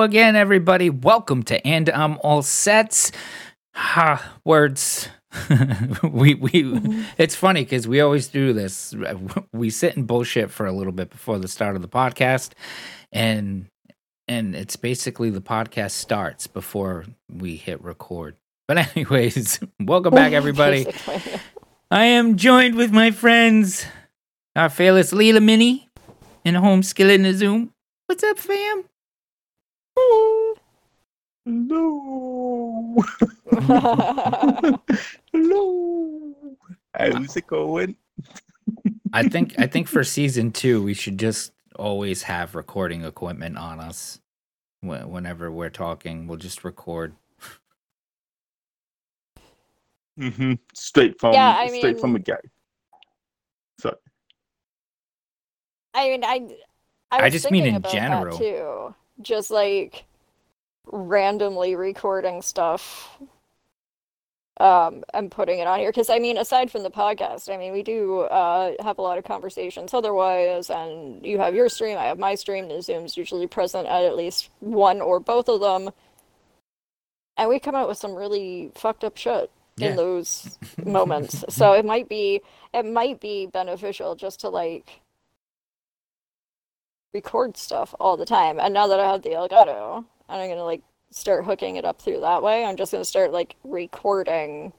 [0.00, 0.88] Hello, again, everybody.
[0.88, 3.12] Welcome to And I'm All Sets.
[3.74, 5.10] Ha, words.
[6.02, 7.02] we we mm-hmm.
[7.18, 8.94] it's funny because we always do this.
[9.52, 12.52] We sit and bullshit for a little bit before the start of the podcast,
[13.12, 13.66] and
[14.26, 18.36] and it's basically the podcast starts before we hit record.
[18.66, 20.86] But anyways, welcome back, everybody.
[21.90, 23.84] I am joined with my friends,
[24.56, 25.90] our fearless Leela Mini,
[26.42, 27.74] and home skill in the Zoom.
[28.06, 28.84] What's up, fam?
[31.44, 32.96] Hello.
[35.32, 36.34] Hello.
[36.94, 37.96] How's it going?
[39.12, 43.80] I think I think for season two we should just always have recording equipment on
[43.80, 44.20] us.
[44.82, 47.14] Whenever we're talking, we'll just record.
[50.18, 50.54] Mm-hmm.
[50.74, 52.40] Straight from Yeah, I straight from the mean- get.
[53.78, 53.96] So
[55.94, 56.48] I mean, I.
[57.12, 58.38] I, I just mean in about general.
[58.38, 58.94] too.
[59.22, 60.04] Just like
[60.90, 63.18] randomly recording stuff,
[64.58, 65.90] um, and putting it on here.
[65.90, 69.18] Because I mean, aside from the podcast, I mean, we do uh have a lot
[69.18, 70.70] of conversations otherwise.
[70.70, 72.68] And you have your stream, I have my stream.
[72.68, 75.90] The Zoom's usually present at at least one or both of them,
[77.36, 79.90] and we come out with some really fucked up shit Yeah.
[79.90, 81.44] in those moments.
[81.48, 82.40] so it might be
[82.74, 85.00] it might be beneficial just to like
[87.12, 88.58] record stuff all the time.
[88.60, 92.00] And now that I have the Elgato, and I'm gonna like start hooking it up
[92.00, 94.72] through that way, I'm just gonna start like recording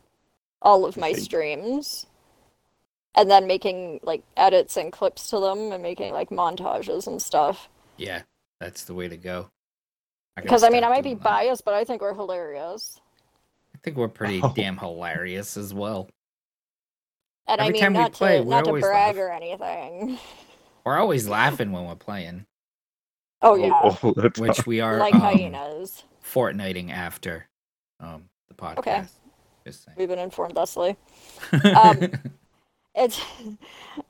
[0.62, 2.06] all of my streams.
[3.14, 7.68] And then making like edits and clips to them and making like montages and stuff.
[7.98, 8.22] Yeah,
[8.62, 9.50] that's the way to go.
[10.38, 11.24] Because I mean, I might be that.
[11.24, 13.02] biased, but I think we're hilarious.
[13.76, 14.54] I think we're pretty Oh.
[14.56, 16.08] damn hilarious as well.
[17.48, 19.26] And I mean, time we not play, to we not to brag laugh.
[19.26, 20.18] or anything.
[20.84, 22.46] We're always laughing when we're playing,
[23.42, 26.04] Oh yeah, all the which we are like um, hyenas.
[26.24, 27.48] Fortniting after
[28.00, 28.78] um, the podcast.
[28.80, 29.04] Okay.
[29.66, 29.96] Just saying.
[29.98, 30.96] We've been informed thusly.
[31.76, 32.12] Um,
[32.94, 33.22] It's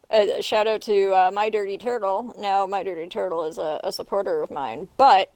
[0.09, 2.33] a shout out to uh, my dirty turtle.
[2.39, 5.31] Now my dirty turtle is a, a supporter of mine, but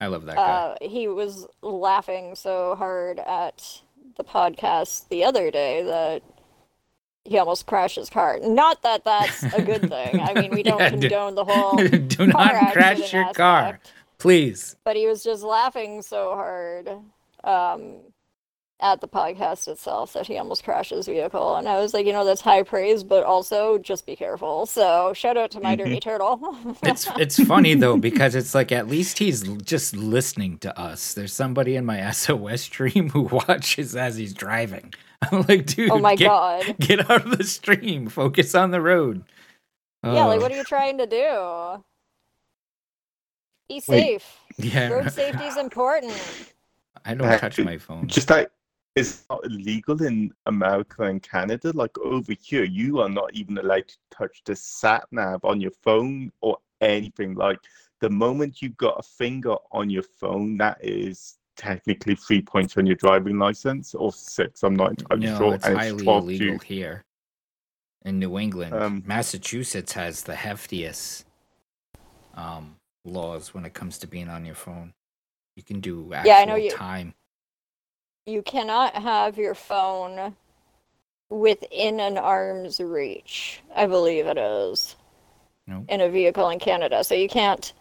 [0.00, 0.42] I love that guy.
[0.42, 3.82] uh, he was laughing so hard at
[4.16, 6.22] the podcast the other day that
[7.24, 8.38] he almost crashed his car.
[8.42, 10.20] Not that that's a good thing.
[10.20, 13.78] I mean, we don't Yeah, do- condone the whole Do not crash your car,
[14.18, 14.76] please.
[14.84, 16.88] but he was just laughing so hard
[17.44, 17.94] um,
[18.80, 21.54] at the podcast itself that he almost crashed his vehicle.
[21.54, 24.66] And I was like, you know, that's high praise, but also just be careful.
[24.66, 26.56] So shout out to my dirty turtle.
[26.82, 31.14] It's it's funny though because it's like at least he's just listening to us.
[31.14, 34.92] There's somebody in my SOS stream who watches as he's driving.
[35.30, 36.76] I'm like, dude, oh my get, god.
[36.80, 38.08] get out of the stream.
[38.08, 39.24] Focus on the road.
[40.04, 41.82] Yeah, like what are you trying to do?
[43.68, 44.20] Be Wait.
[44.20, 44.36] safe.
[44.58, 44.88] yeah.
[44.88, 46.12] Road safety is important.
[47.04, 48.08] I don't touch my phone.
[48.08, 48.50] Just like
[48.96, 51.72] it's not illegal in America and Canada.
[51.72, 55.70] Like over here, you are not even allowed to touch the sat nav on your
[55.82, 57.34] phone or anything.
[57.34, 57.60] Like
[58.00, 62.86] the moment you've got a finger on your phone, that is technically three points on
[62.86, 64.62] your driving license or six.
[64.62, 65.54] I'm not entirely no, sure.
[65.54, 67.04] it's and highly 12 illegal to- here
[68.04, 68.74] in New England.
[68.74, 71.24] Um, Massachusetts has the heftiest
[72.34, 74.92] um, laws when it comes to being on your phone.
[75.56, 77.14] You can do actual Yeah, I know you- time.
[78.26, 80.36] You cannot have your phone
[81.28, 83.60] within an arm's reach.
[83.74, 84.94] I believe it is.
[85.66, 85.84] No.
[85.88, 87.02] In a vehicle in Canada.
[87.04, 87.72] So you can't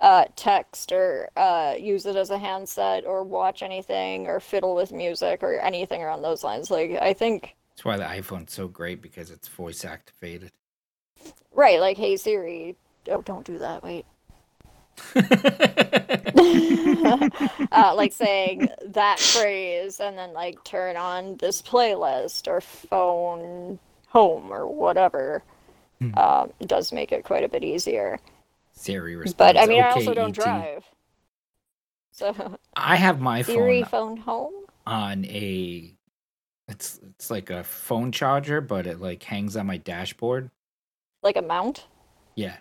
[0.00, 4.92] uh, text or uh, use it as a handset or watch anything or fiddle with
[4.92, 6.70] music or anything around those lines.
[6.70, 10.50] Like, I think, That's why the iPhone's so great because it's voice activated.
[11.52, 12.76] right, like, hey Siri.
[13.10, 13.82] Oh, don't do that.
[13.82, 14.04] Wait.
[17.72, 24.52] uh, like saying that phrase and then like turn on this playlist or phone home
[24.52, 25.42] or whatever
[26.00, 26.18] Hmm.
[26.18, 28.18] um, does make it quite a bit easier
[28.74, 29.38] Siri responds.
[29.54, 30.84] but i mean i also don't ET." drive
[32.12, 34.52] so I have my Siri phone phone home
[34.86, 35.96] on a.
[36.68, 40.50] It's it's like a phone charger, but it like hangs on my dashboard.
[41.22, 41.86] like a mount
[42.36, 42.56] Yeah,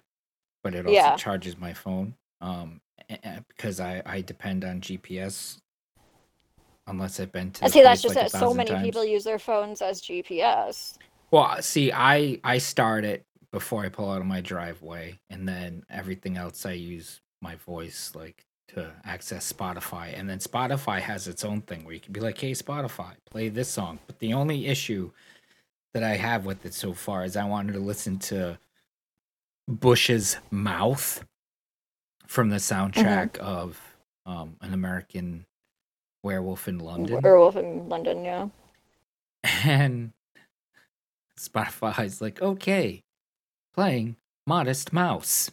[0.63, 1.15] but it also Yeah.
[1.15, 2.15] charges my phone.
[2.41, 2.81] Um,
[3.47, 5.59] because I I depend on GPS.
[6.87, 7.65] Unless I've been to.
[7.65, 8.85] and see that's just like, that so many times.
[8.85, 10.97] people use their phones as gps
[11.31, 15.83] Well, see, I I start it before I pull out of my driveway, and then
[15.87, 21.45] everything else I use my voice like to access Spotify, and then Spotify has its
[21.45, 24.65] own thing where you can be like, "Hey, Spotify, play this song." But the only
[24.65, 25.11] issue
[25.93, 28.57] that I have with it so far is I wanted to listen to
[29.67, 31.23] Bush's mouth
[32.25, 33.79] from the soundtrack of
[34.25, 35.45] um, an American
[36.23, 38.47] Werewolf in London, Werewolf in London, yeah.
[39.63, 40.11] and
[41.37, 43.03] Spotify's like, okay,
[43.73, 44.15] playing
[44.45, 45.51] Modest Mouse.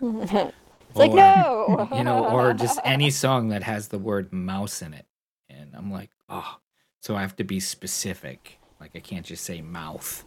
[0.00, 0.52] it's
[0.94, 5.06] like no, you know, or just any song that has the word mouse in it.
[5.48, 6.58] And I'm like, oh,
[7.02, 8.58] so I have to be specific.
[8.80, 10.24] Like, I can't just say mouth.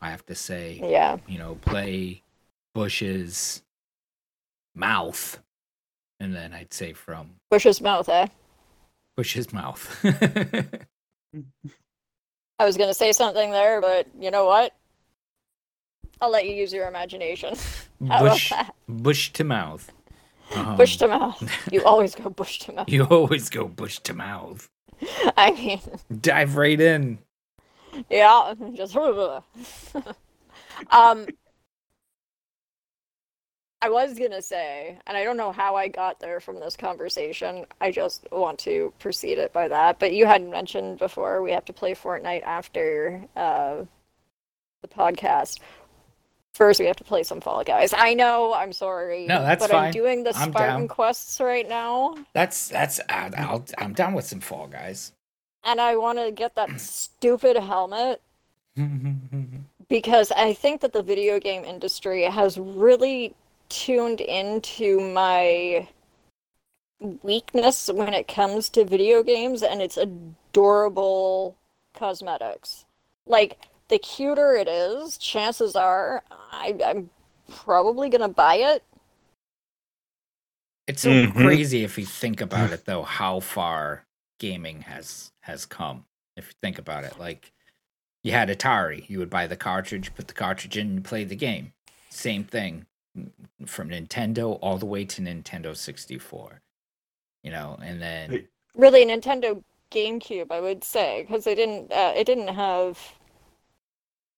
[0.00, 1.16] I have to say, yeah.
[1.26, 2.22] you know, play
[2.74, 3.62] Bush's
[4.74, 5.40] mouth.
[6.20, 8.26] And then I'd say from Bush's mouth, eh?
[9.16, 9.98] Bush's mouth.
[12.60, 14.74] I was gonna say something there, but you know what?
[16.20, 17.54] I'll let you use your imagination.
[18.08, 18.52] How Bush,
[18.88, 19.90] bush to mouth.
[20.54, 21.42] Um, Bush to mouth.
[21.72, 22.88] You always go bush to mouth.
[22.88, 24.68] You always go bush to mouth.
[25.36, 25.80] I mean,
[26.20, 27.18] Dive right in.
[28.08, 28.96] yeah, just
[30.90, 31.26] um.
[33.80, 37.64] I was gonna say, and I don't know how I got there from this conversation.
[37.80, 40.00] I just want to precede it by that.
[40.00, 43.84] But you had mentioned before we have to play Fortnite after uh,
[44.82, 45.60] the podcast.
[46.58, 47.94] First, we have to play some Fall Guys.
[47.96, 48.52] I know.
[48.52, 49.26] I'm sorry.
[49.26, 49.84] No, that's but fine.
[49.84, 50.88] I'm doing the I'm Spartan down.
[50.88, 55.12] quests right now, That's that's I'll, I'm down with some Fall Guys.
[55.62, 58.20] and I want to get that stupid helmet
[59.88, 63.36] because I think that the video game industry has really
[63.68, 65.86] tuned into my
[67.22, 71.56] weakness when it comes to video games and it's adorable
[71.94, 72.84] cosmetics.
[73.26, 77.10] Like, the cuter it is, chances are I, I'm
[77.50, 78.84] probably gonna buy it.
[80.86, 81.32] It's so Mhm.
[81.40, 84.06] crazy if you think about it, though, how far
[84.40, 86.06] gaming has has come.
[86.36, 87.52] If you think about it, like
[88.24, 91.36] you had Atari, you would buy the cartridge, put the cartridge in, and play the
[91.36, 91.74] game.
[92.10, 92.86] Same thing
[93.18, 93.30] mm,
[93.66, 96.62] from Nintendo all the way to Nintendo 64.
[97.44, 98.44] You know, and then
[98.76, 99.62] Really, Nintendo
[99.92, 102.98] GameCube, I would say, because it didn't uh, it didn't have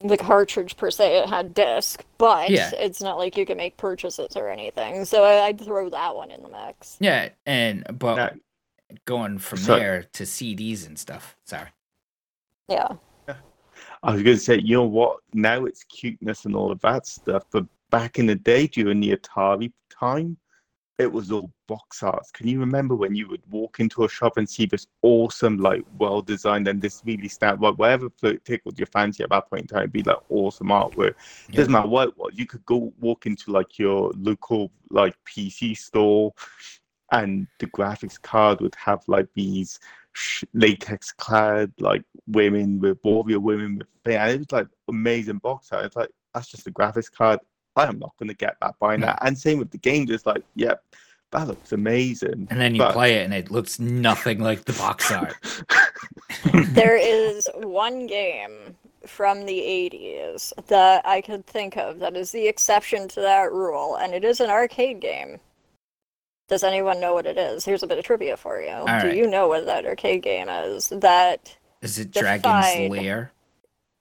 [0.01, 1.19] the cartridge per se.
[1.19, 2.71] It had disc, but Yeah.
[2.75, 5.05] it's not like you can make purchases or anything.
[5.05, 6.97] So I- I'd throw that one in the mix.
[7.01, 8.31] yeah, and but Now-
[9.05, 11.37] going from So- there to CDs and stuff.
[11.45, 11.69] Sorry.
[12.69, 12.89] Yeah.
[14.03, 15.19] I was going to say, you know what?
[15.35, 19.15] Now it's cuteness and all of that stuff, but back in the day during the
[19.15, 20.39] Atari time,
[21.01, 22.31] it was all box arts.
[22.31, 25.83] Can you remember when you would walk into a shop and see this awesome, like
[25.99, 28.09] well designed and this really stand, like whatever
[28.45, 31.15] tickled your fancy at that point in time, it'd be like awesome artwork.
[31.49, 31.57] Yeah.
[31.57, 32.33] Doesn't matter what it was.
[32.35, 36.35] You could go walk into like your local like PC store,
[37.13, 39.81] and the graphics card would have like these
[40.55, 43.87] latex clad like women with warrior women with.
[44.07, 45.87] And it was like amazing box art.
[45.87, 47.41] It's like that's just a graphics card.
[47.77, 49.19] I am not gonna get that buying that.
[49.23, 50.83] And same with the game, just like, yep,
[51.33, 52.49] that looks amazing.
[52.51, 55.35] And then you But- play it, and it looks nothing like the box art.
[56.73, 58.77] There is one game
[59.07, 63.97] from the 80s that I could think of that is the exception to that rule,
[63.97, 65.39] and it is an arcade game.
[66.49, 67.65] Does anyone know what it is?
[67.65, 68.69] Here's a bit of trivia for you.
[68.69, 69.17] Do right.
[69.17, 70.89] you know what that arcade game is?
[70.89, 72.43] That, Is it Defied.
[72.43, 73.33] Dragon's Lair?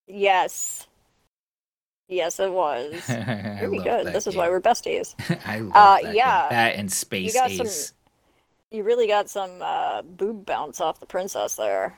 [0.07, 0.87] yes.
[2.09, 2.93] Yes, it was.
[3.09, 4.07] I Very good.
[4.07, 5.13] This is why we're besties.
[5.45, 6.15] I love Uh, that game.
[6.15, 6.49] yeah.
[6.49, 7.95] That and Space got some-
[8.71, 11.97] You really got some uh, boob bounce off the princess there.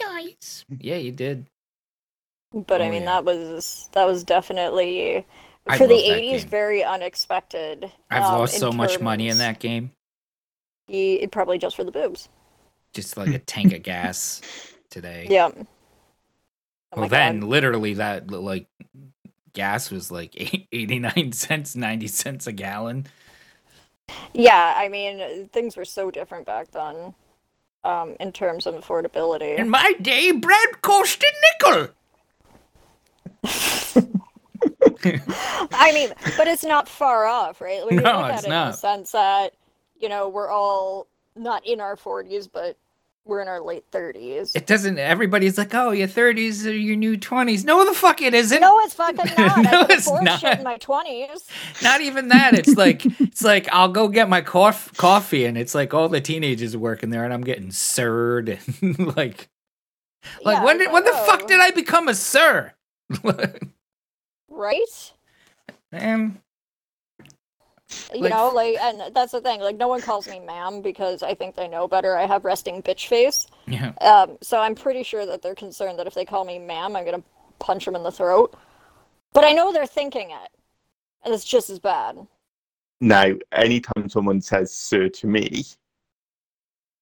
[0.00, 0.64] Nice.
[0.80, 1.46] Yeah, you did.
[2.52, 3.20] But I Oh, mean, yeah.
[3.20, 5.24] that was that was definitely
[5.66, 6.48] I for the 80s game.
[6.48, 7.90] very unexpected.
[8.10, 9.92] I've um, lost so much money in that game.
[10.88, 12.28] Ye- probably just for the boobs.
[12.94, 14.40] Just like a tank of gas
[14.90, 15.26] today.
[15.30, 15.50] Yeah.
[16.92, 17.10] Oh well, God.
[17.10, 18.66] then literally that like
[19.56, 23.06] gas was like eight- 89 cents, 90 cents a gallon.
[24.32, 27.12] Yeah, I mean, things were so different back then,
[27.82, 29.58] um, in terms of affordability.
[29.58, 31.32] In my day, bread cost a
[31.64, 31.88] nickel.
[35.72, 37.82] I mean, but it's not far off, right?
[37.90, 39.54] No, it's it in the sense that,
[39.98, 42.76] you know, we're all not in our 40s, but
[43.26, 44.54] we're in our late 30s.
[44.54, 44.98] It doesn't.
[44.98, 48.60] Everybody's like, "Oh, your 30s are your new 20s." No, the fuck it isn't.
[48.60, 49.62] No, it's fucking not.
[49.64, 50.40] No, it's not.
[50.40, 51.48] shit in my 20s.
[51.82, 52.54] Not even that.
[52.54, 56.20] It's like it's like I'll go get my coff- coffee, and it's like all the
[56.20, 59.48] teenagers are working there, and I'm getting sirred and like,
[60.44, 62.72] like Yeah, when did when the I fuck did I become a sir?
[64.48, 65.12] Right?
[65.92, 66.38] um,
[68.12, 69.60] You Like- know, like, and that's the thing.
[69.60, 72.16] Like, no one calls me ma'am because I think they know better.
[72.16, 73.46] I have resting bitch face.
[73.66, 73.92] yeah.
[74.00, 77.04] Um, so I'm pretty sure that they're concerned that if they call me ma'am, I'm
[77.04, 77.22] gonna
[77.58, 78.54] punch them in the throat.
[79.32, 80.50] But I know they're thinking it,
[81.24, 82.26] and it's just as bad.
[83.00, 85.64] Now, anytime someone says "sir" to me,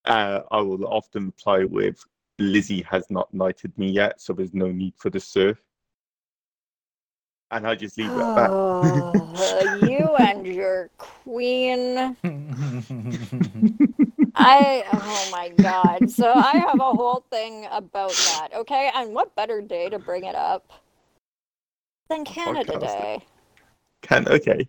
[0.05, 2.05] uh, I will often reply with
[2.39, 5.57] "Lizzie has not knighted me yet, so there's no need for the sir."
[7.55, 8.51] And I just leave it at that.
[8.51, 12.17] Oh, you and your queen.
[14.35, 16.11] I oh my god.
[16.11, 18.49] So I have a whole thing about that.
[18.57, 20.73] Okay, and what better day to bring it up
[22.11, 22.81] than Canada Podcast.
[22.81, 23.25] Day?
[24.03, 24.69] Can okay.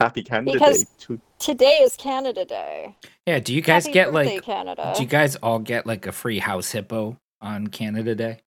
[0.00, 0.88] Happy Canada Because- Day.
[1.00, 2.96] To, Today is Canada Day.
[3.26, 4.92] yeah, do you guys Happy get birthday, like Canada?
[4.96, 8.40] do you guys all get like a free house hippo on Canada Day?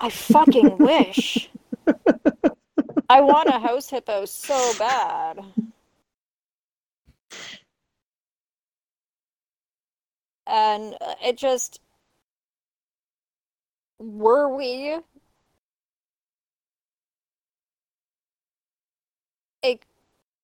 [0.00, 1.50] I fucking wish.
[3.08, 5.40] I want a house hippo so bad.
[10.46, 11.80] And it just.
[13.98, 14.98] Were we
[19.64, 19.78] a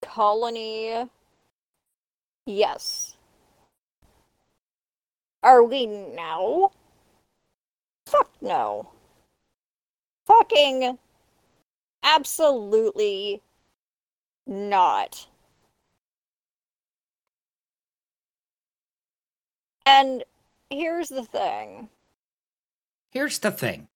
[0.03, 1.09] colony?
[2.47, 3.17] Yes.
[5.43, 6.71] Are we now?
[8.07, 8.89] Fuck no.
[10.27, 10.99] Fucking
[12.03, 13.43] absolutely
[14.47, 15.27] not.
[19.87, 20.25] And
[20.71, 21.89] here's the thing.
[23.11, 23.89] Here's the thing.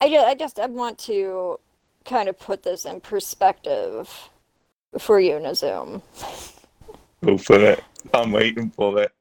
[0.00, 1.58] I just, I just I want to
[2.04, 4.30] kind of put this in perspective
[4.98, 6.02] for you, Nazoom.
[7.24, 7.82] go for it.
[8.12, 9.12] I'm waiting for it.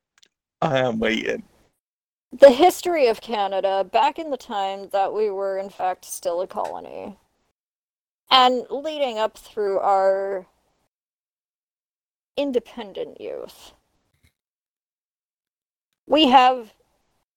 [0.61, 1.43] I am waiting.
[2.35, 6.47] The history of Canada back in the time that we were, in fact, still a
[6.47, 7.15] colony,
[8.31, 10.47] and leading up through our
[12.35, 13.73] independent youth,
[16.07, 16.73] we have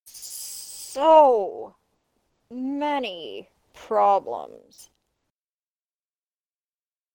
[0.07, 1.75] so
[2.51, 4.89] many problems.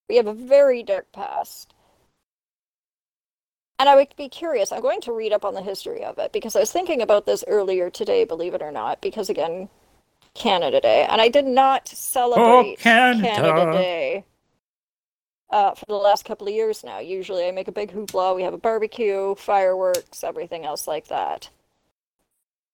[0.07, 1.73] We have a very dark past.
[3.81, 4.71] And I would be curious.
[4.71, 7.25] I'm going to read up on the history of it because I was thinking about
[7.25, 9.69] this earlier today, believe it or not, because again,
[10.35, 11.07] Canada Day.
[11.09, 13.71] And I did not celebrate Canada.
[13.73, 14.23] Day
[15.49, 16.99] uh, for the last couple of years now.
[16.99, 21.49] Usually I make a big hoopla, we have a barbecue, fireworks, everything else like that.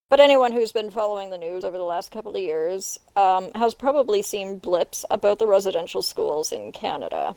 [0.09, 3.73] But anyone who's been following the news over the last couple of years um, has
[3.73, 7.33] probably seen blips about the residential schools in Canada.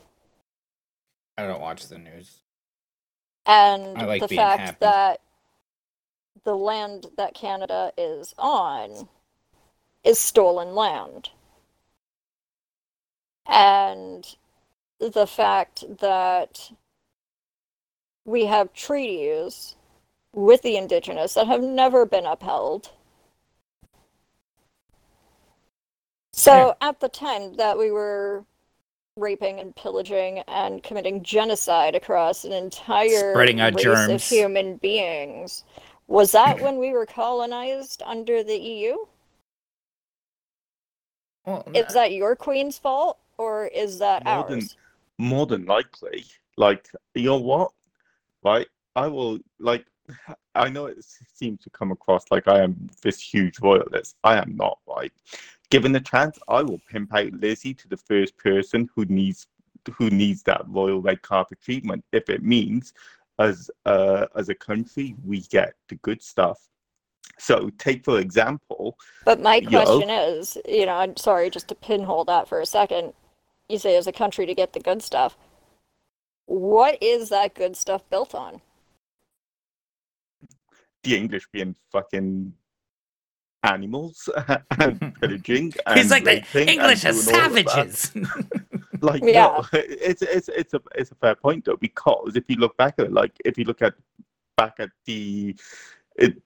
[1.37, 2.41] I don't watch the news.
[3.45, 4.77] And like the fact happy.
[4.81, 5.21] that
[6.43, 9.07] the land that Canada is on
[10.03, 11.29] is stolen land.
[13.47, 14.35] And
[14.99, 16.71] the fact that
[18.25, 19.75] we have treaties
[20.33, 22.91] with the indigenous that have never been upheld.
[26.33, 28.45] So at the time that we were
[29.21, 34.09] raping and pillaging and committing genocide across an entire Spreading out race germs.
[34.11, 35.63] of human beings,
[36.07, 38.97] was that when we were colonized under the EU?
[41.45, 44.75] Well, Is uh, that your queen's fault or is that More than- ours?
[45.17, 46.25] More than likely.
[46.57, 47.71] Like, you know what?
[48.43, 48.67] Right?
[48.95, 49.85] I will, like,
[50.55, 50.97] I know it
[51.33, 54.17] seems to come across like I am this huge royalist.
[54.23, 55.13] I am not, right?
[55.71, 59.47] Given the chance, I will pimp out Lizzie to the first person who needs
[59.97, 62.93] who needs that royal red carpet treatment if it means
[63.39, 66.59] as uh, as a country we get the good stuff.
[67.39, 72.25] So take for example, But my question is, you know, I'm sorry, just to pinhole
[72.25, 73.13] that for a second.
[73.69, 75.37] You say as a country to get the good stuff.
[76.45, 78.61] What is that good stuff built on?
[81.03, 82.53] the English being fucking
[83.63, 84.29] animals
[84.79, 85.73] and pillaging.
[85.85, 87.91] And He's like the raping English are doing all of that.
[87.91, 88.13] savages.
[89.03, 89.47] Like, Yeah.
[89.47, 92.95] no, it's it's it's a it's a fair point though because if you look back
[92.99, 93.95] at it, like if you look at
[94.57, 95.55] back at the
[96.17, 96.39] it,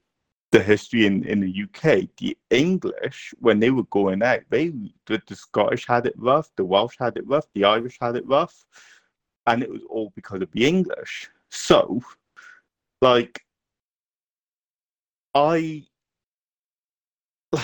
[0.52, 4.68] the history in in the UK, the English when they were going out, they
[5.04, 8.26] the, the Scottish had it rough, the Welsh had it rough, the Irish had it
[8.26, 8.64] rough,
[9.46, 11.28] and it was all because of the English.
[11.50, 12.00] So,
[13.02, 13.44] like,
[15.34, 15.84] I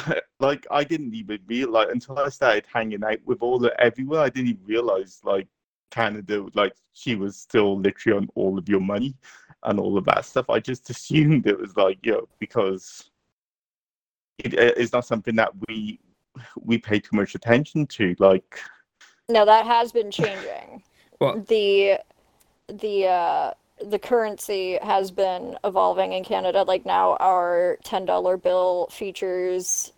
[0.41, 4.21] like I didn't even realize until I started hanging out with all the everywhere.
[4.21, 5.49] I didn't even realize like
[5.91, 9.15] Canada, like she was still literally on all of your money
[9.65, 10.51] and all of that stuff.
[10.51, 13.11] I just assumed it was like you know because
[14.39, 16.01] it it is not something that we
[16.61, 18.15] we pay too much attention to.
[18.19, 18.61] Like
[19.29, 20.83] No, that has been changing.
[21.21, 21.99] Well- the
[22.69, 23.53] the uh
[23.85, 26.63] the currency has been evolving in Canada.
[26.63, 29.93] Like now our ten dollar bill features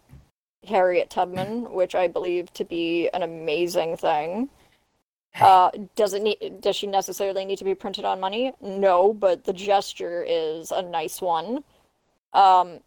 [0.67, 4.49] Harriet Tubman, which I believe to be an amazing thing.
[5.41, 6.61] Uh, does it need?
[6.61, 8.53] Does she necessarily need to be printed on money?
[8.61, 11.65] No, but the gesture is a nice one.
[12.33, 12.81] Um,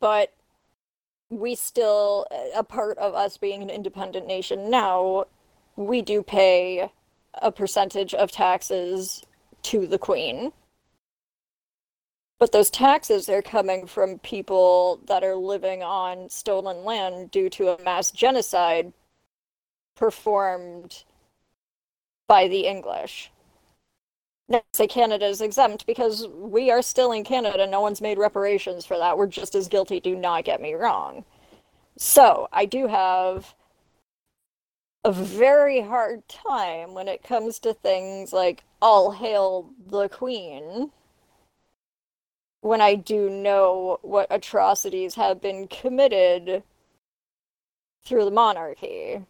[0.00, 0.32] but
[1.30, 5.26] we still, a part of us being an independent nation now,
[5.76, 6.90] we do pay
[7.42, 9.22] a percentage of taxes
[9.62, 10.52] to the queen.
[12.38, 17.70] But those taxes are coming from people that are living on stolen land due to
[17.70, 18.92] a mass genocide
[19.96, 21.04] performed
[22.26, 23.30] by the English.
[24.48, 27.66] Now, say Canada is exempt because we are still in Canada.
[27.66, 29.16] No one's made reparations for that.
[29.16, 31.24] We're just as guilty, do not get me wrong.
[31.96, 33.54] So, I do have
[35.04, 40.90] a very hard time when it comes to things like all hail the queen
[42.62, 46.62] when I do know what atrocities have been committed
[48.06, 49.20] through the monarchy.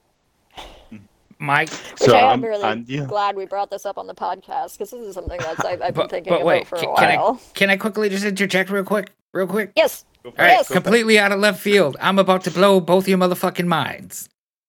[1.40, 3.06] Mike, Which So I am I'm- really and yeah.
[3.06, 5.94] glad we brought this up on the podcast because this is something that's I've, I've
[5.94, 7.40] been but, thinking but about wait, for a can, can while.
[7.42, 9.72] I can I quickly just interject real quick, real quick?
[9.74, 10.04] Yes.
[10.24, 10.70] All right, Yes.
[10.70, 11.96] it, go for it, completely out of left field.
[12.00, 14.28] I'm about to blow both your motherfucking minds.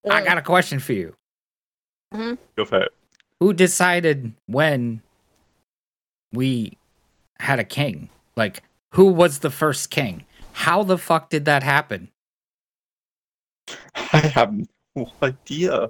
[0.09, 0.25] I Mm.
[0.25, 1.15] got a question for you.
[2.13, 2.93] Go for it.
[3.39, 5.01] Who decided when
[6.31, 6.77] we
[7.39, 8.09] had a king?
[8.35, 10.25] Like, who was the first king?
[10.53, 12.09] How the fuck did that happen?
[13.95, 14.53] I have
[14.95, 15.89] no idea.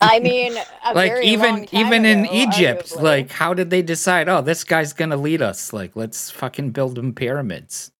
[0.00, 3.02] I mean, a like very even long time even in Egypt, arguably.
[3.02, 4.28] like how did they decide?
[4.28, 5.72] Oh, this guy's gonna lead us.
[5.72, 7.92] Like, let's fucking build him pyramids.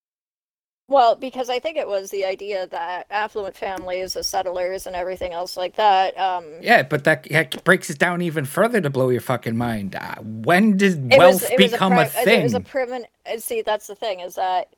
[0.89, 5.33] Well, because I think it was the idea that affluent families, the settlers, and everything
[5.33, 6.17] else like that.
[6.17, 9.97] Um, Yeah, but that, that breaks it down even further to blow your fucking mind.
[9.97, 12.41] Uh, when did wealth was, become a, pri- thing?
[12.41, 14.69] It was a primin- uh, See, that's the thing is that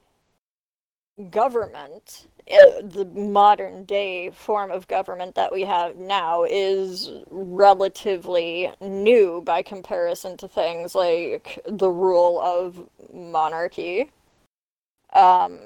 [1.29, 9.42] government, uh, the modern day form of government that we have now, is relatively new
[9.44, 14.11] by comparison to things like the rule of monarchy,
[15.12, 15.59] um,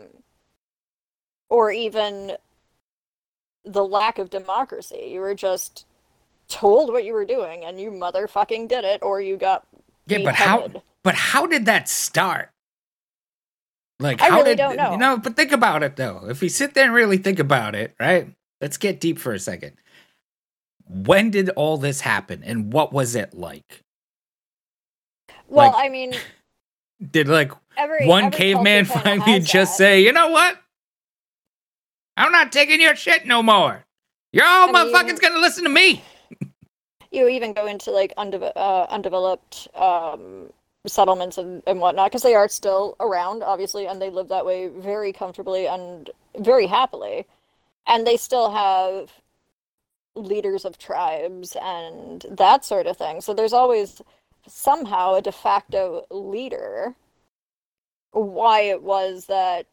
[1.53, 2.33] or even
[3.63, 5.11] the lack of democracy.
[5.13, 5.85] You were just
[6.49, 9.67] told what you were doing, and you motherfucking did it, or you got
[10.07, 10.71] yeah, but how?
[11.05, 12.49] But how did that start?
[14.01, 14.93] Like, I how really did don't know.
[14.93, 15.19] you know?
[15.19, 16.25] But think about it though.
[16.29, 18.35] If we sit there and really think about it, right?
[18.63, 19.73] Let's get deep for a second.
[20.89, 23.83] When did all this happen, and what was it like?
[25.49, 26.15] Well, Like- I mean,
[27.11, 29.77] Did like every one every caveman finally just that.
[29.77, 30.62] say, you know what?
[32.23, 33.85] I'm not taking your shit no more.
[34.33, 36.03] You're all I mean- motherfuckers gonna listen to me.
[37.11, 40.51] You even go into like undeve- uh, undeveloped um,
[40.87, 44.69] settlements and, and whatnot because they are still around, obviously, and they live that way
[44.69, 47.27] very comfortably and very happily,
[47.87, 49.11] and they still have
[50.15, 53.21] leaders of tribes and that sort of thing.
[53.21, 54.01] So there's always
[54.47, 56.95] somehow a de facto leader.
[58.13, 59.67] Why it was that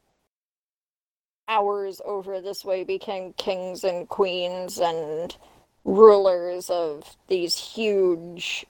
[1.49, 5.35] ours over this way became kings and queens and
[5.83, 8.65] rulers of these huge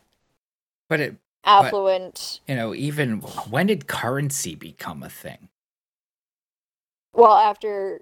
[0.90, 5.50] But it, affluent you know, even when did currency become a thing?
[7.14, 8.02] well after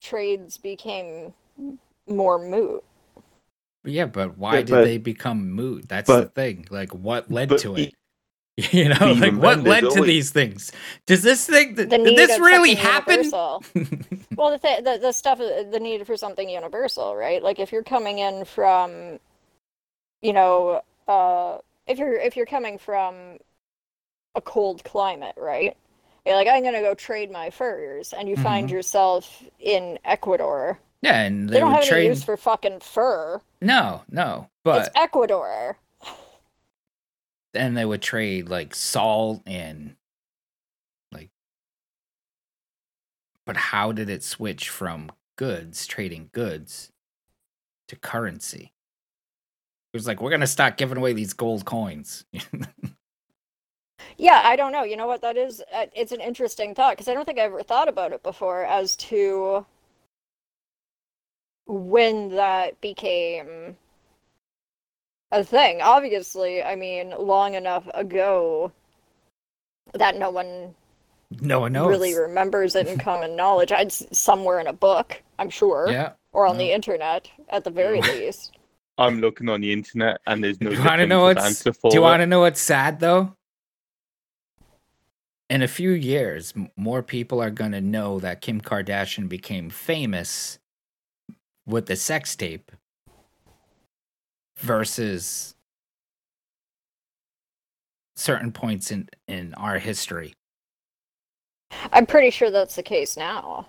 [0.00, 1.34] trades became
[2.08, 2.84] more moot
[3.84, 5.88] Yeah, but why Yeah, did but- they become moot?
[5.88, 6.66] That's the thing.
[6.70, 7.94] Like, what led to e- it?
[8.72, 10.72] You know, even like what led to always- these things?
[11.06, 11.76] Does this thing?
[11.76, 13.14] the Did need this of really something happen?
[13.24, 13.64] universal.
[14.36, 17.84] well the, th- the the stuff the need for something universal right like if you're
[17.84, 19.18] coming in from
[20.22, 23.38] you know uh if you're if you're coming from
[24.34, 25.76] a cold climate right
[26.26, 28.72] you're like i'm gonna go trade my furs and you find Mhm.
[28.72, 33.40] yourself in ecuador yeah, and they, they, don't would have any use for fucking fur
[33.62, 35.78] No, no, but it's but ecuador
[37.52, 39.96] then they would trade like salt and
[41.12, 41.30] like.
[43.46, 46.92] But how did it switch from goods, trading goods,
[47.88, 48.72] to currency?
[49.92, 52.24] It was like we're gonna start giving away these gold coins.
[54.18, 54.84] Yeah, I don't know.
[54.84, 55.62] You know what that is?
[55.72, 58.64] Uh, It's an interesting thought because I don't think I ever thought about it before
[58.64, 59.64] as to
[61.66, 63.76] when that became
[65.32, 65.80] a thing.
[65.82, 68.72] Obviously, I mean, long enough ago
[69.94, 70.74] that no one
[71.40, 71.88] no one knows.
[71.88, 73.72] really remembers it in common knowledge.
[73.72, 76.12] I'd somewhere in a book, I'm sure, yeah.
[76.32, 76.66] or on yeah.
[76.66, 78.56] the internet at the very least.
[78.96, 81.44] I'm looking on the internet and there's no Do you want to know what's?
[81.44, 83.34] answer Do you want to know what's sad though?
[85.48, 90.58] In a few years, more people are gonna know that Kim Kardashian became famous
[91.64, 92.72] with the sex tape
[94.58, 95.54] versus
[98.16, 100.34] certain points in in our history.
[101.92, 103.66] I'm pretty sure that's the case now.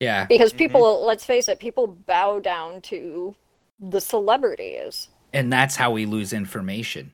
[0.00, 0.26] Yeah.
[0.26, 0.58] Because mm-hmm.
[0.58, 3.34] people, let's face it, people bow down to
[3.80, 5.08] the celebrities.
[5.32, 7.12] And that's how we lose information.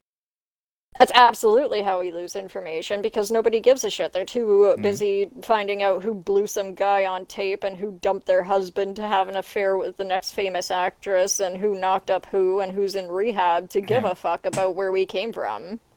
[0.98, 4.12] That's absolutely how we lose information because nobody gives a shit.
[4.12, 4.82] They're too Mhm.
[4.82, 9.02] busy finding out who blew some guy on tape and who dumped their husband to
[9.02, 12.96] have an affair with the next famous actress and who knocked up who and who's
[12.96, 14.10] in rehab to give Yeah.
[14.10, 15.78] a fuck about where we came from.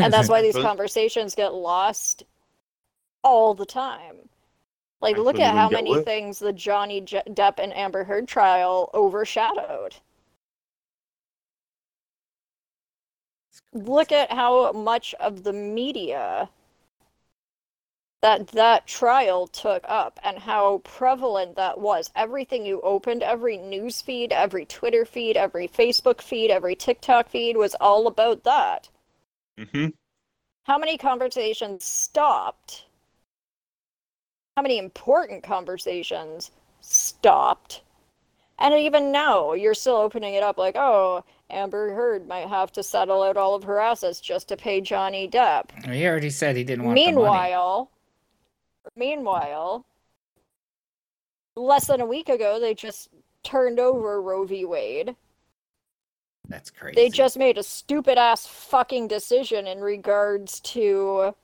[0.00, 2.22] And that's why these conversations get lost
[3.24, 4.28] all the time.
[5.00, 6.04] Like, look at how many what?
[6.04, 9.96] things the Johnny Depp and Amber Heard trial overshadowed.
[13.72, 16.50] Look at how much of the media
[18.20, 22.12] that that trial took up and how prevalent that was.
[22.14, 27.56] Everything you opened, every news feed, every Twitter feed, every Facebook feed, every TikTok feed
[27.56, 28.88] was all about that.
[29.58, 29.88] hmm
[30.66, 32.84] How many conversations stopped?
[34.58, 36.50] How many important conversations
[36.82, 37.80] stopped?
[38.58, 42.82] And even now, you're still opening it up like, oh, Amber Heard might have to
[42.82, 45.70] settle out all of her assets just to pay Johnny Depp.
[45.90, 47.16] He already said he didn't want the money.
[47.16, 47.90] Meanwhile,
[48.96, 49.86] meanwhile,
[51.56, 53.08] less than a week ago, they just
[53.42, 54.64] turned over Roe v.
[54.64, 55.16] Wade.
[56.48, 56.94] That's crazy.
[56.94, 61.34] They just made a stupid ass fucking decision in regards to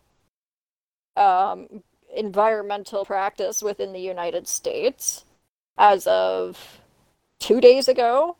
[1.16, 1.82] um,
[2.14, 5.24] environmental practice within the United States
[5.76, 6.80] as of
[7.38, 8.36] two days ago.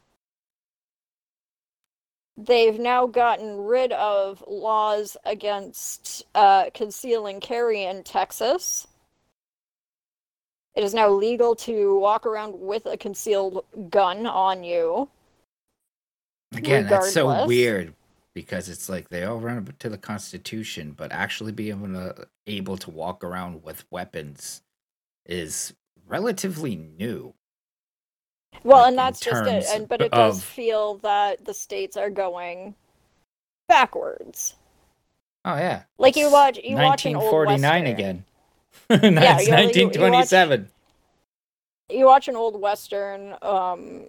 [2.37, 8.89] They've now gotten rid of laws against uh, conceal and carry in Texas.
[10.75, 15.09] It is now legal to walk around with a concealed gun on you.
[16.53, 17.95] Again, that's so weird
[18.35, 22.91] because it's like they all run up to the Constitution, but actually being able to
[22.91, 24.63] walk around with weapons
[25.25, 25.73] is
[26.09, 27.33] relatively new.
[28.63, 29.65] Well, and that's just it.
[29.75, 32.75] And but it does of- feel that the states are going
[33.69, 34.55] backwards.
[35.45, 37.87] Oh yeah, Like you watch, you watch an old 1949 western.
[37.87, 38.25] again.
[39.15, 40.69] That's you- you- you watch- 1927.
[41.91, 44.09] You watch an old western, um,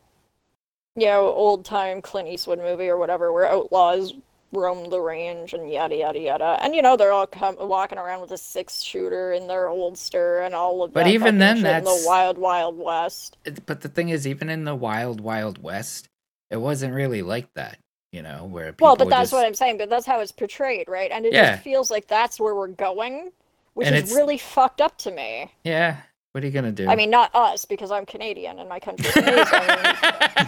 [0.95, 4.13] you know, old time Clint Eastwood movie or whatever, where outlaws
[4.56, 6.58] roam the range and yada yada yada.
[6.62, 10.39] And you know they're all come, walking around with a six shooter in their holster
[10.41, 11.10] and all of But that.
[11.12, 13.38] even then, shit in that's- the wild wild west.
[13.65, 16.08] But the thing is, even in the wild, wild west,
[16.50, 17.78] it wasn't really like that.
[18.12, 19.78] You know, where people Well, but that's just, what I'm saying.
[19.78, 21.12] But that's how it's portrayed, right?
[21.12, 21.52] And it Yeah.
[21.54, 23.32] just feels like that's where we're going,
[23.74, 25.52] which And is it's- really fucked up to me.
[25.65, 25.98] Yeah.
[26.32, 26.88] What are you gonna do?
[26.88, 29.46] I mean, not us because I'm Canadian and my country's amazing.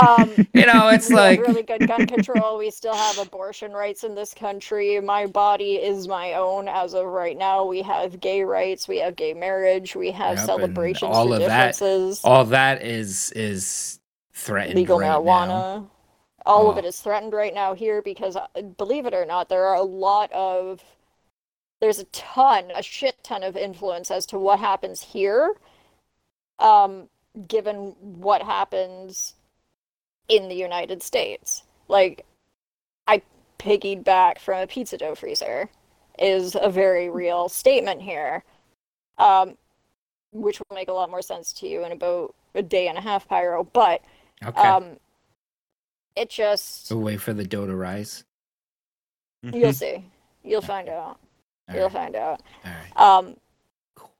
[0.00, 2.58] um, you know, it's we like have really good gun control.
[2.58, 5.00] We still have abortion rights in this country.
[5.00, 7.64] My body is my own as of right now.
[7.64, 8.88] We have gay rights.
[8.88, 9.94] We have gay marriage.
[9.96, 11.80] We have Yep, celebrations all for of that-
[12.24, 14.00] all that is is
[14.32, 14.76] threatened.
[14.76, 15.48] legal right marijuana.
[15.48, 15.90] now.
[16.46, 16.78] All of Oh.
[16.78, 19.82] it is threatened right now here because, uh, believe it or not, there are a
[19.82, 20.82] lot of.
[21.80, 25.54] There's a ton, a shit ton of influence as to what happens here,
[26.58, 27.08] um,
[27.48, 29.34] given what happens
[30.28, 31.64] in the United States.
[31.88, 32.24] Like,
[33.06, 33.22] I
[33.58, 35.68] piggied back from a pizza dough freezer,
[36.18, 38.44] is a very real statement here,
[39.18, 39.56] um,
[40.32, 43.00] which will make a lot more sense to you in about a day and a
[43.00, 43.64] half, Pyro.
[43.64, 44.00] But
[44.44, 44.60] Okay.
[44.60, 44.96] um,
[46.16, 48.24] it just we'll wait for the dough to rise.
[49.42, 50.04] you'll see,
[50.42, 51.18] you'll find out,
[51.68, 51.92] All you'll right.
[51.92, 52.42] find out.
[52.64, 53.00] All right.
[53.00, 53.36] Um,
[53.96, 54.10] Cool.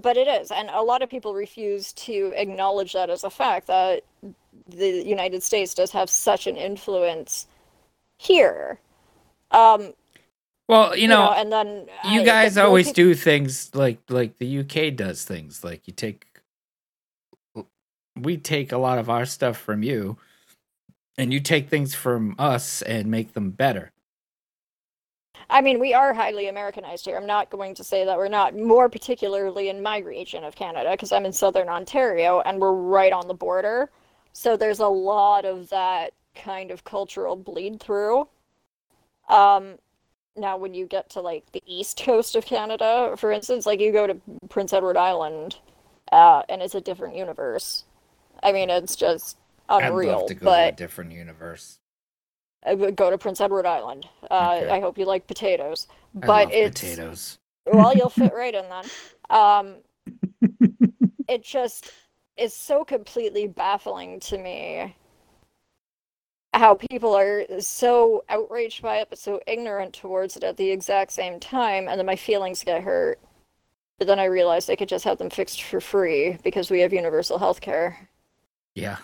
[0.00, 3.66] but it is, and a lot of people refuse to acknowledge that as a fact
[3.66, 4.02] that
[4.68, 7.46] the United States does have such an influence
[8.18, 8.80] here.
[9.50, 9.94] Um,
[10.68, 14.38] Well, you you know, know, and then you I- guys always do things like like
[14.38, 15.64] the UK does things.
[15.64, 16.26] Like you take
[18.16, 20.18] we take a lot of our stuff from you
[21.18, 23.92] and you take things from us and make them better.
[25.50, 27.16] I mean, we are highly Americanized here.
[27.16, 30.92] I'm not going to say that we're not, more particularly in my region of Canada,
[30.92, 33.90] because I'm in southern Ontario and we're right on the border.
[34.34, 38.28] So there's a lot of that kind of cultural bleed through.
[39.28, 39.76] Um,
[40.36, 43.92] now, when you get to like the east coast of Canada, for instance, like you
[43.92, 44.20] go to
[44.50, 45.56] Prince Edward Island,
[46.12, 47.84] uh, and it's a different universe.
[48.42, 50.18] I mean, it's just I'd unreal.
[50.18, 51.78] love to go but to a different universe.
[52.66, 54.08] I would go to Prince Edward Island.
[54.30, 54.70] Uh, Okay.
[54.70, 55.86] I hope you like potatoes.
[56.22, 57.38] I but it's potatoes.
[57.66, 58.84] well, you'll fit right in then.
[59.30, 59.76] Um,
[61.28, 61.92] it just
[62.36, 64.94] is so completely baffling to me
[66.52, 71.10] how people are so outraged by it but so ignorant towards it at the exact
[71.12, 73.18] same time and then my feelings get hurt.
[73.98, 76.92] But then i realized i could just have them fixed for free because we have
[76.92, 78.08] universal health care
[78.74, 78.98] Yeah.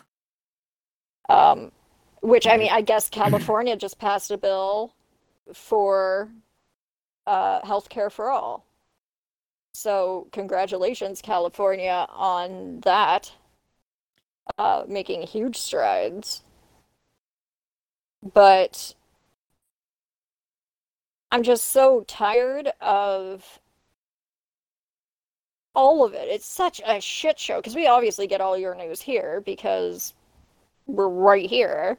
[1.29, 1.71] um,
[2.23, 4.95] which i mean i guess california just passed a bill
[5.55, 6.29] for
[7.27, 8.65] uh, health care for all
[9.73, 13.33] so congratulations california on that
[14.59, 16.43] uh, making huge strides
[18.35, 18.95] but
[21.33, 23.61] I'm just so tired of
[25.75, 26.29] all of it.
[26.29, 30.13] It's such a shit show because we obviously get all your news here because
[30.87, 31.97] we're right here.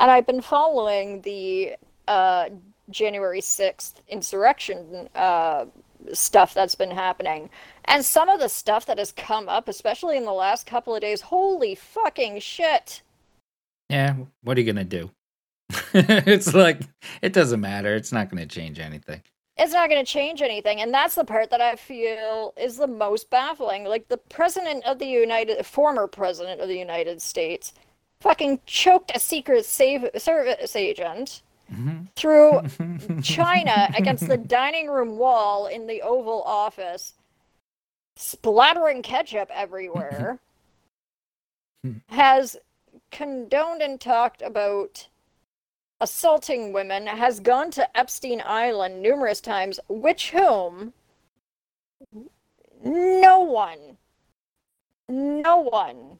[0.00, 1.74] And I've been following the
[2.08, 2.48] uh,
[2.90, 5.66] January 6th insurrection uh,
[6.12, 7.50] stuff that's been happening.
[7.86, 11.00] And some of the stuff that has come up, especially in the last couple of
[11.00, 13.02] days, holy fucking shit.
[13.88, 14.16] Yeah.
[14.42, 15.10] What are you gonna do?
[15.94, 16.80] it's like
[17.22, 17.94] it doesn't matter.
[17.94, 19.22] It's not gonna change anything.
[19.56, 22.88] it's not going to change anything and that's the part that i feel is the
[22.88, 27.72] most baffling like the president of the united former president of the united states
[28.24, 31.42] fucking choked a secret save, service agent.
[31.72, 32.02] Mm-hmm.
[32.14, 37.14] through china against the dining room wall in the oval office
[38.16, 40.38] splattering ketchup everywhere
[42.08, 42.56] has
[43.10, 45.08] condoned and talked about
[46.00, 50.92] assaulting women, has gone to Epstein Island numerous times, which whom
[52.84, 53.96] no one,
[55.08, 56.18] no one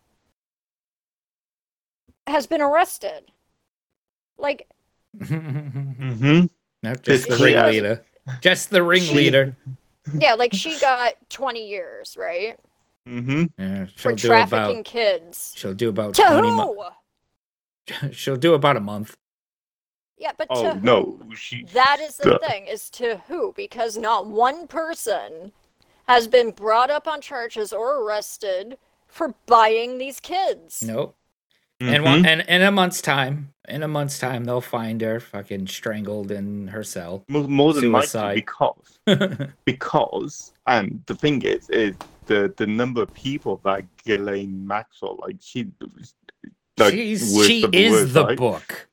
[2.26, 3.30] has been arrested.
[4.38, 4.68] Like,
[5.18, 6.46] Mm-hmm.
[6.83, 8.05] no, just the ringleader.
[8.40, 9.57] Just the ringleader.
[10.18, 12.59] yeah, like she got 20 years, right?
[13.09, 13.44] Mm-hmm.
[13.59, 15.53] Yeah, For she'll do trafficking about kids.
[15.57, 16.57] she'll do about To twenty who?
[16.57, 16.96] months.
[18.12, 19.14] She'll do about a month.
[20.16, 20.81] Yeah, but Oh to who?
[20.81, 21.64] no, she.
[21.74, 22.38] That is the Duh.
[22.48, 23.53] thing, is to who?
[23.55, 25.53] Because not one person
[26.09, 30.83] has been brought up on charges or arrested for buying these kids.
[30.83, 31.14] Nope.
[31.82, 31.94] Mhm.
[31.94, 35.66] And one, and in a month's time, in a month's time, they'll find her fucking
[35.66, 37.24] strangled in her cell.
[37.28, 38.98] more, more than likely because
[39.64, 45.37] because and the thing is is the the number of people that Ghislaine Maxwell like
[45.40, 45.66] she
[46.78, 48.38] like She's she for is word, the right?
[48.38, 48.88] book.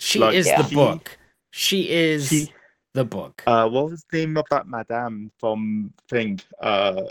[0.00, 0.62] She Like, is Yeah.
[0.62, 1.18] the book.
[1.52, 2.52] She is She
[2.94, 3.42] the book.
[3.46, 7.02] uh what was the name of that madame from thing uh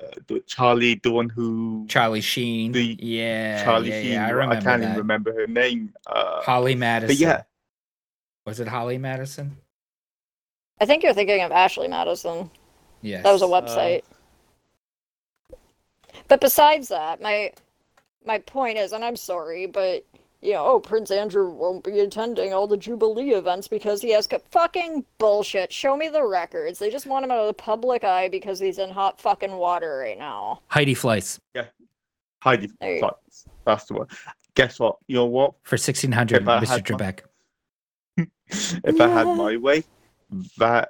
[0.46, 2.72] Charlie the one who Charlie Sheen.
[2.74, 4.82] the yeah, Charlie yeah, Sheen yeah, I I, can't that.
[4.82, 7.08] even remember her name uh Holly Madison.
[7.08, 7.44] but yeah
[8.46, 9.58] Was it Holly Madison?
[10.82, 12.50] I think you're thinking of Ashley Madison.
[13.02, 13.24] Yes.
[13.24, 14.04] That was a Uh, website.
[16.28, 17.52] but besides that, my
[18.26, 20.06] my point is, and I'm sorry, but
[20.42, 24.28] you know, oh, Prince Andrew won't be attending all the Jubilee events because he has
[24.28, 25.72] co- fucking bullshit.
[25.72, 26.80] Show me the records.
[26.80, 29.98] They just want him out of the public eye because he's in hot fucking water
[29.98, 30.62] right now.
[30.68, 31.66] Heidi Fleiss Yeah.
[32.42, 34.08] Heidi There you Fleiss, that's the one
[34.60, 36.44] guess what you know what for sixteen hundred.
[36.44, 36.68] Mr.
[36.68, 37.20] had my- Trebek.
[38.48, 39.84] if I had my way,
[40.58, 40.90] that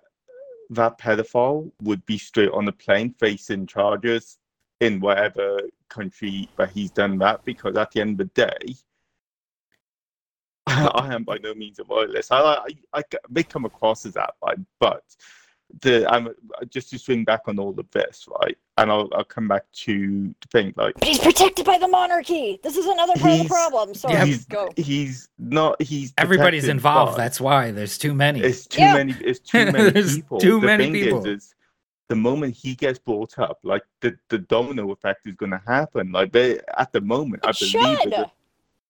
[0.72, 4.38] that pedophile would be straight on the plane facing charges
[4.80, 5.60] in whatever
[5.90, 8.76] country that he's done that because at the end of the day,
[10.96, 12.32] I am by no means a loyalist.
[12.32, 12.66] I, I,
[13.00, 14.58] I may come across as that, right?
[14.80, 15.04] but
[15.82, 16.32] the I'm uh,
[16.70, 18.58] just to swing back on all of this, right?
[18.78, 22.60] And I'll I'll come back to the thing like But he's protected by the monarchy.
[22.64, 23.94] This is another part of the problem.
[23.94, 24.70] Sorry, Yeah, he's go.
[24.78, 27.18] he's not he's Everybody's involved.
[27.18, 28.42] That's why there's too many.
[28.42, 28.94] It's too Yeah.
[28.94, 29.14] many.
[29.22, 30.40] It's too many There's people.
[30.40, 31.20] too the many thing people.
[31.28, 31.56] Is, is
[32.08, 36.12] the moment he gets brought up, like the, the domino effect is going to happen.
[36.12, 38.12] Like they, at the moment, I believe should.
[38.12, 38.32] there's a,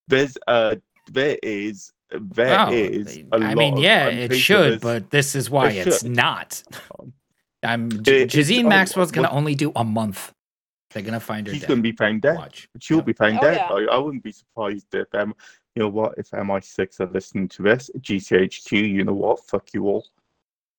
[0.08, 2.72] there's a there is there Wow.
[2.72, 6.02] is a I lot mean, yeah, I'm it should, but this is why it it's
[6.02, 6.10] should.
[6.16, 6.62] not.
[7.62, 10.32] I'm It- J- it's- Ghislaine oh, Maxwell's gonna what- only do a month.
[10.92, 11.68] They're gonna find her he's dead.
[11.68, 12.36] going to be found dead.
[12.36, 12.68] Watch.
[12.80, 13.06] She'll Yep.
[13.06, 13.56] be found Oh, dead.
[13.58, 13.68] yeah.
[13.72, 15.34] Like, I wouldn't be surprised if um,
[15.76, 19.84] you know what, if MI6 are listening to this, GCHQ, you know what, fuck you
[19.86, 20.04] all.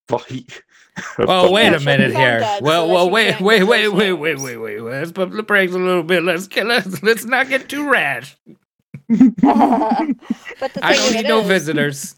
[0.09, 0.63] Fight.
[1.17, 2.41] Well, wait a minute here.
[2.41, 4.81] dead Well, that well, wait, wait, wait, wait, wait, wait, wait, wait.
[4.81, 6.23] Let's pump the brakes a little bit.
[6.23, 8.35] Let's get let's, let's not get too rash.
[10.59, 12.15] but the I thing don't need no is- visitors.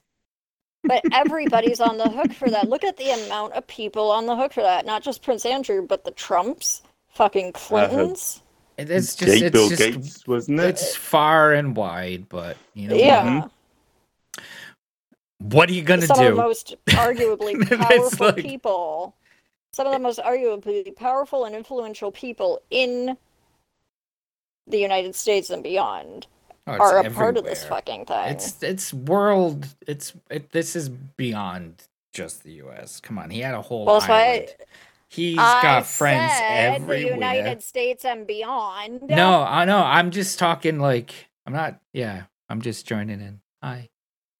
[0.83, 2.69] but everybody's on the hook for that.
[2.69, 4.85] Look at the amount of people on the hook for that.
[4.85, 6.81] Not just Prince Andrew, but the Trumps,
[7.13, 8.41] fucking uh, Clintons.
[8.77, 10.69] It's just, Jake it's Bill just, Gates, wasn't it?
[10.69, 12.27] it's far and wide.
[12.29, 13.41] But you know, yeah.
[13.41, 13.51] what?
[15.39, 16.07] what are you gonna do?
[16.07, 19.15] Some of the most arguably powerful like- people.
[19.71, 23.17] Some of the most arguably powerful and influential people in
[24.67, 26.27] the United States and beyond
[26.65, 28.29] Oh, are a part of this fucking thing.
[28.29, 29.67] It's it's world.
[29.85, 32.99] It's it, this is beyond just the U.S.
[33.01, 34.55] Come on, he had a whole well, so I, island.
[35.09, 36.99] He's I got friends said everywhere.
[37.09, 39.01] the United States and beyond.
[39.03, 39.79] No, I know.
[39.83, 41.13] I'm just talking like
[41.45, 41.79] I'm not.
[41.91, 43.41] Yeah, I'm just joining in.
[43.61, 43.89] Hi.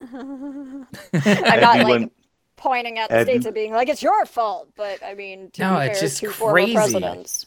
[0.02, 2.10] I'm not Everyone- like
[2.56, 5.62] pointing at the every- states and being like it's your fault, but I mean, to
[5.62, 6.98] No, be it's fair, just two crazy.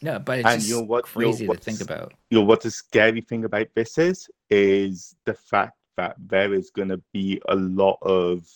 [0.02, 2.14] No, but it's And just you know what- you know crazy to think about.
[2.30, 6.70] you know what the scary thing about this is is the fact that there is
[6.70, 8.46] going to be a lot of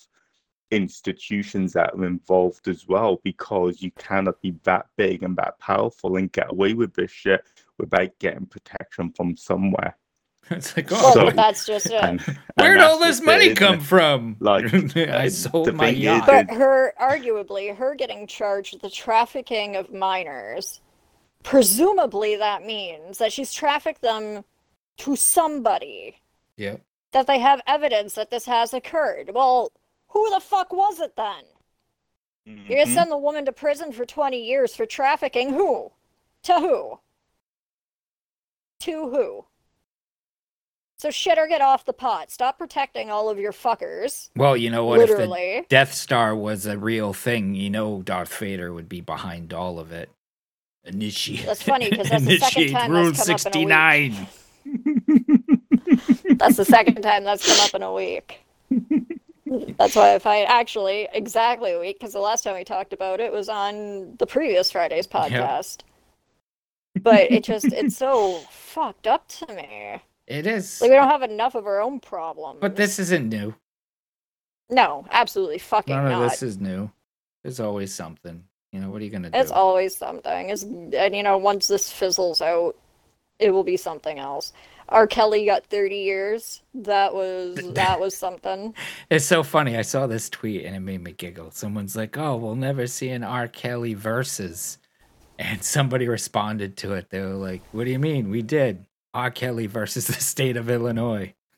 [0.70, 6.16] institutions that are involved as well because you cannot be that big and that powerful
[6.16, 7.44] and get away with this shit
[7.78, 9.96] without getting protection from somewhere
[10.50, 11.92] It's like, oh, So- that's just it.
[11.92, 14.36] and, and where'd that's all this just it, money come from?
[14.40, 16.26] Like, I sold my thing is yacht.
[16.26, 20.80] But her, arguably, her getting charged with the trafficking of minors,
[21.42, 24.44] presumably that means that she's trafficked them
[24.98, 26.20] to somebody,
[26.56, 26.80] Yep.
[27.12, 29.30] that they have evidence that this has occurred.
[29.34, 29.72] Well,
[30.08, 31.44] who the fuck was it then?
[32.44, 32.94] You're gonna mm-hmm.
[32.94, 35.92] send the woman to prison for 20 years for trafficking who?
[36.44, 36.98] To who?
[38.80, 39.44] To who?
[40.96, 42.30] So shit or get off the pot.
[42.30, 44.30] Stop protecting all of your fuckers.
[44.36, 45.00] Well, you know what?
[45.00, 45.66] If the literally.
[45.68, 49.92] Death Star was a real thing, you know Darth Vader would be behind all of
[49.92, 50.10] it.
[50.84, 51.46] Initiate.
[51.46, 54.10] That's funny because that's the second time Rule that's come up in a 69.
[54.10, 54.28] week.
[56.36, 58.40] That's the second time that's come up in a week.
[59.78, 63.20] That's why I find actually exactly a week because the last time we talked about
[63.20, 65.78] it was on the previous Friday's podcast.
[67.00, 70.00] But it just it's so fucked up to me.
[70.26, 70.80] It is.
[70.80, 72.58] Like we don't have enough of our own problems.
[72.60, 73.54] But this isn't new.
[74.70, 76.30] no, absolutely fucking None of not.
[76.30, 76.90] this is new.
[77.42, 78.44] There's always something.
[78.72, 79.36] You know, what are you going to do?
[79.36, 80.48] It's always something.
[80.48, 82.74] It's, and you know, once this fizzles out,
[83.42, 84.52] it will be something else.
[84.88, 85.06] R.
[85.06, 86.62] Kelly got 30 years.
[86.74, 88.74] That was that was something.
[89.10, 89.76] It's so funny.
[89.76, 91.50] I saw this tweet and it made me giggle.
[91.50, 93.48] Someone's like, "Oh, we'll never see an R.
[93.48, 94.78] Kelly versus,"
[95.38, 97.10] and somebody responded to it.
[97.10, 98.30] They were like, "What do you mean?
[98.30, 99.30] We did R.
[99.30, 101.34] Kelly versus the state of Illinois."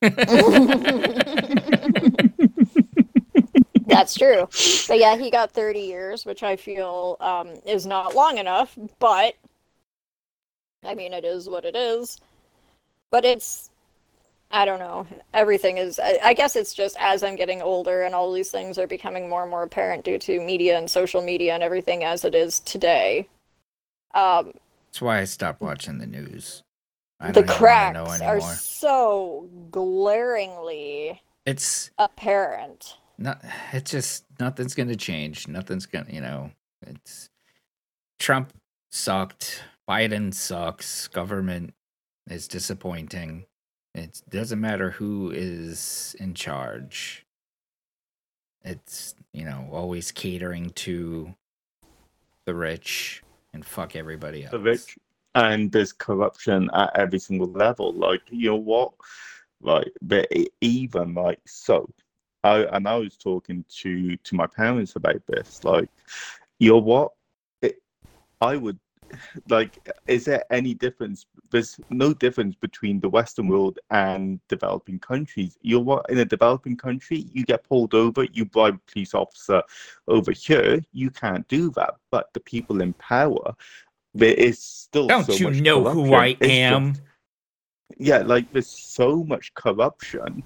[3.87, 4.49] That's true.
[4.88, 9.35] But yeah, he got 30 years, which I feel um, is not long enough, but
[10.85, 12.18] I mean, it is what it is.
[13.11, 13.70] But it's,
[14.51, 15.07] I don't know.
[15.33, 18.79] Everything is, I, I guess it's just as I'm getting older and all these things
[18.79, 22.25] are becoming more and more apparent due to media and social media and everything as
[22.25, 23.29] it is today.
[24.14, 24.53] Um,
[24.88, 26.62] That's why I stopped watching the news.
[27.20, 32.97] I the cracks are so glaringly It's apparent.
[33.16, 33.42] not.
[33.73, 35.49] It's just nothing's going to change.
[35.49, 36.07] Nothing's going.
[36.07, 36.51] to You know,
[36.87, 37.31] it's
[38.18, 38.53] Trump
[38.90, 39.62] sucked.
[39.88, 41.09] Biden sucks.
[41.09, 41.75] Government
[42.29, 43.47] is disappointing.
[43.94, 47.27] It doesn't matter who is in charge.
[48.62, 51.35] It's you know always catering to
[52.47, 54.53] the rich and fuck everybody else.
[54.53, 54.99] the rich
[55.35, 58.92] and there's corruption at every single level like you know what
[59.62, 61.88] like but even like so
[62.42, 65.88] i and i was talking to to my parents about this like
[66.59, 67.12] you know what
[67.62, 67.77] it,
[68.40, 68.79] i would
[69.48, 75.57] like is there any difference there's no difference between the western world and developing countries
[75.62, 79.14] you know what in a developing country you get pulled over you bribe a police
[79.14, 79.62] officer
[80.09, 83.55] over here you can't do that but the people in power
[84.14, 86.14] there is still Don't so you much know who.
[86.14, 86.94] I It's just- am?
[87.98, 90.42] yeah, like there's so much corruption,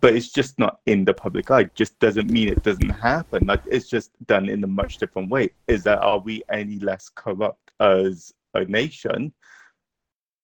[0.00, 1.64] but it's just not in the public eye.
[1.74, 3.46] Just doesn't mean it doesn't happen.
[3.46, 5.50] Like it's just done in a much different way.
[5.66, 9.32] Is that are we any less corrupt as a nation?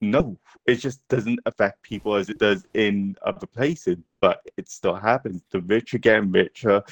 [0.01, 4.95] No, it just doesn't affect people as it does in other places, but it still
[4.95, 5.43] happens.
[5.51, 6.82] The rich are getting richer.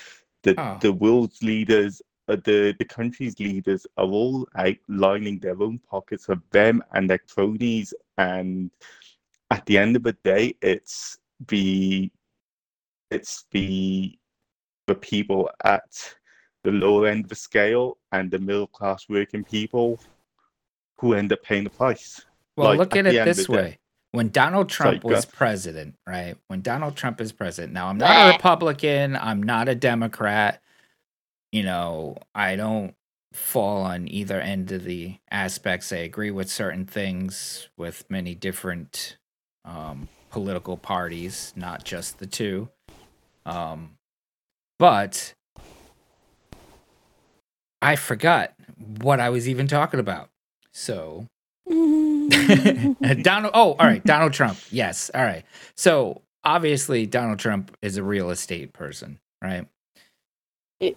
[0.42, 0.78] The Oh.
[0.80, 6.28] the world's leaders, uh, the the country's leaders are all out lining their own pockets
[6.28, 8.70] of them and their cronies and
[9.50, 11.18] at the end of the day, it's
[11.48, 12.10] the
[13.10, 14.18] it's the
[14.86, 16.16] the people at
[16.64, 20.00] the lower end of the scale and the middle class working people
[21.02, 22.24] who end up paying the price.
[22.56, 23.80] Well, Like, look at at it this way.
[24.12, 26.36] When Donald Trump Sorry, was president, right?
[26.46, 30.62] When Donald Trump is president, now I'm not a Republican, I'm not a Democrat.
[31.50, 32.94] You know, I don't
[33.32, 35.92] fall on either end of the aspects.
[35.92, 39.16] I agree with certain things with many different
[39.64, 42.68] um, political parties, not just the two.
[43.44, 43.96] Um,
[44.78, 45.34] but
[47.80, 48.52] I forgot
[49.00, 50.28] what I was even talking about.
[50.72, 51.26] So
[51.70, 53.22] mm-hmm.
[53.22, 53.52] Donald.
[53.54, 54.02] Oh, all right.
[54.04, 54.58] Donald Trump.
[54.70, 55.10] Yes.
[55.14, 55.44] All right.
[55.76, 59.66] So obviously Donald Trump is a real estate person, right?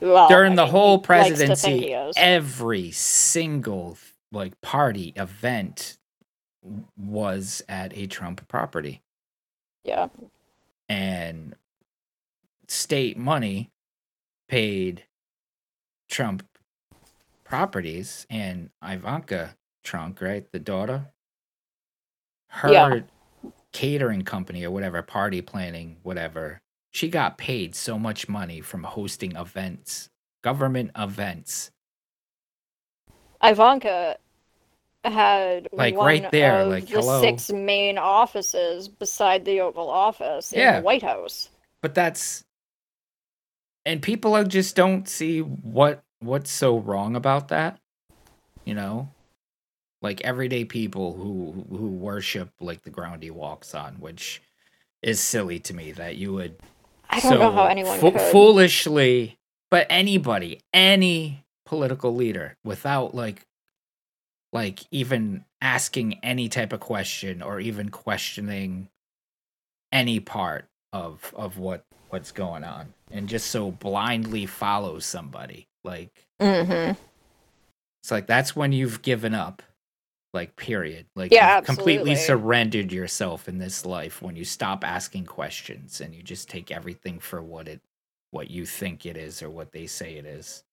[0.01, 1.47] Well, During I the whole he likes to think
[1.85, 3.97] presidency, every single
[4.31, 5.97] like party event
[6.97, 9.01] was at a Trump property.
[9.83, 10.07] yeah.
[10.89, 11.55] and
[12.67, 13.69] state money
[14.49, 15.03] paid
[16.09, 16.43] Trump
[17.43, 19.55] properties and Ivanka
[19.85, 20.51] Trump, right?
[20.51, 21.13] The daughter.
[22.49, 22.99] Her Yeah.
[23.73, 26.61] catering company or whatever, party planning, whatever.
[26.91, 30.09] She got paid so much money from hosting events,
[30.43, 31.71] government events.
[33.43, 34.17] Ivanka
[35.03, 37.21] had Like, right there, of like, the hello.
[37.21, 40.79] six main offices beside the Oval Office in Yeah.
[40.79, 41.49] the White House.
[41.81, 42.43] But that's
[43.85, 47.79] and people are just don't see what what's so wrong about that.
[48.65, 49.09] You know?
[50.05, 54.39] Like everyday people who who worship like the ground he walks on, which
[55.01, 56.57] is silly to me that you would
[57.09, 59.39] I don't know how anyone fo- foolishly
[59.71, 63.47] but anybody, any political leader without like
[64.53, 68.89] like even asking any type of question or even questioning
[69.91, 76.11] any part of of what what's going on and just so blindly follow somebody like
[76.39, 76.91] hmm
[78.03, 79.63] it's like that's when you've given up
[80.35, 86.01] like period like Yeah, completely surrendered yourself in this life when you stop asking questions
[86.01, 87.81] and you just take everything for what it
[88.31, 90.63] what you think it is or what they say it is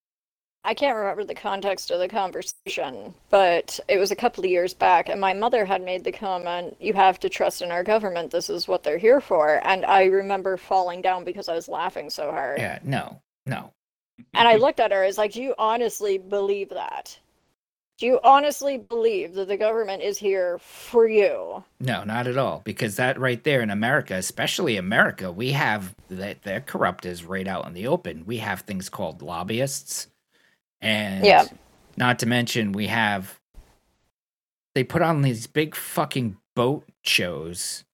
[0.64, 4.72] I can't remember the context of the conversation, but it was a couple of years
[4.74, 8.30] back, and my mother had made the comment, You have to trust in our government.
[8.30, 9.60] This is what they're here for.
[9.66, 12.58] And I remember falling down because I was laughing so hard.
[12.58, 13.72] yeah no no
[14.34, 17.18] And I looked at her, I was like, Do you honestly believe that?
[18.02, 21.62] Do you honestly believe that the government is here for you?
[21.78, 22.60] No, not at all.
[22.64, 27.46] Because that right there in America, especially America, we have that they're corrupt is right
[27.46, 28.24] out in the open.
[28.26, 30.08] We have things called lobbyists.
[30.80, 31.44] And Yeah.
[31.96, 33.38] not to mention we have
[34.74, 37.84] they put on these big fucking boat shows.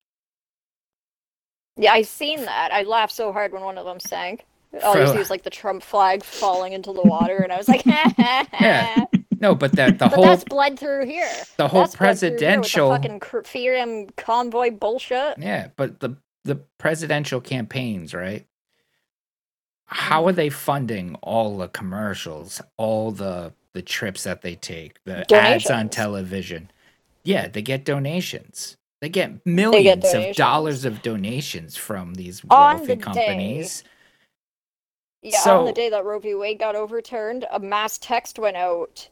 [1.76, 2.72] Yeah, I've seen that.
[2.72, 4.46] I laughed so hard when one of them sank.
[4.82, 7.68] All you see was like the Trump flag falling into the water, and I was
[7.68, 9.04] like, yeah.
[9.41, 11.30] No, but that the But whole that's bled through here.
[11.57, 15.39] the whole That's bled through here with the presidential fucking freedom convoy bullshit.
[15.39, 18.47] Yeah, but the the presidential campaigns, right?
[19.86, 20.28] How mm-hmm.
[20.28, 25.70] are they funding all the commercials, all the the trips that they take, the ads
[25.70, 26.70] on television?
[27.22, 28.76] Yeah, they get donations.
[29.01, 33.03] They get millions of dollars of donations from these wealthy the day.
[33.03, 33.84] companies.
[35.22, 36.34] Yeah, So- on the day that Roe v.
[36.34, 39.09] Wade got overturned, a mass text went out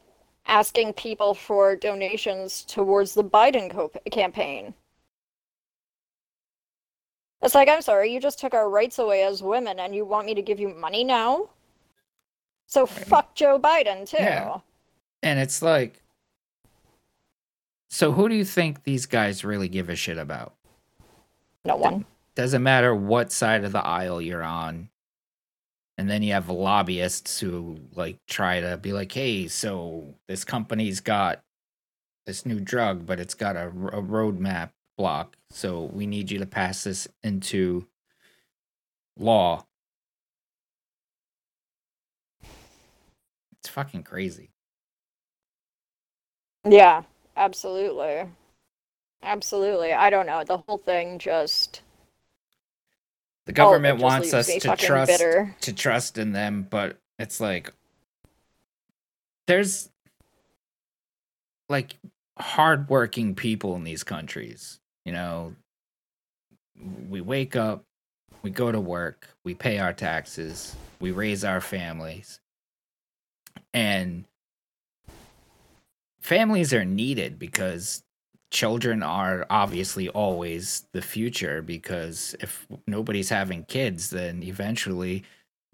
[0.46, 4.74] asking people for donations towards the Biden co- campaign.
[7.42, 10.26] It's like, I'm sorry, you just took our rights away as women and you want
[10.26, 11.50] me to give you money now?
[12.66, 14.16] So fuck Joe Biden, too.
[14.18, 14.58] Yeah.
[15.22, 16.02] And it's like
[17.88, 20.54] so who do you think these guys really give a shit about?
[21.64, 22.04] No one.
[22.34, 24.90] doesn't matter what side of the aisle you're on.
[25.98, 31.00] And then you have lobbyists who like try to be like, hey, so this company's
[31.00, 31.42] got
[32.26, 35.36] this new drug, but it's got a, a roadmap block.
[35.50, 37.86] So we need you to pass this into
[39.18, 39.64] law.
[43.60, 44.50] It's fucking crazy.
[46.68, 47.02] Yeah,
[47.36, 48.24] absolutely.
[49.22, 49.92] Absolutely.
[49.92, 50.44] I don't know.
[50.44, 51.82] The whole thing just.
[53.46, 55.54] The it government just wants us to trust bitter.
[55.62, 57.72] to trust in them, but it's like
[59.46, 59.88] there's
[61.68, 61.96] like
[62.38, 64.80] hardworking people in these countries.
[65.04, 65.54] You know,
[67.08, 67.84] we wake up,
[68.42, 72.40] we go to work, we pay our taxes, we raise our families,
[73.72, 74.24] and
[76.20, 78.02] families are needed because
[78.60, 85.24] children are obviously always the future because if nobody's having kids then eventually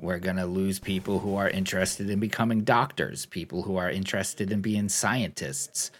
[0.01, 4.53] we're going to lose people who are interested in becoming doctors people who are interested
[4.53, 5.93] in being scientists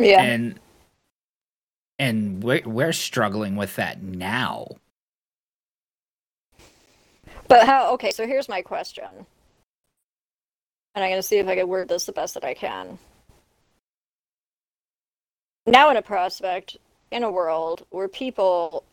[0.00, 0.22] Yeah.
[0.22, 0.60] and
[1.98, 4.68] and we're, we're struggling with that now
[7.48, 7.92] But how?
[7.94, 9.08] Okay, so here's my question.
[10.94, 12.98] And I'm going to see if I can word this the best that I can.
[15.66, 16.76] Now, in a prospect,
[17.10, 18.84] in a world where people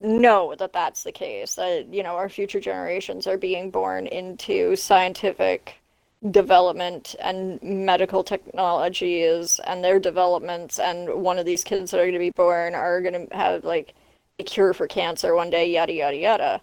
[0.00, 4.74] know that that's the case, that, you know, our future generations are being born into
[4.76, 5.82] scientific
[6.30, 12.12] development and medical technologies and their developments and one of these kids that are going
[12.12, 13.94] to be born are going to have like
[14.38, 16.60] a cure for cancer one day yada yada yada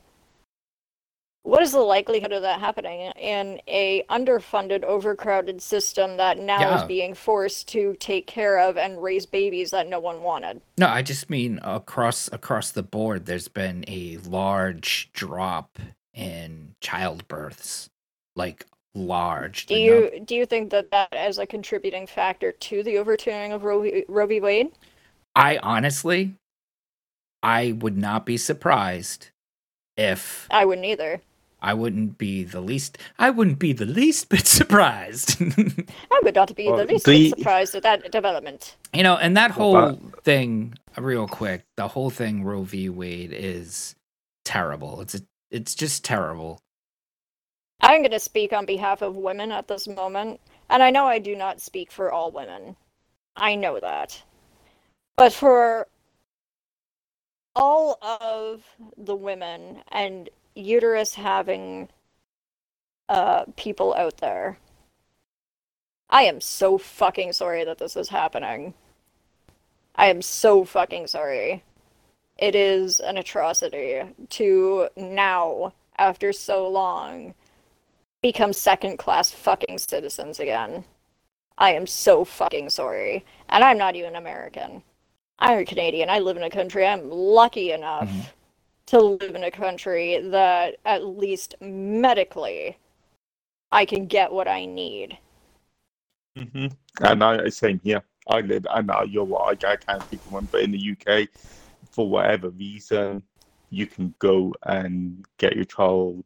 [1.44, 6.82] what is the likelihood of that happening in a underfunded overcrowded system that now Yeah.
[6.82, 10.88] is being forced to take care of and raise babies that no one wanted No,
[10.88, 13.26] I just mean across across the board.
[13.26, 15.80] There's been a large drop
[16.14, 17.90] in childbirths,
[18.36, 19.66] like large.
[19.68, 23.64] do you do you think that that is a contributing factor to the overturning of
[23.64, 24.72] roe, v- roe v wade
[25.36, 26.34] I honestly,
[27.44, 29.30] I would not be surprised
[29.96, 31.22] if i wouldn't either
[31.62, 32.97] I wouldn't be the least.
[33.20, 35.41] I wouldn't be the least bit surprised.
[35.41, 39.18] i would not be Well, the least the- bit surprised at that development you know,
[39.18, 42.89] and that whole Well, thing, real quick, the whole thing Roe v.
[42.89, 43.95] Wade is
[44.45, 45.01] terrible.
[45.01, 46.60] It's a, it's just terrible.
[47.82, 50.39] I'm going to speak on behalf of women at this moment,
[50.70, 52.76] and I know I do not speak for all women.
[53.36, 54.22] I know that.
[55.18, 55.88] But for
[57.55, 58.64] all of
[58.97, 61.89] the women and uterus having
[63.08, 64.58] uh, people out there,
[66.10, 68.74] I am so fucking sorry that this is happening.
[69.95, 71.64] I am so fucking sorry.
[72.38, 77.34] It is an atrocity to now, after so long,
[78.22, 80.86] become second class fucking citizens again.
[81.58, 83.26] I am so fucking sorry.
[83.50, 84.84] And I'm not even American.
[85.38, 86.10] I'm a Canadian.
[86.10, 86.86] I live in a country.
[86.86, 88.26] I'm lucky enough Mhm.
[88.90, 92.78] To live in a country that, at least medically,
[93.72, 95.18] I can get what I need.
[96.38, 96.68] hmm
[97.02, 98.04] And I same here.
[98.30, 99.64] I live, and uh, you're right.
[99.64, 101.28] I can't speak for one, but in the UK,
[101.92, 103.24] for whatever reason,
[103.72, 106.24] you can go and get your child.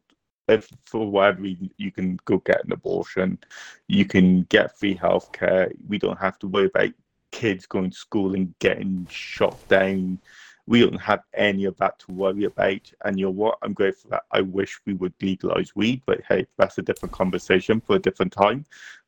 [0.49, 3.39] If for whatever reason you can go get an abortion,
[3.87, 5.71] you can get free healthcare.
[5.87, 6.89] We don't have to worry about
[7.31, 10.19] kids going to school and getting shot down.
[10.65, 12.91] We don't have any of that to worry about.
[13.03, 13.57] And you know what?
[13.61, 17.81] I'm grateful that I wish we would legalize weed, but hey, that's a different conversation
[17.81, 18.65] for a different time.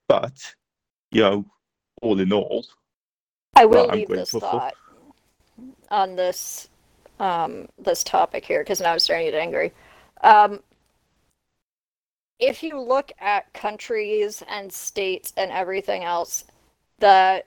[0.08, 0.56] But
[1.12, 1.45] you know,
[2.01, 2.66] all in all,
[3.56, 4.76] I will leave this grateful for- thought
[5.89, 6.68] on this
[7.20, 9.74] um, this topic here because now I'm starting to get angry.
[10.22, 10.60] Um,
[12.39, 16.43] if you look at countries and states and everything else
[16.99, 17.45] that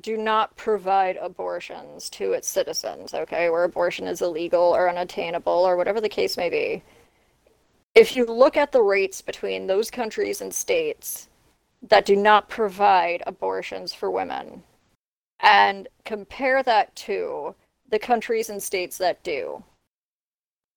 [0.00, 5.76] do not provide abortions to its citizens, okay, where abortion is illegal or unattainable or
[5.76, 6.82] whatever the case may be,
[7.94, 11.28] if you look at the rates between those countries and states
[11.82, 14.62] that do not provide abortions for women
[15.40, 17.54] and compare that to
[17.88, 19.64] the countries and states that do,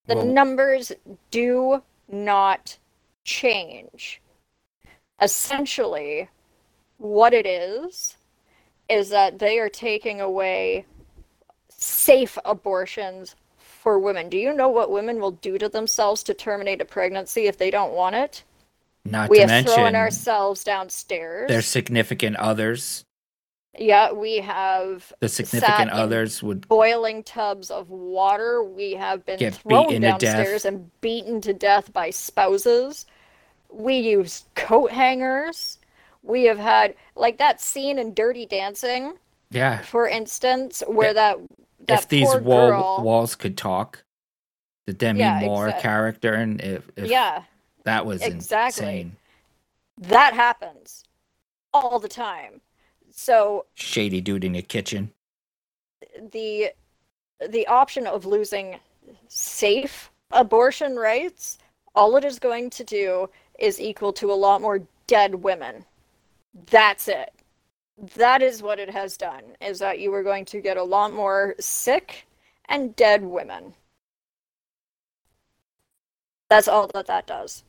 [0.05, 0.91] the Well- numbers
[1.29, 2.77] do not
[3.23, 4.21] change.
[5.21, 6.29] Essentially,
[6.97, 8.17] what it is,
[8.91, 10.85] is that they are taking away
[11.69, 14.29] safe abortions for women.
[14.29, 17.71] Do you know what women will do to themselves to terminate a pregnancy if they
[17.71, 18.43] don't want it?
[19.03, 21.47] Not we to have thrown ourselves downstairs.
[21.47, 23.03] their significant others.
[23.79, 28.63] Yeah, we have The significant others would boiling tubs of water.
[28.63, 33.05] We have been Get thrown downstairs and beaten to death by spouses.
[33.71, 35.79] We use coat hangers.
[36.23, 39.13] We have had like that scene in Dirty Dancing,
[39.49, 39.81] yeah.
[39.81, 41.37] for instance, where If- that
[41.87, 44.03] that if these wall, girl, walls could talk,
[44.85, 47.43] the Demi Yeah, Moore exact- character, and if, if yeah,
[47.85, 48.85] that was exactly.
[48.85, 49.15] insane.
[49.97, 51.03] that happens
[51.73, 52.61] all the time.
[53.09, 55.11] So Shady dude in your kitchen.
[56.31, 56.71] the
[57.49, 58.77] the option of losing
[59.27, 61.57] safe abortion rights,
[61.95, 65.83] all it is going to do is equal to a lot more dead women.
[66.69, 67.31] That's it.
[68.15, 71.13] That is what it has done, is that you are going to get a lot
[71.13, 72.27] more sick
[72.65, 73.73] and dead women.
[76.49, 77.63] That's all that that does.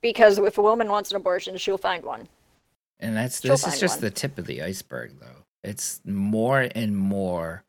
[0.00, 2.28] Because if a woman wants an abortion, she'll find one.
[3.00, 4.02] And that's She'll this is just one.
[4.02, 5.44] the tip of the iceberg, though.
[5.62, 7.64] It's more and more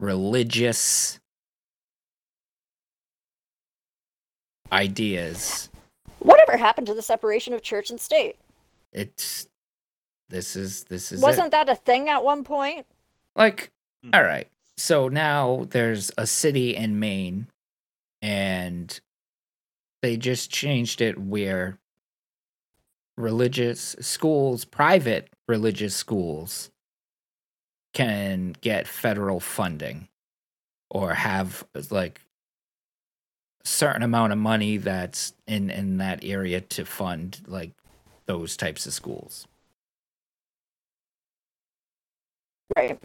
[0.00, 1.18] religious
[4.72, 5.70] ideas.
[6.18, 8.36] Whatever happened to the separation of church and state?
[8.96, 9.46] It's
[10.28, 11.20] this is this is.
[11.22, 12.86] Wasn't that a thing at one point?
[13.36, 13.70] like
[14.04, 14.14] Mm.
[14.14, 17.46] all right so now there's a city in maine
[18.20, 19.00] and
[20.02, 21.78] they just changed it where
[23.16, 26.70] religious schools private religious schools
[27.94, 30.08] can get federal funding
[30.90, 32.20] or have like
[33.64, 37.72] a certain amount of money that's in in that area to fund like
[38.26, 39.46] those types of schools.
[42.76, 42.98] Right.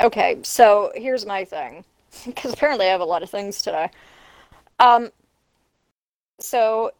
[0.00, 1.84] Okay, so here's my thing,
[2.26, 3.90] because apparently I have a lot of things today.
[4.78, 5.10] Um,
[6.38, 6.92] so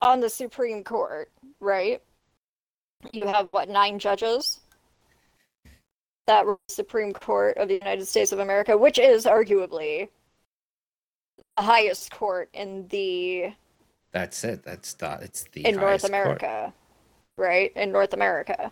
[0.00, 1.30] on the Supreme Court,
[1.60, 2.00] right?
[3.12, 4.60] You have what nine judges
[6.26, 10.08] that Supreme Court of the United States of America, which is arguably
[11.56, 13.52] the highest court in the
[14.14, 14.62] That's it.
[14.62, 16.22] That's the it's the in North highest court.
[16.22, 16.72] America,
[17.36, 17.72] right?
[17.74, 18.70] In North America,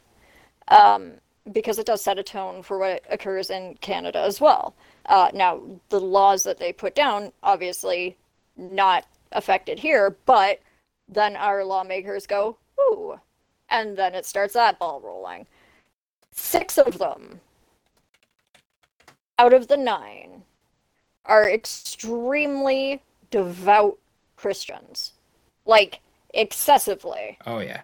[0.69, 1.15] um,
[1.51, 4.77] because it does set a tone for what occurs in Canada as well.
[5.07, 8.17] Uh, now, the laws that they put down, obviously,
[8.57, 10.61] not affected here, but
[11.09, 13.19] then our lawmakers go, ooh,
[13.69, 15.45] and then it starts that ball rolling.
[16.31, 17.41] Six of them
[19.41, 20.45] out of the nine
[21.25, 23.99] are extremely devout
[24.37, 25.15] Christians.
[25.65, 26.01] Like,
[26.35, 27.39] excessively.
[27.47, 27.83] Oh yeah.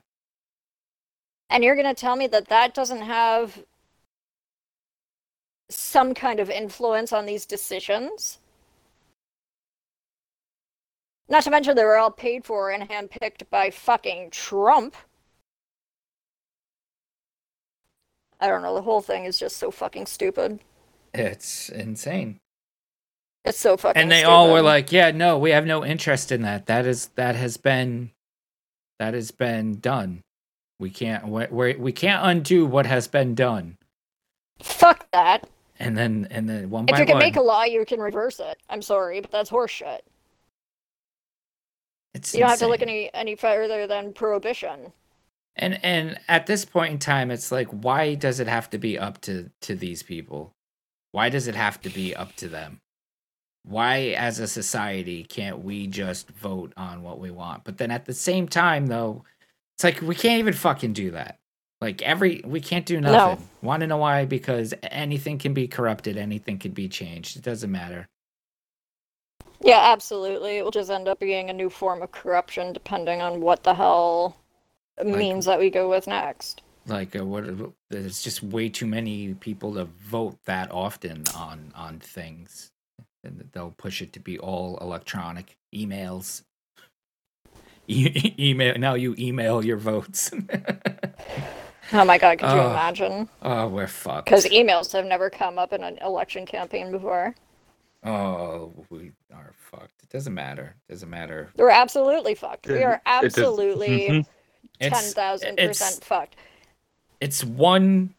[1.50, 3.64] And you're going to tell me that that doesn't have
[5.70, 8.38] some kind of influence on these decisions?
[11.28, 14.96] Not to mention they were all paid for and handpicked by fucking Trump.
[18.40, 20.60] I don't know, the whole thing is just so fucking stupid.
[21.12, 22.38] It's insane.
[23.48, 26.42] It's so fucking and they all were like, "Yeah, no, we have no interest in
[26.42, 26.66] that.
[26.66, 28.10] That is that has been
[28.98, 30.22] that has been done.
[30.78, 33.78] We can't we we can't undo what has been done."
[34.60, 35.48] fuck that.
[35.78, 38.40] And then and then one If you can one, make a law, you can reverse
[38.40, 38.58] it.
[38.68, 40.00] I'm sorry, but that's horseshit.
[42.14, 44.92] it's You don't have to look any any further than prohibition.
[45.56, 48.98] And and at this point in time, it's like, why does it have to be
[48.98, 50.52] up to to these people?
[51.12, 52.80] Why does it have to be up to them?
[53.68, 57.64] Why, as a society, can't we just vote on what we want?
[57.64, 59.24] But then at the same time, though,
[59.76, 61.38] it's like we can't even fucking do that.
[61.80, 63.12] Like every we can't do No.
[63.12, 63.48] nothing.
[63.62, 64.24] Want to know why?
[64.24, 67.36] Because anything can be corrupted, anything can be changed.
[67.36, 68.08] It doesn't matter.
[69.60, 70.56] Yeah, absolutely.
[70.58, 73.74] It will just end up being a new form of corruption depending on what the
[73.74, 74.36] hell
[75.04, 76.62] means that we go with next.
[76.86, 77.44] Like uh, what?
[77.90, 82.72] There's just way too many people to vote that often on on things,
[83.24, 86.42] and they'll push it to be all electronic emails.
[87.90, 88.94] E- email now.
[88.94, 90.30] You email your votes.
[91.90, 92.70] Oh my god, could you Oh.
[92.70, 93.30] imagine?
[93.40, 94.26] oh, we're fucked.
[94.26, 97.34] Because emails have never come up in an election campaign before.
[98.04, 100.02] oh, we are fucked.
[100.02, 100.74] It doesn't matter.
[100.86, 101.48] It doesn't matter.
[101.56, 102.66] We're absolutely fucked.
[102.66, 104.26] We are absolutely Mhm.
[104.82, 106.36] ten percent fucked.
[107.22, 108.12] it's one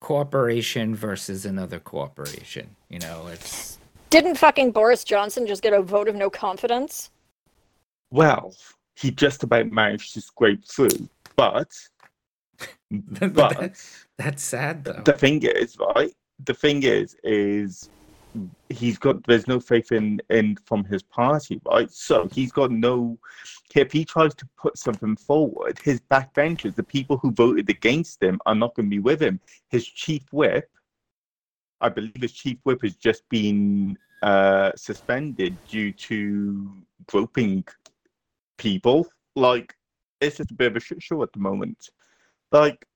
[0.00, 2.76] corporation versus another corporation.
[2.88, 3.76] You know, it's
[4.14, 7.10] Didn't fucking Boris Johnson just get a vote of no confidence?
[8.12, 8.54] Well,
[8.94, 11.72] he just about managed to scrape through, but
[13.32, 13.74] but
[14.16, 15.02] that's sad though.
[15.04, 16.14] the thing is, right?
[16.44, 17.90] The thing is, is
[18.68, 21.90] he's got there's no faith in in from his party, right?
[21.90, 23.18] So he's got no.
[23.74, 28.40] If he tries to put something forward, his backbenchers, the people who voted against him,
[28.46, 29.40] are not going to be with him.
[29.70, 30.70] His chief whip,
[31.80, 36.72] I believe, his chief whip has just been uh, suspended due to
[37.06, 37.62] groping
[38.56, 39.06] people.
[39.36, 39.76] Like
[40.20, 41.90] it's just a bit of a shit show at the moment.
[42.50, 42.86] Like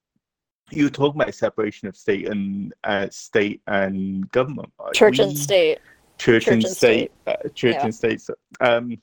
[0.70, 4.72] you were talking about separation of state and uh, state and government.
[4.80, 4.94] Right?
[4.94, 5.78] Church and state.
[6.16, 7.84] church, and and state, uh, church Yeah.
[7.84, 8.22] and state.
[8.22, 8.96] So, um,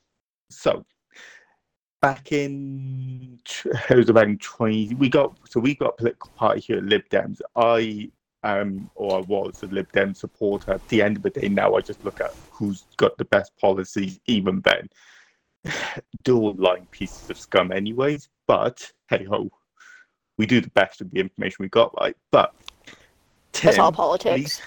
[0.50, 0.84] so
[2.02, 3.40] back in
[3.90, 4.96] it was around twenty.
[4.96, 7.40] We got so we got a political party here, at Lib Dems.
[7.56, 8.10] I
[8.46, 10.74] um or I was a Lib Dem supporter.
[10.74, 13.52] At the end of the day, now I just look at who's got the best
[13.60, 14.20] policies.
[14.28, 14.90] Even then,
[16.24, 18.30] dual line pieces of scum, anyways.
[18.48, 19.50] But hey ho,
[20.38, 22.16] we do the best with the information we got, right?
[22.32, 22.54] But
[23.62, 24.62] That's all Tim, politics.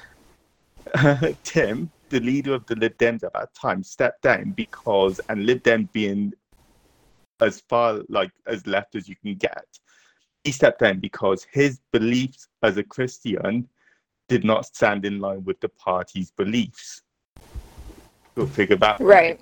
[1.45, 5.63] Tim, the leader of the Lib Dems at that time, stepped down because, and Lib
[5.63, 6.33] Dem being
[7.41, 9.67] as far like as left as you can get,
[10.45, 13.69] he stepped down because his beliefs as a Christian
[14.29, 17.03] did not stand in line with the party's beliefs.
[18.35, 19.01] Go figure that.
[19.01, 19.41] Right.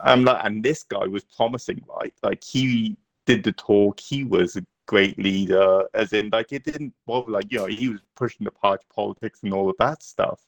[0.00, 2.14] Um, like, and this guy was promising, right?
[2.22, 3.98] Like he did the talk.
[3.98, 7.32] He was a great leader, as in, like it didn't bother.
[7.32, 10.40] Like you know, he was pushing the party politics and all of that stuff.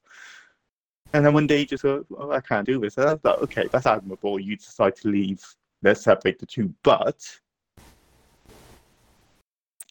[1.12, 2.99] And then one day he just goes, oh, I can't do this.
[2.99, 4.38] And I was like, okay, that's admirable.
[4.38, 5.42] You decide to leave.
[5.82, 6.74] Let's separate the two.
[6.82, 7.24] But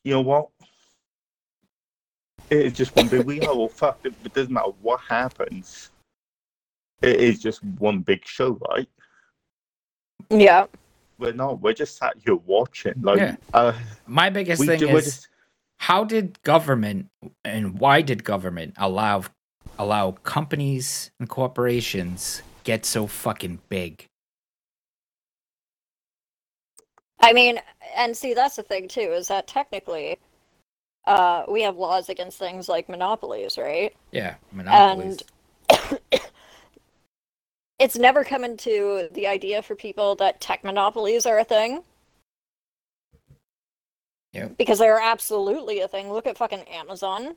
[0.08, 0.48] you know what?
[2.50, 3.26] It is just one big.
[3.26, 4.06] We are all fucked.
[4.06, 5.90] It it doesn't matter what happens.
[7.02, 8.88] It is just one big show, right?
[10.30, 10.66] Yeah.
[11.20, 11.60] we're not.
[11.62, 12.94] We're just sat here watching.
[13.02, 13.36] Like, Yeah.
[13.54, 13.74] uh,
[14.06, 14.88] My biggest thing do.
[14.96, 15.28] is just-
[15.80, 17.08] how did government
[17.44, 19.24] and why did government allow
[19.80, 24.07] allow companies and corporations get so fucking big?
[27.20, 27.60] I mean,
[27.96, 30.18] and see, that's the thing too, is that technically,
[31.06, 33.96] uh, we have laws against things like monopolies, right?
[34.12, 35.24] Yeah, monopolies.
[35.70, 36.00] And
[37.80, 41.84] it's never come into the idea for people that tech monopolies are a thing.
[44.34, 44.58] Yep.
[44.58, 46.12] Because they're absolutely a thing.
[46.12, 47.36] Look at fucking Amazon.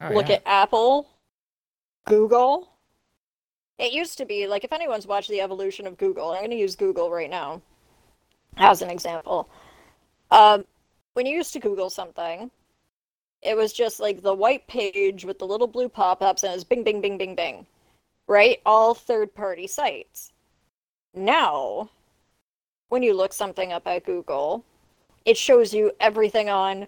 [0.00, 0.36] Oh, Look yeah.
[0.36, 1.08] at Apple,
[2.06, 2.70] Google.
[3.78, 6.56] It used to be like if anyone's watched the evolution of Google, I'm going to
[6.56, 7.60] use Google right now
[8.56, 9.48] as an example.
[10.30, 10.64] Um,
[11.14, 12.50] when you used to Google something,
[13.42, 16.84] it was just like the white page with the little blue pop-ups and it's bing,
[16.84, 17.66] bing, bing, bing, bing,
[18.28, 18.60] right?
[18.66, 20.32] All third-party sites.
[21.14, 21.90] Now,
[22.90, 24.64] when you look something up at Google,
[25.24, 26.86] it shows you everything on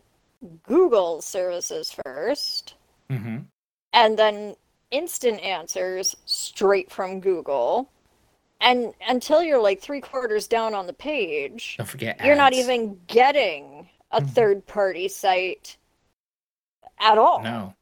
[0.65, 2.75] Google services first
[3.09, 3.47] Mhm.
[3.93, 4.57] and then
[4.91, 7.89] instant answers straight from Google.
[8.63, 13.01] And until you're like three quarters down on the page, Don't forget you're not even
[13.09, 14.31] getting a Mhm.
[14.31, 15.77] third party site
[16.99, 17.41] at all.
[17.43, 17.75] No.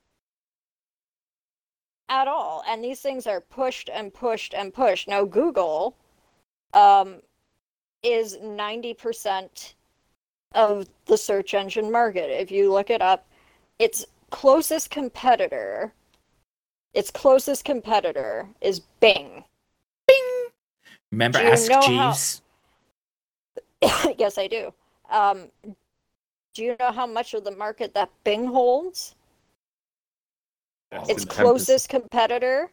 [2.09, 2.64] At all.
[2.66, 5.07] And these things are pushed and pushed and pushed.
[5.07, 5.97] Now, Google
[6.72, 7.20] um,
[8.03, 9.74] is 90%
[10.55, 12.31] of the search engine market.
[12.31, 13.28] If you look it up,
[13.78, 15.93] its closest competitor,
[16.95, 19.45] its closest competitor is Bing.
[21.12, 22.42] Remember Do Ask know how- Jeeves?
[24.18, 24.72] yes, I do.
[25.11, 25.50] Um,
[26.54, 29.14] do you know how much of the market that Bing holds?
[30.92, 32.70] Less Its closest competitor,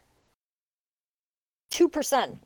[1.71, 2.37] 2%.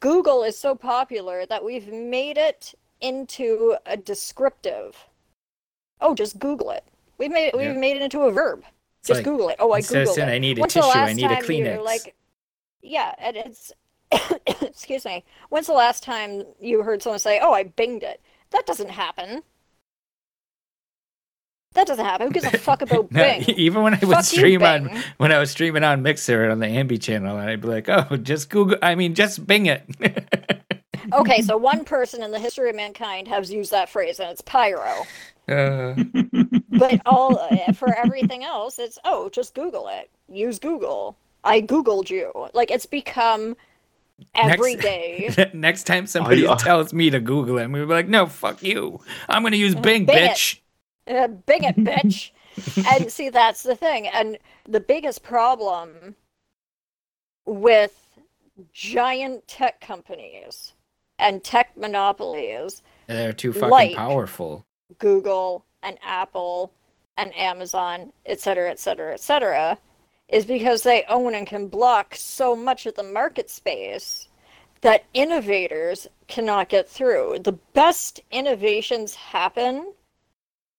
[0.00, 4.96] Google is so popular that we've made it into a descriptive.
[6.00, 6.84] Oh, just Google it.
[7.18, 7.72] We've made it, we've Yeah.
[7.72, 8.64] made it into a verb.
[9.00, 9.56] It's Just like, Google it.
[9.58, 10.28] Oh, I instead of Googled it.
[10.28, 11.84] I need a When's the tissue, I last need a time you were Kleenex.
[11.84, 12.14] like,
[12.82, 13.72] yeah, and it's
[14.62, 15.24] excuse me.
[15.50, 18.20] When's the last time you heard someone say, "Oh, I binged it"?
[18.50, 19.42] That doesn't happen.
[21.74, 22.26] That doesn't happen.
[22.28, 23.42] Who gives a fuck about No, Bing?
[23.56, 26.58] even when I would Fuck you, stream on when I was streaming on Mixer on
[26.60, 28.78] the Ambi channel, and I'd be like, "Oh, just Google.
[28.82, 29.84] I mean, just Bing it."
[31.14, 34.42] Okay, so one person in the history of mankind has used that phrase, and it's
[34.42, 35.06] pyro.
[35.48, 35.94] uh,
[36.78, 40.10] But all uh, for everything else, it's oh, just Google it.
[40.30, 41.16] Use Google.
[41.44, 42.30] I googled you.
[42.52, 43.56] Like it's become
[44.34, 45.50] every Next- day.
[45.54, 48.62] next time somebody I- tells me to Google it, I'm gonna be like, "No, fuck
[48.62, 49.00] you.
[49.28, 50.30] I'm gonna use Bing, Bing it.
[50.32, 50.60] bitch."
[51.06, 52.30] Uh, Bing it, bitch.
[53.00, 54.08] and see, that's the thing.
[54.08, 54.38] And
[54.68, 56.16] the biggest problem
[57.46, 57.94] with
[58.72, 60.72] giant tech companies
[61.18, 64.64] and tech monopolies, They're too fucking Like- powerful.
[64.98, 66.72] Google and Apple
[67.16, 69.78] and Amazon, et cetera, et cetera, et cetera,
[70.28, 74.28] is because they own and can block so much of the market space
[74.82, 77.38] that innovators cannot get through.
[77.42, 79.92] The best innovations happen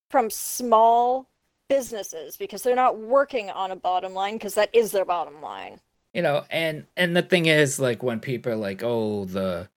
[0.10, 1.28] from small
[1.70, 5.80] businesses because they're not working on a bottom line because that is their bottom line.
[6.14, 9.70] you know and and the thing is like when people are like oh the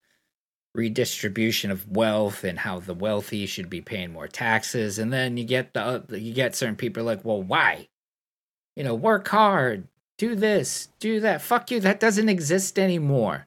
[0.74, 5.44] redistribution of wealth and how the wealthy should be paying more taxes and then you
[5.44, 7.86] get the you get certain people like well why
[8.76, 9.86] you know work hard
[10.18, 13.46] do this do that fuck you that doesn't exist anymore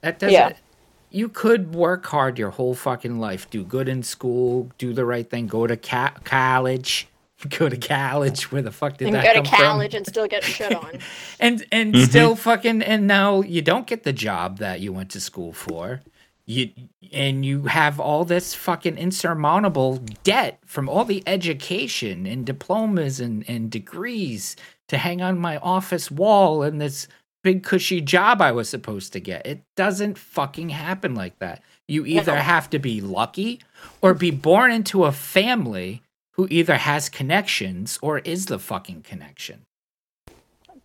[0.00, 0.52] that doesn't Yeah.
[1.10, 5.28] you could work hard your whole fucking life do good in school do the right
[5.28, 7.08] thing go to ca- college
[7.58, 9.66] go to college where the fuck did and that go to come from?
[9.66, 10.98] college and still get shit on.
[11.40, 12.08] and and Mhm.
[12.08, 16.00] still fucking and now you don't get the job that you went to school for
[16.46, 16.70] you
[17.12, 23.44] and you have all this fucking insurmountable debt from all the education and diplomas and,
[23.48, 24.56] and degrees
[24.88, 27.06] to hang on my office wall and this
[27.42, 29.46] big cushy job I was supposed to get.
[29.46, 31.62] It doesn't fucking happen like that.
[31.88, 33.60] You either have to be lucky
[34.00, 39.64] or be born into a family who either has connections or is the fucking connection.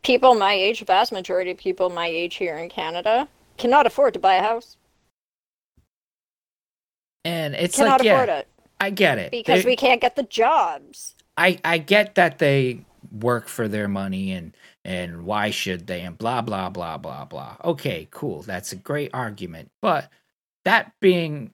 [0.03, 3.27] people my age, vast majority of people my age here in Canada,
[3.57, 4.77] cannot afford to buy a house.
[7.27, 8.47] And it's cannot like, yeah, afford it
[8.79, 9.31] I get it.
[9.31, 11.15] because They- we can't get the jobs.
[11.35, 14.55] I I get that they work for their money and
[14.85, 17.57] and why should they and blah blah blah blah blah.
[17.63, 18.41] Okay, cool.
[18.43, 19.69] That's a great argument.
[19.81, 20.09] But
[20.65, 21.51] that being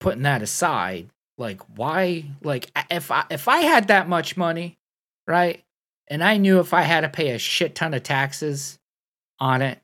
[0.00, 1.08] putting that aside,
[1.38, 4.76] like why like if I if I had that much money,
[5.26, 5.62] right?
[6.08, 8.78] And I knew if I had to pay a shit ton of taxes
[9.40, 9.78] on it,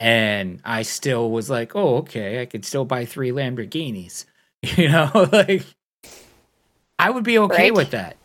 [0.00, 4.26] and I still was like, oh, okay, I could still buy three Lamborghinis.
[4.76, 5.64] You know, like
[6.98, 7.74] I would be okay Right.
[7.74, 8.16] with that.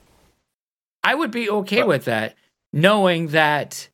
[1.03, 2.35] I would be okay with that,
[2.73, 3.89] knowing that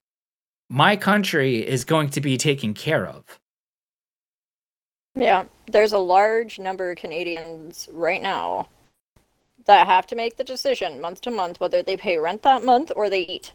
[0.70, 3.26] my country is going to be taken care of.
[5.16, 8.70] Yeah, there's a large number of Canadians right now
[9.66, 12.92] that have to make the decision month to month whether they pay rent that month
[12.96, 13.54] or they eat.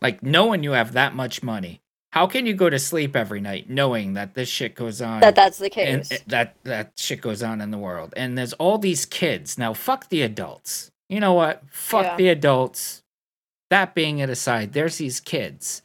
[0.00, 1.80] Like knowing you have that much money,
[2.12, 5.20] how can you go to sleep every night knowing that this shit goes on?
[5.20, 6.10] That that's the case.
[6.10, 8.14] and that that shit goes on in the world?
[8.16, 9.58] And there's all these kids.
[9.58, 10.90] Now fuck the adults.
[11.08, 11.62] You know what?
[11.70, 12.16] Fuck Yeah.
[12.16, 13.02] the adults.
[13.70, 15.82] That being it aside there's these kids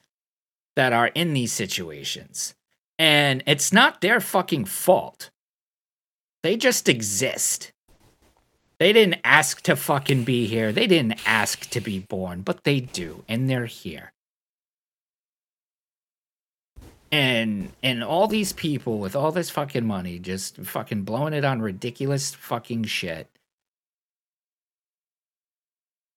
[0.76, 2.56] that are in these situations.
[2.98, 5.30] And it's not their fucking fault.
[6.44, 7.73] They just exist
[8.80, 12.80] they didn't ask to fucking be here they didn't ask to be born but they
[12.80, 14.12] do and they're here
[17.12, 21.62] and and all these people with all this fucking money just fucking blowing it on
[21.62, 23.28] ridiculous fucking shit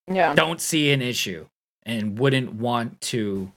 [0.08, 0.34] yeah.
[0.34, 1.46] don't see an issue
[1.84, 3.52] and wouldn't want to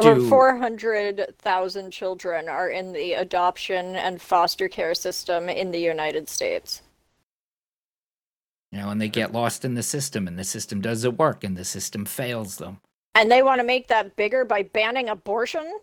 [0.00, 6.28] Over do- 400,000 children are in the adoption and foster care system in the United
[6.28, 6.82] States.
[8.78, 11.56] You know and they get lost in the system and the system doesn't work and
[11.56, 12.78] the system fails them
[13.14, 15.78] And they want to make that bigger by banning abortion?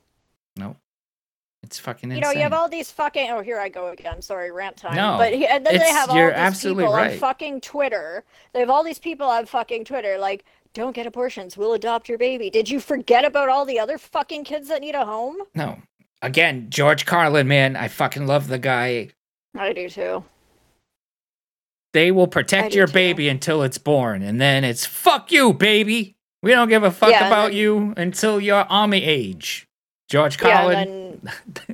[0.55, 0.77] no
[1.63, 3.31] it's fucking You know, you have all these fucking.
[3.31, 4.21] Oh, here I go again.
[4.21, 4.93] Sorry, rant time.
[4.93, 7.13] No, but he, and then they have all these people right.
[7.13, 8.23] on fucking Twitter.
[8.53, 11.57] They have all these people on fucking Twitter like, "Don't get abortions.
[11.57, 14.93] We'll adopt your baby." Did you forget about all the other fucking kids that need
[14.93, 15.37] a home?
[15.55, 15.79] no
[16.21, 19.09] again george carlin man i fucking love the guy
[19.57, 20.23] I do too.
[21.95, 22.93] They will protect your too.
[22.93, 27.09] baby until it's born and then it's fuck you baby we don't give a fuck
[27.11, 29.67] Yeah, about then- you until you're army age
[30.09, 31.27] george Yeah, carlin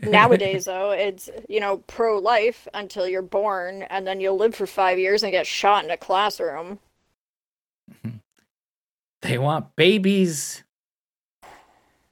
[0.03, 4.97] nowadays though, it's you know pro-life until you're born, and then you'll live for five
[4.99, 6.79] years and get shot in a classroom.
[7.91, 8.17] Mm-hmm.
[9.23, 10.63] they want babies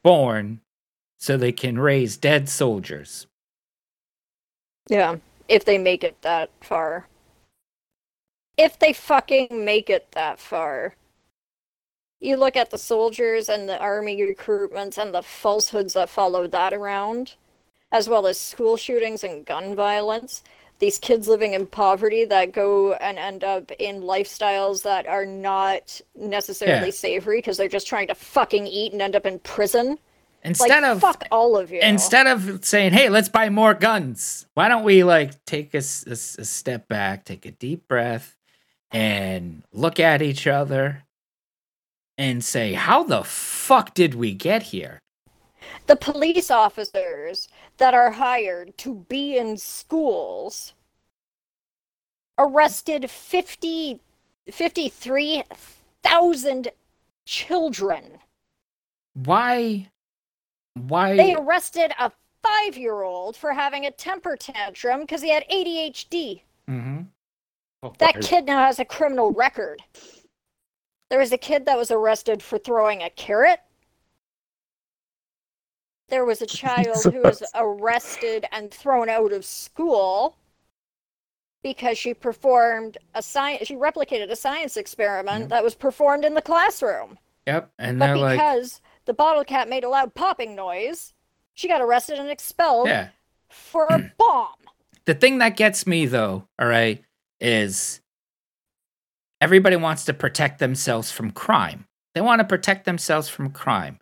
[0.03, 0.59] born
[1.19, 3.27] so they can raise dead soldiers
[4.89, 7.05] Yeah, if they make it that far.
[8.59, 10.95] If they fucking make it that far.
[12.19, 16.73] You look at the soldiers and the army recruitments and the falsehoods that follow that
[16.73, 17.35] around,
[17.93, 20.43] as well as school shootings and gun violence.
[20.79, 26.01] These kids living in poverty that go and end up in lifestyles that are not
[26.13, 26.91] necessarily Yeah.
[26.91, 29.97] savory because they're just trying to fucking eat and end up in prison.
[30.43, 31.81] instead like, of fuck all of you.
[31.81, 36.87] instead of saying hey let's buy more guns why don't we like take a step
[36.87, 38.37] back take a deep breath
[38.91, 41.03] and look at each other
[42.17, 44.99] and say how the fuck did we get here
[45.87, 50.73] the police officers that are hired to be in schools
[52.37, 54.01] arrested 50
[54.51, 56.67] 53,000
[57.25, 58.03] children.
[59.13, 59.89] why
[60.73, 62.11] why They arrested a
[62.43, 66.41] 5-year-old for having a temper tantrum cuz he had ADHD.
[67.83, 67.97] Mhm.
[67.97, 69.81] That kid now has a criminal record.
[71.09, 73.59] There was a kid that was arrested for throwing a carrot.
[76.09, 80.35] There was a child who was arrested and thrown out of school
[81.63, 85.47] because she performed a science she replicated a science experiment Yeah.
[85.47, 87.17] that was performed in the classroom.
[87.45, 91.13] yep and But they're like because the bottle cap made a loud popping noise,
[91.55, 93.09] she got arrested and expelled yeah
[93.49, 94.53] for a bomb.
[95.05, 97.03] the thing that gets me though all right
[97.41, 98.01] is
[99.41, 101.85] everybody wants to protect themselves from crime.
[102.15, 103.99] They want to protect themselves from crime.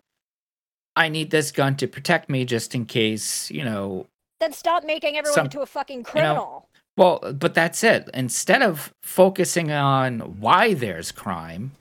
[0.96, 4.06] I need this gun to protect me just in case you know
[4.40, 6.68] Then stop making everyone Some- into a fucking criminal.
[6.96, 8.08] well but that's it.
[8.14, 11.72] Instead of focusing on why there's crime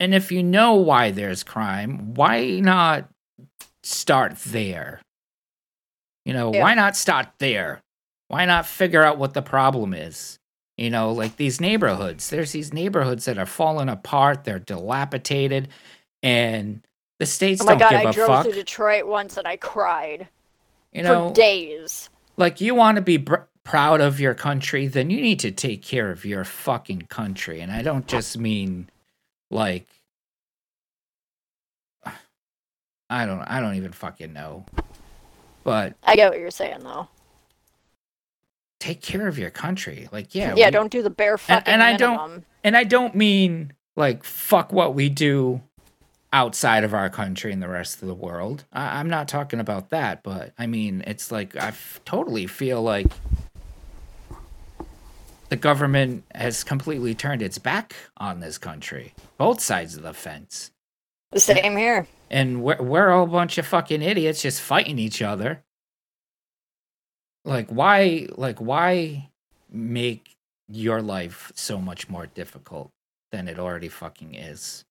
[0.00, 3.08] and if you know why there's crime why not
[3.82, 5.00] start there?
[6.26, 6.60] You know Yeah.
[6.62, 7.80] why not start there
[8.28, 10.38] why not figure out what the problem is
[10.76, 15.68] you know like these neighborhoods there's these neighborhoods that are falling apart they're dilapidated
[16.22, 16.82] and
[17.18, 19.46] the states Oh my don't god, give I a drove fuck through Detroit once and
[19.46, 20.28] I cried
[20.92, 22.08] you know for days.
[22.36, 25.82] like you want to be br- proud of your country then you need to take
[25.82, 28.88] care of your fucking country and i don't just mean
[29.50, 29.86] like
[33.10, 34.64] i don't i don't even fucking know
[35.64, 37.08] but I get what you're saying though.
[38.80, 41.82] Take care of your country like yeah Yeah, we- don't do the bare fucking and
[41.82, 45.60] I don't- and i don't mean like fuck what we do
[46.32, 48.64] outside of our country and the rest of the world.
[48.70, 52.82] I, I'm not talking about that, but I mean, it's like I f- totally feel
[52.82, 53.06] like
[55.48, 60.70] the government has completely turned its back on this country, both sides of the fence.
[61.34, 62.06] Same here.
[62.30, 65.62] And we're, we're all a bunch of fucking idiots just fighting each other.
[67.44, 69.28] Like, why, like, why
[69.70, 70.34] make
[70.68, 72.90] your life so much more difficult
[73.32, 74.84] than it already fucking is?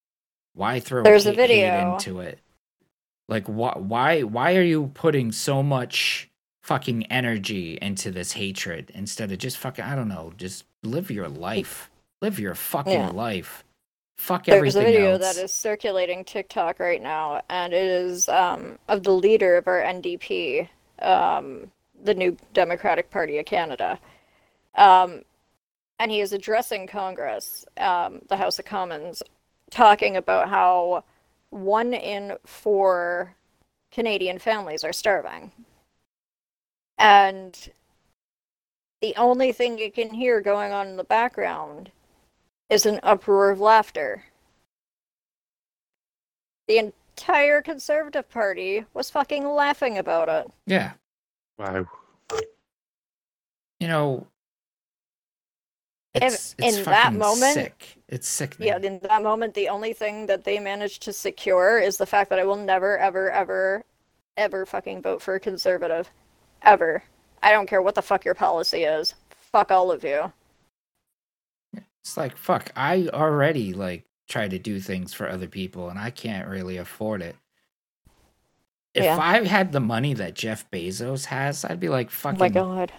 [0.54, 1.94] Why throw There's a video.
[1.94, 2.40] into it?
[3.28, 6.28] Like, why, why, why are you putting so much
[6.62, 11.28] fucking energy into this hatred instead of just fucking, I don't know, just live your
[11.28, 11.90] life,
[12.22, 13.10] live your fucking Yeah.
[13.10, 13.64] life.
[14.16, 15.20] Fuck There's a everything video else.
[15.20, 19.80] that is circulating TikTok right now, and it is um, of the leader of our
[19.80, 20.68] NDP,
[21.00, 21.70] um,
[22.02, 23.98] the new Democratic Party of Canada.
[24.74, 25.22] Um,
[25.98, 29.22] and he is addressing Congress, um, the House of Commons,
[29.70, 31.04] talking about how
[31.50, 33.34] one in four
[33.90, 35.50] Canadian families are starving.
[36.98, 37.70] And
[39.00, 41.90] the only thing you can hear going on in the background
[42.68, 44.24] is an uproar of laughter.
[46.66, 50.50] The entire Conservative Party was fucking laughing about it.
[50.66, 50.92] yeah.
[51.58, 51.86] Wow.
[53.80, 54.26] you know,
[56.14, 57.98] If- it's, it's in that fucking moment- sick.
[58.08, 58.68] It's sickening.
[58.68, 62.30] Yeah, in that moment, the only thing that they managed to secure is the fact
[62.30, 63.84] that I will never, ever, ever,
[64.36, 66.10] ever fucking vote for a conservative.
[66.62, 67.02] Ever.
[67.42, 69.14] I don't care what the fuck your policy is.
[69.30, 70.32] Fuck all of you.
[72.02, 72.72] It's like fuck.
[72.74, 77.20] I already like try to do things for other people, and I can't really afford
[77.22, 77.36] it.
[78.94, 79.18] If Yeah.
[79.20, 82.92] I had the money that Jeff Bezos has, I'd be like Oh fucking my god.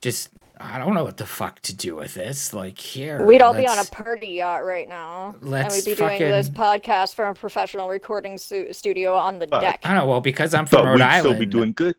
[0.00, 0.30] just.
[0.60, 2.52] I don't know what the fuck to do with this.
[2.54, 5.34] Like here, We'd all be on a let's- party yacht right now.
[5.40, 9.48] and let's we'd be doing this podcast from a professional recording stu- studio on the
[9.48, 9.80] But- deck.
[9.82, 10.06] I don't know.
[10.06, 11.96] Well, because I'm from But Rhode we'd Island, still be doing good.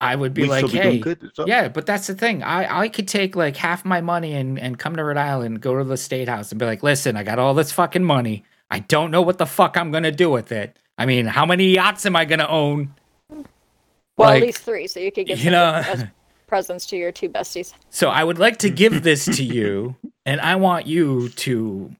[0.00, 1.30] I would be We'd like, still be hey, doing good.
[1.46, 2.42] Yeah, but that's the thing.
[2.42, 5.78] I, I could take like half my money and, and come to Rhode Island, go
[5.78, 8.42] to the state house and be like, listen, I got all this fucking money.
[8.70, 10.78] I don't know what the fuck I'm gonna do with it.
[10.98, 12.94] I mean, how many yachts am I gonna own?
[13.28, 16.04] well, like, at least three, so you could give you know- as
[16.46, 17.72] presents to your two besties.
[17.90, 21.94] So I would like to give this to you, and I want you to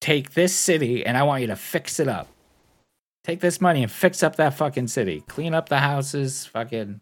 [0.00, 2.28] take this city and I want you to fix it up.
[3.24, 5.22] Take this money and fix up that fucking city.
[5.28, 7.00] Clean up the houses, fucking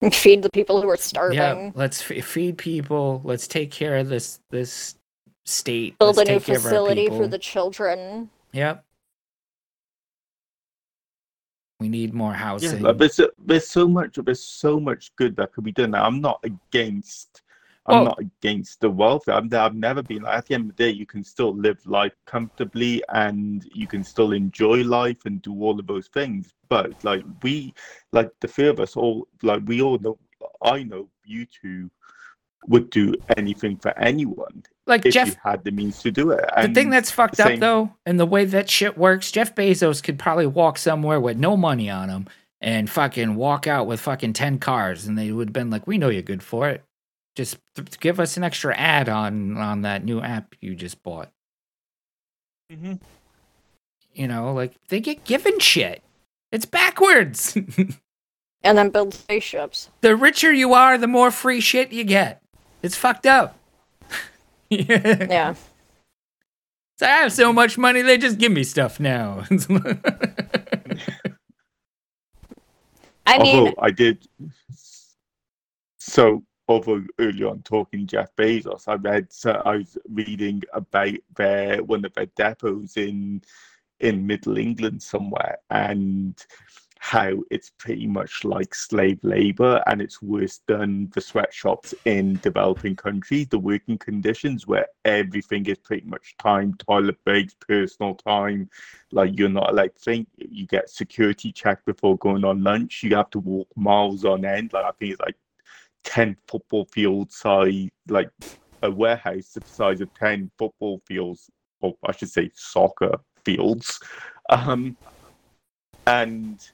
[0.00, 1.36] And feed the people who are starving.
[1.38, 3.20] Yeah, let's f- feed people.
[3.24, 4.94] Let's take care of this this
[5.44, 5.98] state.
[5.98, 8.30] Build let's a new take care of our facility for the children.
[8.52, 8.83] Yep.
[11.84, 12.80] We need more housing.
[12.80, 15.94] like, there's so, there's so much there's so much good that could be done.
[15.94, 17.42] I'm not against
[17.84, 19.34] I'm Well- not against the welfare.
[19.34, 21.84] I'm, I've never been like at the end of the day you can still live
[21.84, 26.54] life comfortably and you can still enjoy life and do all of those things.
[26.70, 27.74] But like we
[28.12, 30.16] like the three of us all like we all know
[30.62, 31.90] I know you two
[32.66, 36.44] would do anything for anyone like if Jeff, you had the means to do it.
[36.60, 40.18] the thing that's fucked up though, and the way that shit works, Jeff Bezos could
[40.18, 42.26] probably walk somewhere with no money on him
[42.60, 45.98] and fucking walk out with fucking ten cars, and they would have been like, "We
[45.98, 46.84] know you're good for it.
[47.36, 51.30] Just th- give us an extra ad on on that new app you just bought."
[52.72, 53.00] Mhm.
[54.12, 56.02] You know, like they get given shit.
[56.52, 57.56] It's backwards.
[58.66, 59.90] And then build spaceships.
[60.00, 62.40] the richer you are, the more free shit you get.
[62.82, 63.58] It's fucked up.
[64.82, 65.26] Yeah.
[65.30, 65.54] Yeah.
[66.96, 69.44] So I have so much money, they just give me stuff now.
[73.26, 74.28] I mean, although I did.
[75.98, 81.82] So, although earlier on talking Jeff Bezos, I read so I was reading about their
[81.82, 83.42] one of their depots in
[83.98, 86.40] in Middle England somewhere, and
[87.04, 92.96] how it's pretty much like slave labor, and it's worse than the sweatshops in developing
[92.96, 93.46] countries.
[93.48, 98.70] The working conditions where everything is pretty much time, toilet breaks, personal time,
[99.12, 100.28] like you're not allowed to think.
[100.38, 103.02] You get security checked before going on lunch.
[103.02, 104.72] You have to walk miles on end.
[104.72, 105.36] Like i think it's like
[106.04, 108.30] 10 football field size like
[108.82, 111.50] a warehouse the size of 10 football fields
[111.82, 114.00] or i should say soccer fields.
[114.48, 114.96] Um
[116.06, 116.70] and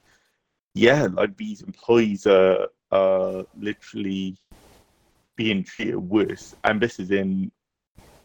[0.75, 4.37] yeah like these employees are are literally
[5.37, 7.51] being treated worse and this is in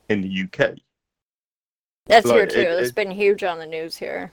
[0.10, 0.76] in the uk
[2.08, 2.60] that's like, here too.
[2.60, 4.32] it- It's it- been huge on the news here.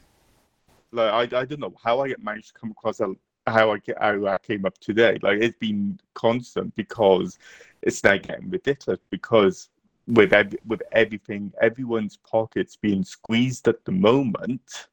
[0.92, 3.14] like I, I don't know how I managed to come across a,
[3.46, 5.18] how I get how I came up today.
[5.22, 7.38] Like it's been constant because
[7.80, 9.70] it's now getting ridiculous because
[10.06, 14.88] with ev- with everything, everyone's pockets being squeezed at the moment.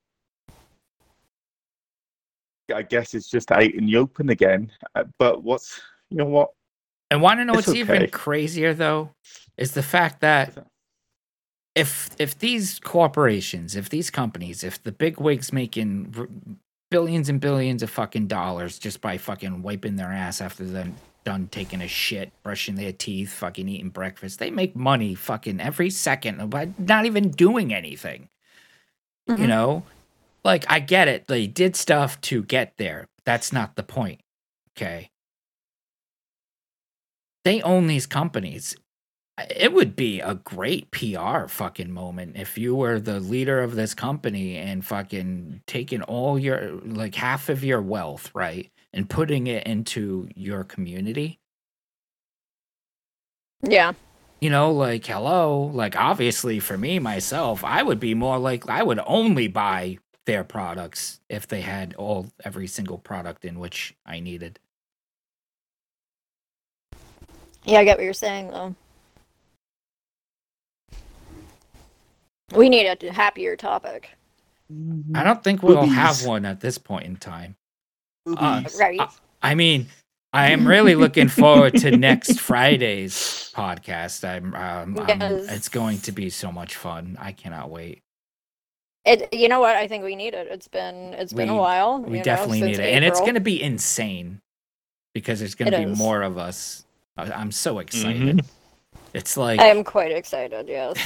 [2.72, 4.72] I guess it's just out in the open again.
[4.96, 6.50] Uh, But what's you know what?
[7.12, 9.12] And want to know It's what's even crazier though
[9.58, 10.68] is the fact that
[11.76, 16.28] if if these corporations, if these companies, if the big wigs making r-
[16.92, 20.92] billions and billions of fucking dollars just by fucking wiping their ass after they're
[21.26, 25.90] done taking a shit, brushing their teeth, fucking eating breakfast, they make money fucking every
[25.90, 28.30] second by not even doing anything.
[29.28, 29.48] You Mhm.
[29.48, 29.84] know,
[30.44, 31.28] like I get it.
[31.28, 33.08] They did stuff to get there.
[33.26, 34.22] That's not the point.
[34.78, 35.10] Okay.
[37.46, 38.76] They own these companies.
[39.56, 43.94] It would be a great PR fucking moment if you were the leader of this
[43.94, 48.70] company and fucking taking all your, like half of your wealth, right?
[48.92, 51.40] And putting it into your community.
[53.62, 53.94] Yeah.
[54.42, 58.84] You know, like, hello, like, obviously for me, myself, I would be more like, I
[58.84, 60.00] would only buy
[60.30, 64.60] their products if they had all, every single product in which I needed.
[67.66, 68.76] Yeah, I get what you're saying though.
[72.54, 74.12] We need a happier topic.
[75.16, 75.96] I don't think we'll Boobies.
[75.96, 77.56] have one at this point in time.
[78.28, 79.00] Uh, Right.
[79.00, 79.08] Uh,
[79.42, 79.88] I mean,
[80.32, 84.24] I am really looking forward to next Friday's podcast.
[84.24, 85.52] I'm, um, I'm- Yes.
[85.52, 87.18] it's going to be so much fun.
[87.20, 88.04] I cannot wait.
[89.10, 89.76] It you know what?
[89.76, 90.48] I think we need it.
[90.52, 92.00] It's been it's been a while.
[92.00, 94.40] We you know, definitely since need it, and it's going to be insane
[95.14, 95.98] because there's going to be is.
[95.98, 96.86] more of us.
[97.18, 98.46] I- I'm so excited.
[99.14, 100.98] It's like I am quite excited, yes.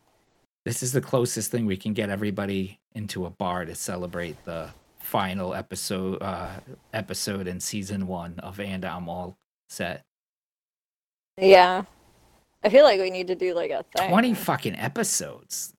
[0.64, 4.70] this is the closest thing we can get everybody into a bar to celebrate the
[4.98, 6.50] final episode uh
[6.92, 10.04] episode in season one of and I'm all set.
[11.38, 11.84] yeah.
[12.62, 14.10] I feel like we need to do like a thing.
[14.10, 15.72] 20 fucking episodes.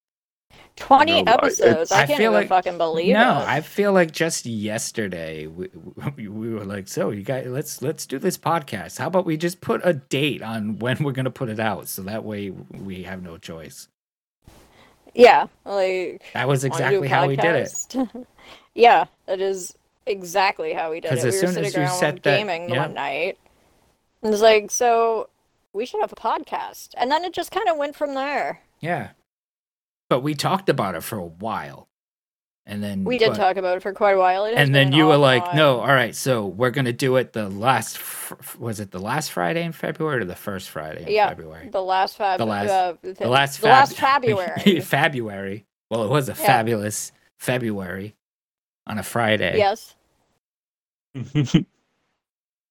[0.79, 1.91] 20 No, episodes.
[1.91, 3.47] I I can't feel even like- fucking believe no, it.
[3.47, 5.69] I feel like just yesterday we,
[6.15, 8.97] we, we were like, so you guys, let's let's do this podcast.
[8.97, 12.01] How about we just put a date on when we're gonna put it out, so
[12.03, 13.87] that way we have no choice.
[15.13, 18.27] Yeah, like That was wanna do a exactly how we did it.
[18.75, 19.75] yeah, that is
[20.05, 21.17] exactly how we did it.
[21.17, 22.81] as we were soon sitting as you around said that- gaming yeah.
[22.85, 23.37] one night.
[24.21, 25.29] And it's like, so
[25.73, 26.89] we should have a podcast.
[26.97, 28.61] And then it just kind of went from there.
[28.81, 29.09] Yeah,
[30.09, 31.87] but we talked about it for a while,
[32.65, 34.45] and then We did but- talk about it for quite a while.
[34.45, 37.49] It and then you were like, no, all right, so we're gonna do it the
[37.49, 37.99] last.
[38.59, 41.69] Was it the last Friday in February or the first Friday in Yeah, February?
[41.69, 42.37] The last fab.
[42.37, 43.61] The last- uh, The last.
[43.61, 44.79] the last February.
[44.81, 45.65] February.
[45.89, 46.45] Well, it was a Yeah.
[46.45, 48.15] fabulous February
[48.87, 49.57] on a Friday.
[49.57, 49.95] yes.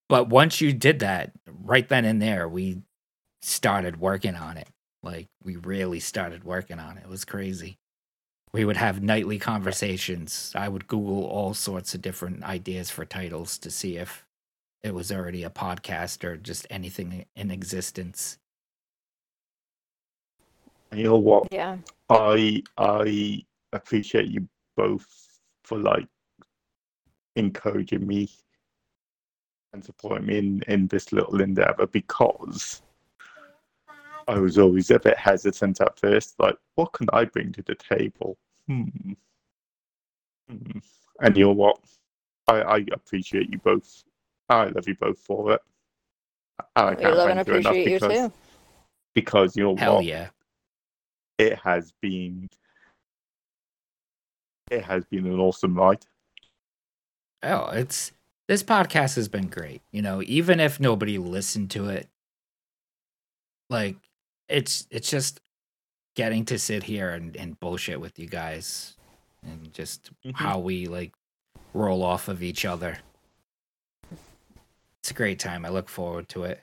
[0.09, 2.81] But once you did that, right then and there, we
[3.43, 4.69] started working on it.
[5.03, 7.05] Like we really started working on it.
[7.05, 7.79] It was crazy.
[8.53, 10.53] We would have nightly conversations.
[10.57, 14.25] I would Google all sorts of different ideas for titles to see if
[14.83, 18.39] it was already a podcast or just anything in existence.
[20.93, 21.49] you know what?
[21.53, 21.77] Yeah.
[22.09, 25.07] I I appreciate you both
[25.65, 26.09] for like
[27.37, 28.31] encouraging me
[29.73, 32.81] and supporting me in, in this little endeavor because
[34.29, 36.39] I was always a bit hesitant at first.
[36.39, 38.37] Like, what can I bring to the table?
[38.67, 38.85] Hmm.
[40.49, 40.79] Hmm.
[41.21, 41.79] And you know what?
[42.47, 44.05] I, I appreciate you both.
[44.49, 45.61] I love you both for it.
[46.77, 48.33] And I We can't love and thank you enough appreciate you too.
[49.15, 50.05] because you know Hell what?
[50.05, 50.29] yeah.
[51.39, 52.49] it has been
[54.71, 56.05] it has been an awesome ride.
[57.43, 58.13] Oh, it's
[58.47, 59.83] this podcast has been great.
[59.93, 62.09] You know, even if nobody listened to it,
[63.71, 63.97] like
[64.49, 65.41] it's it's just
[66.15, 68.97] getting to sit here and, and bullshit with you guys
[69.47, 70.35] and just Mhm.
[70.35, 71.13] how we like
[71.75, 72.99] roll off of each other.
[75.01, 75.65] It's a great time.
[75.65, 76.61] I look forward to it.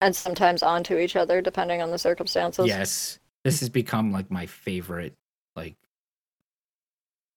[0.00, 2.66] And sometimes onto each other, depending on the circumstances.
[2.66, 3.18] Yes.
[3.44, 5.14] This has become like my favorite
[5.56, 5.74] like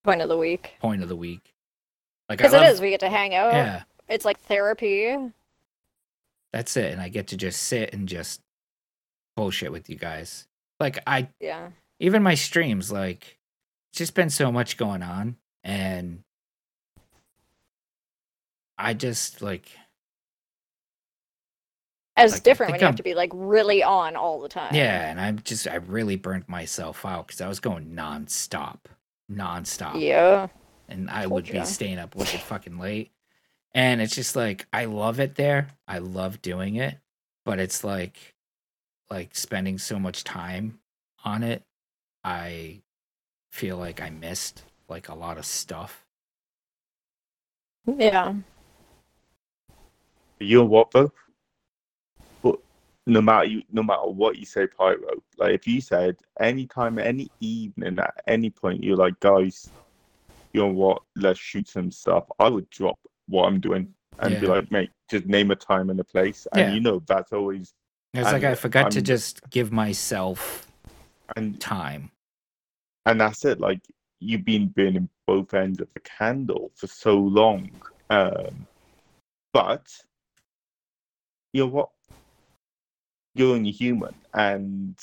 [0.03, 0.75] Point of the week.
[0.79, 1.53] point of the week.
[2.27, 2.81] Like Because it love, is.
[2.81, 3.53] We get to hang out.
[3.53, 3.83] Yeah.
[4.09, 5.15] It's like therapy.
[6.51, 6.91] That's it.
[6.91, 8.41] And I get to just sit and just
[9.35, 10.47] bullshit with you guys.
[10.79, 11.69] Like I Yeah.
[11.99, 13.37] even my streams, like
[13.91, 16.23] it's just been so much going on and
[18.77, 19.69] I just like
[22.17, 24.75] As Like, different when you I'm- have to be like really on all the time.
[24.75, 28.79] yeah, and I'm just I really burnt myself out because I was going nonstop.
[29.31, 29.99] Nonstop.
[30.01, 30.47] Yeah.
[30.89, 33.11] and I Told would be staying up wicked fucking late.
[33.73, 35.69] And it's just like I love it there.
[35.87, 36.97] I love doing it,
[37.45, 38.35] but it's like
[39.11, 40.79] like spending so much time
[41.25, 41.63] on it,
[42.23, 42.79] I
[43.51, 46.05] feel like I missed like a lot of stuff.
[47.85, 48.35] Yeah.
[50.39, 51.11] You know what though?
[52.41, 52.55] But
[53.05, 55.21] no matter you, no matter what you say, pyro.
[55.37, 59.69] Like if you said anytime, any evening, at any point, you're like, guys,
[60.53, 61.01] you know what?
[61.17, 62.25] Let's shoot some stuff.
[62.39, 62.97] I would drop
[63.27, 66.61] what I'm doing and be like, mate, just name a time and a place, and
[66.61, 66.73] Yeah.
[66.73, 67.73] you know that's always
[68.13, 70.67] It's like I forgot to just give myself
[71.35, 72.11] and time.
[73.05, 73.59] and that's it.
[73.59, 73.81] Like
[74.19, 77.71] you've been burning both ends of the candle for so long,
[78.09, 78.67] um,
[79.53, 79.87] but
[81.53, 81.89] you know what?
[83.33, 84.99] You're only human, and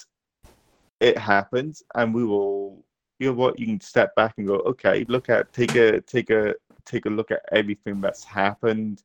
[1.01, 1.83] it happens.
[1.95, 2.85] And we will.
[3.21, 3.59] You know what?
[3.59, 6.55] You can step back and go, okay, look at take a take a
[6.85, 9.03] take a look at everything that's happened,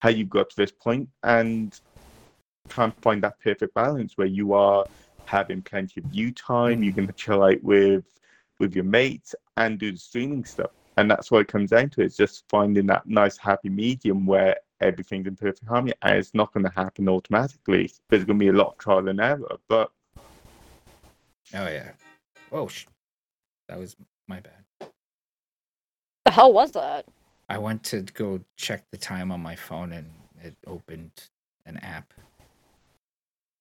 [0.00, 1.78] how you got to this point, and
[2.68, 4.84] try and find that perfect balance where you are
[5.24, 6.82] having plenty of you time.
[6.82, 8.04] You can chill out with
[8.58, 10.70] with your mates and do the streaming stuff.
[10.96, 12.02] And that's what it comes down to.
[12.02, 15.94] It's just finding that nice happy medium where everything's in perfect harmony.
[16.02, 17.90] And it's not going to happen automatically.
[18.08, 19.56] There's going to be a lot of trial and error.
[19.68, 19.90] But
[21.54, 21.90] Oh yeah.
[22.50, 22.86] Oh, sh-
[23.68, 23.96] that was
[24.28, 24.90] my bad.
[26.24, 27.06] The hell was that?
[27.48, 30.10] I went to go check the time on my phone and
[30.42, 31.10] it opened
[31.66, 32.12] an app.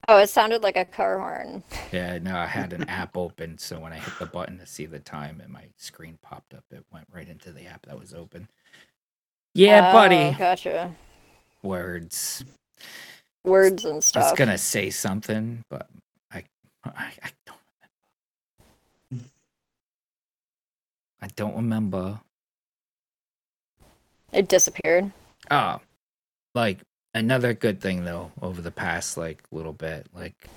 [0.07, 1.63] Oh, it sounded like a car horn.
[1.91, 4.85] Yeah, no, I had an app open, so when I hit the button to see
[4.85, 8.13] the time and my screen popped up, it went right into the app that was
[8.13, 8.47] open.
[9.53, 10.35] Yeah, Oh, buddy.
[10.37, 10.95] Gotcha.
[11.61, 12.43] Words.
[13.43, 14.23] Words and stuff.
[14.23, 15.87] I was gonna say something, but
[16.31, 16.43] I,
[16.85, 17.57] I, I don't
[19.11, 19.29] remember.
[21.21, 22.19] I don't remember.
[24.31, 25.11] It disappeared.
[25.49, 25.79] Oh,
[26.55, 26.79] like
[27.13, 30.47] another good thing though over the past like little bit, like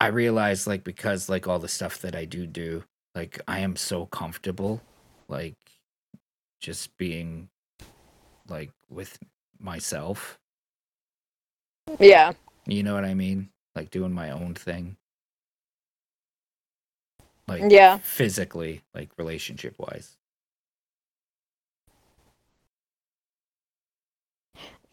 [0.00, 2.84] I realized like because like all the stuff that I do do,
[3.14, 4.80] like I am so comfortable,
[5.28, 5.56] like
[6.60, 7.48] just being
[8.48, 9.18] like with
[9.58, 10.38] myself.
[11.98, 12.32] Yeah.
[12.66, 13.48] You know what I mean?
[13.74, 14.96] Like doing my own thing.
[17.46, 17.98] Like Yeah.
[17.98, 20.17] physically, like relationship wise.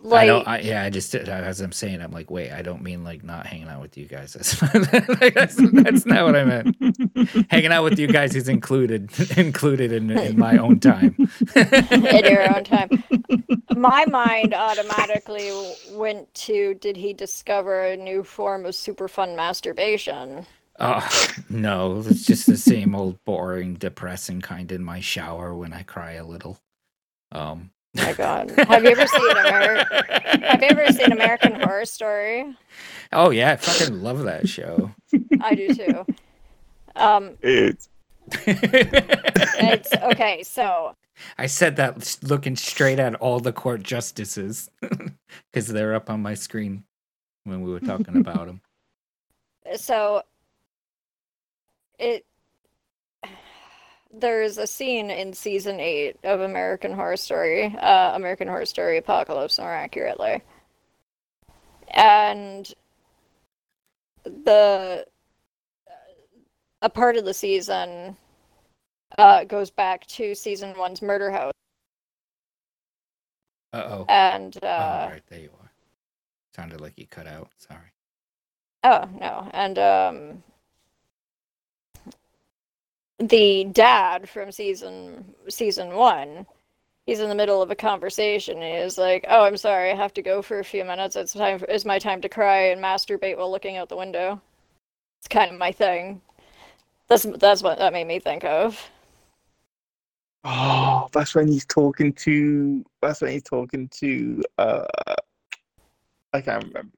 [0.06, 0.48] Like don't.
[0.48, 3.48] I, yeah, I just as I'm saying, I'm like, wait, I don't mean like not
[3.48, 4.34] hanging out with you guys.
[4.34, 6.78] That's like, that's, that's not what I meant.
[7.52, 11.16] Hanging out with you guys is included included in in my own time.
[11.56, 12.90] in your own time.
[13.76, 15.52] My mind automatically
[15.92, 20.46] went to did he discover a new form of super fun masturbation?
[20.80, 25.82] Oh no, it's just the same old boring, depressing kind in my shower when I
[25.82, 26.60] cry a little.
[27.32, 27.72] Um.
[27.96, 28.52] My God.
[28.68, 32.56] Have you ever seen Ameri- Have you ever seen American Horror Story?
[33.14, 34.92] Oh yeah, I fucking love that show.
[35.42, 36.06] I do too.
[36.96, 37.90] Um, it's
[38.48, 40.44] it's okay.
[40.44, 40.96] So
[41.38, 46.34] I said that looking straight at all the court justices because they're up on my
[46.34, 46.84] screen
[47.44, 48.62] when we were talking about them.
[49.78, 50.24] so
[52.00, 52.26] it
[54.20, 59.60] there's a scene in season eight of American Horror Story, uh, American Horror Story Apocalypse,
[59.60, 60.42] more accurately,
[61.90, 62.74] and
[64.24, 65.06] the
[66.82, 68.16] a part of the season
[69.18, 71.54] uh, goes back to season one's murder house,
[73.74, 74.06] Uh oh.
[74.10, 75.72] and oh, uh, right there you are.
[76.56, 77.50] Sounded like you cut out.
[77.58, 77.92] Sorry.
[78.84, 80.44] Oh no, and um,
[83.20, 86.46] the dad from season season one,
[87.06, 88.62] he's in the middle of a conversation.
[88.62, 91.16] And he's like, "Oh, I'm sorry, I have to go for a few minutes.
[91.16, 91.60] It's time.
[91.60, 94.42] For, it's my time to cry and masturbate while looking out the window."
[95.20, 96.22] It's kind of my thing.
[97.08, 98.90] That's that's what that made me think of.
[100.44, 102.86] oh, that's when he's talking to.
[103.02, 104.44] That's when he's talking to.
[104.58, 104.86] Uh,
[106.34, 106.92] I can't remember.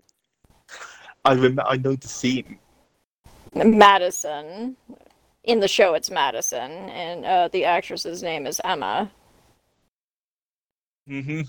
[1.25, 1.63] I remember.
[1.67, 2.59] I know the scene.
[3.53, 4.75] Madison.
[5.47, 9.09] In the show, it's Madison, and uh, the actress's name is Emma,
[11.07, 11.41] hmm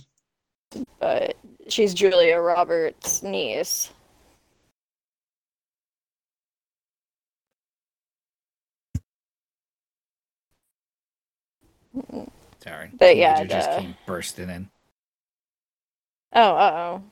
[1.00, 1.36] but
[1.68, 3.90] she's Julia Roberts' niece.
[12.62, 12.90] Sorry.
[12.98, 14.70] But yeah, Teenager just the- came bursting in.
[16.34, 17.02] Oh, uh oh.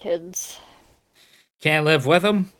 [0.00, 0.60] Kids.
[1.60, 2.52] Can't live with them.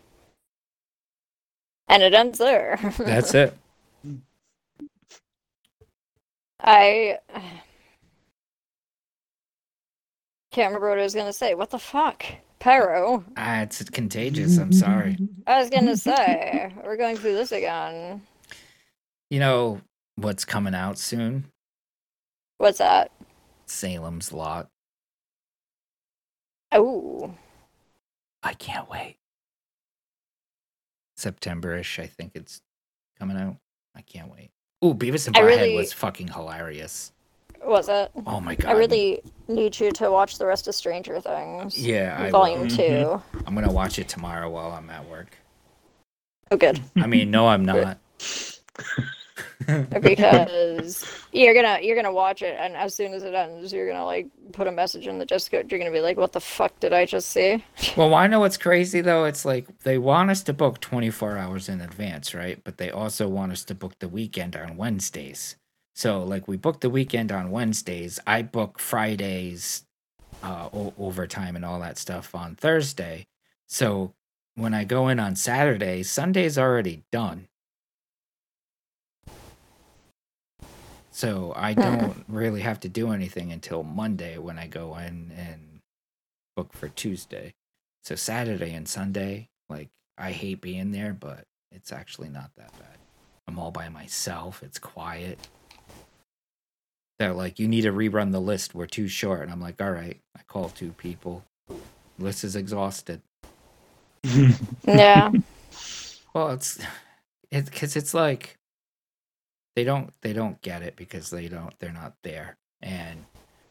[1.88, 2.78] And it ends there.
[2.98, 3.56] That's it.
[6.60, 7.18] I
[10.50, 11.54] can't remember what I was gonna say.
[11.54, 12.24] What the fuck?
[12.58, 13.24] Pyro.
[13.36, 14.58] Ah, it's contagious.
[14.58, 15.16] I'm sorry.
[15.46, 18.22] I was gonna say we're going through this again.
[19.30, 19.80] You know
[20.16, 21.44] what's coming out soon?
[22.58, 23.12] What's that?
[23.66, 24.68] Salem's Lot.
[26.72, 27.34] Oh,
[28.42, 29.16] I can't wait.
[31.30, 32.60] September-ish, I think it's
[33.18, 33.56] coming out.
[33.96, 34.50] I can't wait.
[34.84, 37.10] Ooh, Beavis and I Butthead really- was fucking hilarious.
[37.64, 38.12] was it?
[38.26, 38.68] Oh my god.
[38.70, 41.76] I really need you to watch the rest of Stranger Things.
[41.76, 42.66] Yeah, I Volume will.
[42.68, 42.76] Mhm.
[42.76, 45.36] 2 I'm gonna watch it tomorrow while I'm at work.
[46.52, 46.80] Oh, good.
[46.94, 47.98] I mean, no, I'm not.
[50.00, 54.04] Because you're gonna you're gonna watch it, and as soon as it ends, you're gonna
[54.04, 55.70] like put a message in the Discord.
[55.70, 57.64] You're gonna be like, "What the fuck did I just see?"
[57.96, 59.24] well, I know what's crazy though.
[59.24, 62.62] It's like they want us to book 24 hours in advance, right?
[62.64, 65.56] But they also want us to book the weekend on Wednesdays.
[65.94, 68.20] So, like, we book the weekend on Wednesdays.
[68.26, 69.86] I book Fridays,
[70.42, 73.26] uh, o- overtime and all that stuff on Thursday.
[73.66, 74.12] So
[74.54, 77.48] when I go in on Saturday, Sunday's already done.
[81.16, 85.80] So I don't really have to do anything until Monday when I go in and
[86.54, 87.54] book for Tuesday.
[88.04, 89.88] So Saturday and Sunday, like
[90.18, 92.98] I hate being there, but it's actually not that bad.
[93.48, 94.62] I'm all by myself.
[94.62, 95.38] It's quiet.
[97.18, 98.74] They're like, you need to rerun the list.
[98.74, 99.40] We're too short.
[99.40, 100.20] And I'm like, all right.
[100.36, 101.44] I call two people.
[102.18, 103.22] List is exhausted.
[104.86, 105.32] Yeah.
[106.34, 106.78] Well, it's
[107.50, 108.58] it because it's like
[109.76, 112.56] they don't they don't get it because they don't they're not there.
[112.82, 113.26] And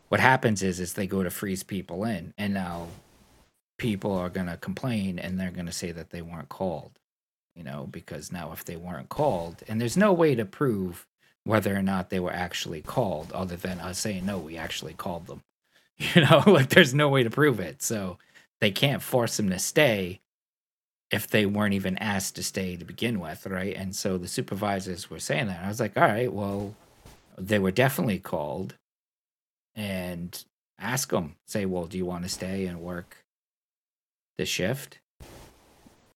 [0.08, 2.88] what happens is is they go to freeze people in, and now
[3.78, 7.00] people are gonna complain and they're gonna say that they weren't called.
[7.56, 11.08] You know, because now if they weren't called, and there's no way to prove
[11.44, 15.28] whether or not they were actually called, other than us saying no, we actually called
[15.28, 15.42] them.
[15.98, 18.20] You know, like there's no way to prove it, so
[18.62, 20.20] they can't force them to stay
[21.12, 23.76] if they weren't even asked to stay to begin with, right?
[23.76, 25.64] And so the supervisors were saying that.
[25.64, 26.76] I was like, all right, well,
[27.38, 28.76] they were definitely called
[29.76, 30.44] and
[30.80, 33.18] ask them, say, well, do you want to stay and work
[34.38, 35.00] the shift?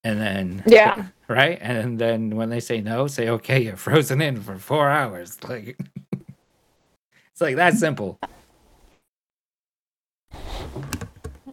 [0.03, 1.07] And then, Yeah.
[1.29, 1.57] right?
[1.61, 5.37] And then when they say no, say, okay, you're frozen in for four hours.
[5.49, 5.79] Like,
[7.33, 8.19] it's like that simple.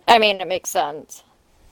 [0.09, 1.25] I mean, it makes sense.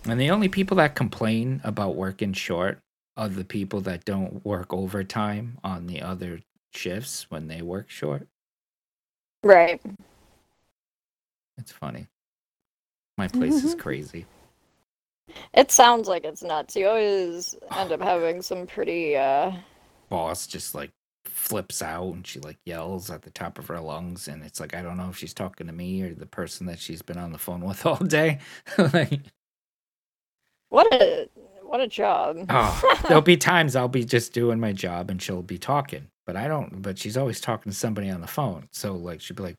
[0.07, 2.79] And the only people that complain about working short
[3.17, 6.41] are the people that don't work overtime on the other
[6.75, 8.27] shifts when they work short.
[9.43, 9.81] Right.
[11.57, 12.07] It's funny.
[13.17, 14.27] My place is crazy.
[15.55, 16.77] It sounds like it's nuts.
[16.77, 19.53] You always end up having some pretty uh
[20.11, 20.91] Boss just like
[21.25, 24.75] flips out and she like yells at the top of her lungs and it's like
[24.75, 27.33] I don't know if she's talking to me or the person that she's been on
[27.33, 28.39] the phone with all day.
[28.79, 29.21] like
[30.75, 31.29] what a
[31.63, 32.45] what a job.
[32.51, 36.37] oh, there'll be times I'll be just doing my job and she'll be talking, but
[36.37, 36.83] I don't.
[36.83, 38.69] But she's always talking to somebody on the phone.
[38.73, 39.57] So like she'd be like,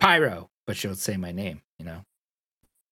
[0.00, 2.04] "Pyro," but she'll say my name, you know.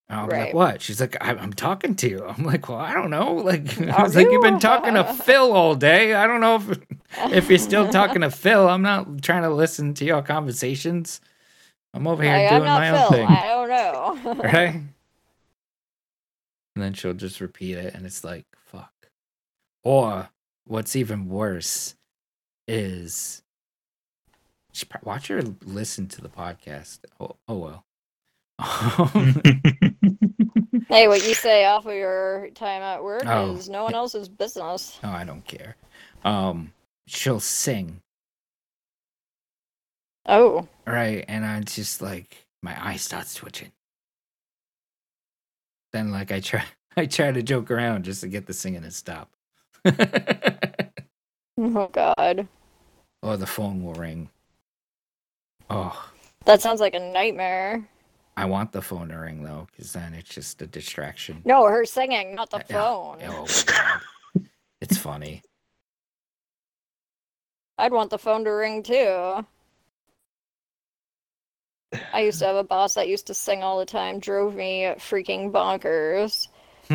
[0.09, 2.78] And I'll be like, "What?" She's like, I- "I'm talking to you." I'm like, "Well,
[2.78, 6.14] I don't know." Like I Are was like, "You've been talking to Phil all day.
[6.14, 6.80] I don't know if
[7.32, 8.68] if you're still talking to Phil.
[8.68, 11.20] I'm not trying to listen to your conversations.
[11.94, 13.02] I'm over here Like, doing my Phil.
[13.05, 14.42] own thing." I don't know.
[14.42, 14.82] right?
[16.76, 18.92] And then she'll just repeat it, and it's like, fuck.
[19.82, 20.30] Or
[20.66, 21.94] what's even worse
[22.68, 23.42] is
[24.72, 27.01] she, watch her listen to the podcast.
[27.18, 27.84] Oh, oh well.
[30.88, 33.55] Hey, what you say off of your time at work Oh.
[33.55, 34.98] is no one else's business.
[35.05, 35.76] no, I don't care.
[36.24, 36.72] Um,
[37.06, 38.01] she'll sing,
[40.26, 41.24] Oh, right?
[41.28, 43.70] And I just like my eye starts twitching.
[45.92, 46.64] Then like I try,
[46.96, 49.30] I try to joke around just to get the singing to stop.
[51.58, 52.46] oh God,
[53.22, 54.28] or the phone will ring.
[55.68, 56.10] Oh,
[56.44, 57.86] that sounds like a nightmare.
[58.36, 61.42] I want the phone to ring though, because then it's just a distraction.
[61.44, 63.18] No, her singing, not the Uh, phone.
[63.26, 63.46] Oh
[64.80, 65.42] it's funny.
[67.78, 69.46] I'd want the phone to ring too.
[72.12, 74.84] I used to have a boss that used to sing all the time, drove me
[74.98, 76.48] freaking bonkers.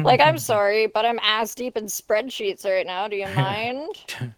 [0.03, 3.07] Like, I'm sorry, but I'm ass deep in spreadsheets right now.
[3.07, 3.89] Do you mind?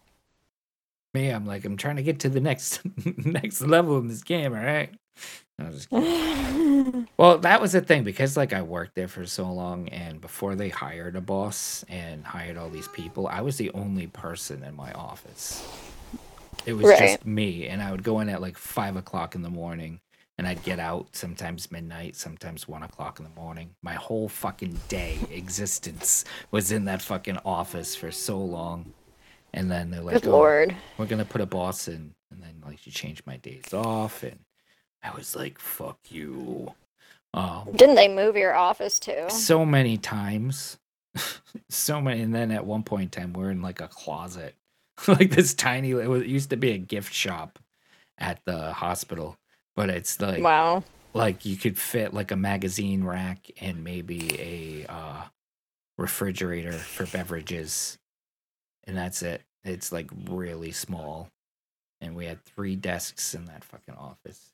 [1.14, 2.80] Me, I'm like, I'm trying to get to the next
[3.18, 4.54] next level in this game.
[4.54, 4.90] All right.
[5.58, 5.90] I was just.
[7.18, 10.54] Well, that was the thing because like I worked there for so long, and before
[10.54, 14.74] they hired a boss and hired all these people, I was the only person in
[14.76, 15.68] my office.
[16.64, 16.98] It was Right.
[16.98, 20.00] just me, and I would go in at like five o'clock in the morning,
[20.38, 23.70] and I'd get out sometimes midnight, sometimes one o'clock in the morning.
[23.82, 28.92] My whole fucking day existence was in that fucking office for so long.
[29.52, 30.76] And then they're like, Good "Oh, lord.
[30.96, 34.38] we're gonna put a boss in, and then like she changed my days off, and
[35.02, 36.74] I was like, fuck you.
[37.34, 39.26] Oh, Didn't they move your office too?
[39.28, 40.78] so many times,
[41.70, 44.54] so many, and then at one point in time, we're in like a closet,
[45.08, 45.90] like this tiny.
[45.92, 47.58] It, was, it used to be a gift shop
[48.18, 49.36] at the hospital,
[49.78, 50.82] but it's like Wow.
[51.14, 55.24] like you could fit like a magazine rack and maybe a uh,
[55.96, 57.96] refrigerator for beverages,
[58.88, 59.42] and that's it.
[59.64, 61.28] It's like really small,
[62.00, 64.50] and we had three desks in that fucking office.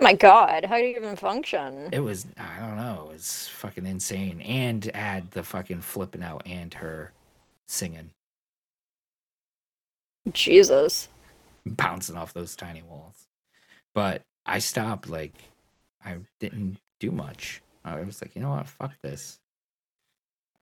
[0.00, 1.90] My god, how do you even function?
[1.92, 4.40] It was I don't know, it was fucking insane.
[4.40, 7.12] And add the fucking flipping out and her
[7.68, 8.10] singing,
[10.32, 11.08] Jesus.
[11.64, 13.28] bouncing off those tiny walls.
[13.94, 15.08] But I stopped.
[15.08, 15.34] Like
[16.04, 17.62] I didn't do much.
[17.84, 18.68] I was like, you know what?
[18.68, 19.38] Fuck this.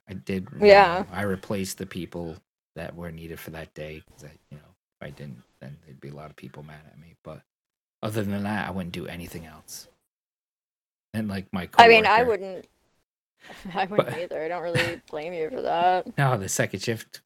[0.09, 0.49] I did.
[0.61, 1.05] you Yeah.
[1.09, 2.37] know, I replaced the people
[2.75, 4.65] that were needed for that day because I, you know,
[5.01, 7.15] if I didn't, then there'd be a lot of people mad at me.
[7.23, 7.43] But
[8.03, 9.89] other than that, I wouldn't do anything else.
[11.15, 12.67] And like my, I mean, I wouldn't.
[13.75, 14.43] I wouldn't But- either.
[14.43, 16.07] I don't really blame you for that.
[16.19, 17.21] No, the second shift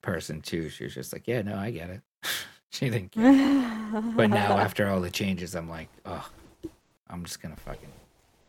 [0.00, 0.68] person too.
[0.70, 2.00] She was just like, "Yeah, no, I get it."
[2.76, 4.02] she didn't care.
[4.16, 6.28] But now, after all the changes, I'm like, "Oh,
[7.08, 7.88] I'm just gonna fucking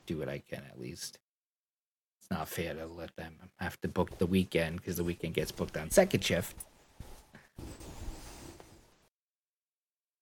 [0.05, 1.19] do what I can at least."
[2.21, 5.51] It's not fair to let them have to book the weekend because the weekend gets
[5.51, 6.55] booked on second shift.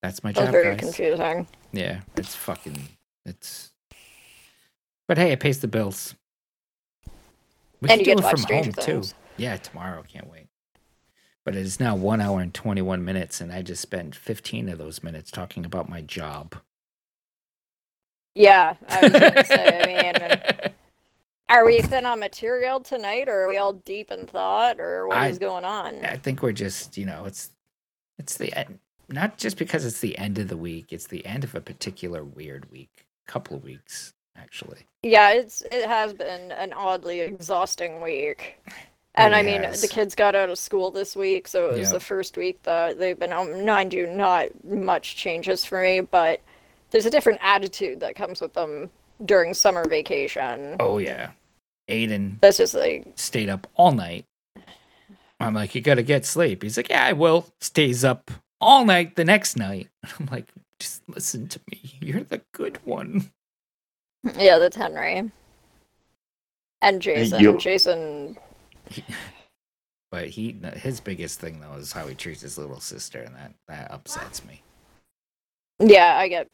[0.02, 0.80] That's my job, very guys.
[0.80, 1.46] confusing.
[1.72, 2.88] Yeah, it's fucking
[3.24, 3.72] it's.
[5.06, 6.14] But hey, it pays the bills.
[7.80, 8.84] We And can you do get it from home Things.
[9.12, 9.16] too.
[9.36, 10.02] Yeah, tomorrow.
[10.08, 10.41] Can't wait.
[11.44, 14.78] But it is now one hour and twenty-one minutes, and I just spent fifteen of
[14.78, 16.56] those minutes talking about my job.
[18.34, 19.80] Yeah, I was gonna say.
[19.82, 20.72] I mean,
[21.48, 25.30] are we thin on material tonight, or are we all deep in thought, or what
[25.30, 26.04] is I- going on?
[26.04, 27.50] I think we're just, you know, it's
[28.18, 28.78] it's the end.
[29.08, 32.22] Not just because it's the end of the week; it's the end of a particular
[32.24, 34.86] weird week, couple of weeks actually.
[35.02, 38.58] Yeah, it's it has been an oddly exhausting week.
[39.16, 39.82] Oh, and Really I mean, has.
[39.82, 41.92] the kids got out of school this week, so it was Yeah.
[41.94, 43.64] the first week that they've been home.
[43.66, 46.40] Mind you, not much changes for me, but
[46.90, 48.90] there's a different attitude that comes with them
[49.24, 50.76] during summer vacation.
[50.80, 51.32] Oh yeah,
[51.90, 54.24] Aiden That's just like, stayed up all night.
[55.40, 56.62] I'm like, you gotta get sleep.
[56.62, 57.46] He's like, yeah, I will.
[57.60, 58.30] Stays up
[58.62, 59.88] all night the next night.
[60.18, 60.46] I'm like,
[60.78, 61.80] just listen to me.
[62.00, 63.30] You're the good one.
[64.38, 65.30] yeah, that's Henry.
[66.80, 67.40] And Jason.
[67.40, 68.36] you- Jason,
[70.10, 73.54] But he, his biggest thing though is how he treats his little sister, and that
[73.68, 74.62] that upsets me.
[75.80, 76.48] yeah, I get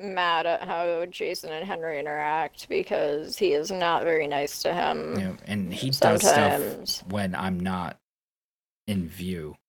[0.00, 5.14] mad at how Jason and Henry interact because he is not very nice to him.
[5.14, 7.98] Know, and he does stuff when I'm not
[8.86, 9.56] in view.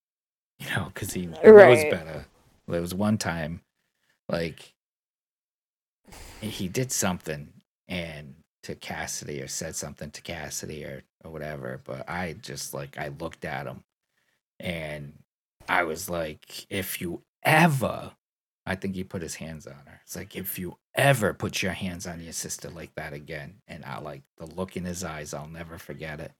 [0.59, 1.89] You know, because he knows Right.
[1.91, 2.25] better.
[2.67, 3.61] There was one time,
[4.29, 4.73] like,
[6.41, 7.53] he did something
[7.87, 8.36] and
[8.67, 13.09] to Cassidy or said something to Cassidy or, or whatever, but I just like I
[13.19, 13.83] looked at him
[14.59, 15.13] and
[15.67, 18.11] I was like, if you ever
[18.67, 20.01] I think he put his hands on her.
[20.03, 23.85] It's like if you ever put your hands on your sister like that again, and
[23.85, 26.33] I like the look in his eyes, I'll never forget it.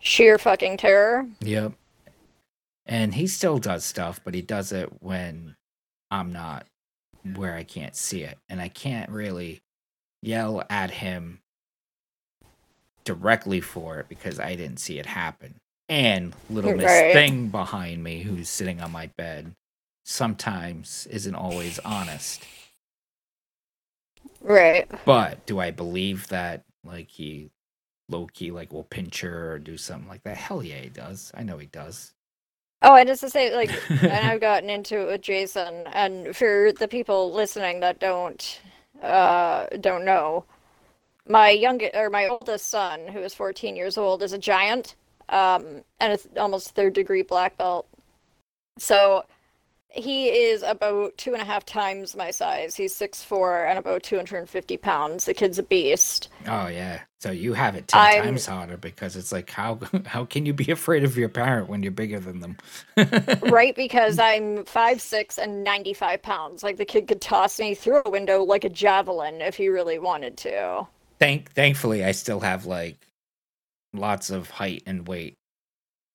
[0.00, 1.26] Sheer fucking terror.
[1.40, 1.72] Yep.
[2.84, 5.56] And he still does stuff, but he does it when
[6.10, 6.66] I'm not
[7.34, 8.36] where I can't see it.
[8.50, 9.62] And I can't really
[10.24, 11.40] yell at him
[13.04, 15.56] directly for it because I didn't see it happen.
[15.88, 17.12] And little Miss Right.
[17.12, 19.54] Thing behind me, who's sitting on my bed,
[20.04, 22.42] sometimes isn't always honest.
[24.40, 24.88] Right.
[25.04, 27.50] But do I believe that like he
[28.08, 30.36] low key like will pinch her or do something like that?
[30.36, 31.30] Hell yeah, he does.
[31.34, 32.14] I know he does.
[32.82, 36.70] Oh, and just to say, like, and I've gotten into it with Jason, and for
[36.78, 38.60] the people listening that don't
[39.02, 40.44] uh don't know,
[41.28, 44.94] my youngest or my oldest son, who is 14 years old, is a giant,
[45.28, 47.86] um, and it's almost third degree black belt.
[48.78, 49.24] So
[49.94, 52.74] he is about two and a half times my size.
[52.74, 55.24] He's six four and about 250 pounds.
[55.24, 56.28] The kid's a beast.
[56.46, 57.00] Oh yeah.
[57.20, 60.52] So you have it 10 I'm- times harder because it's like how how can you
[60.52, 62.56] be afraid of your parent when you're bigger than them?
[63.50, 68.02] right because i'm five six and 95 pounds like the kid could toss me through
[68.04, 70.86] a window like a javelin if he really wanted to
[71.18, 72.98] Thank thankfully I still have like
[73.92, 75.36] lots of height and weight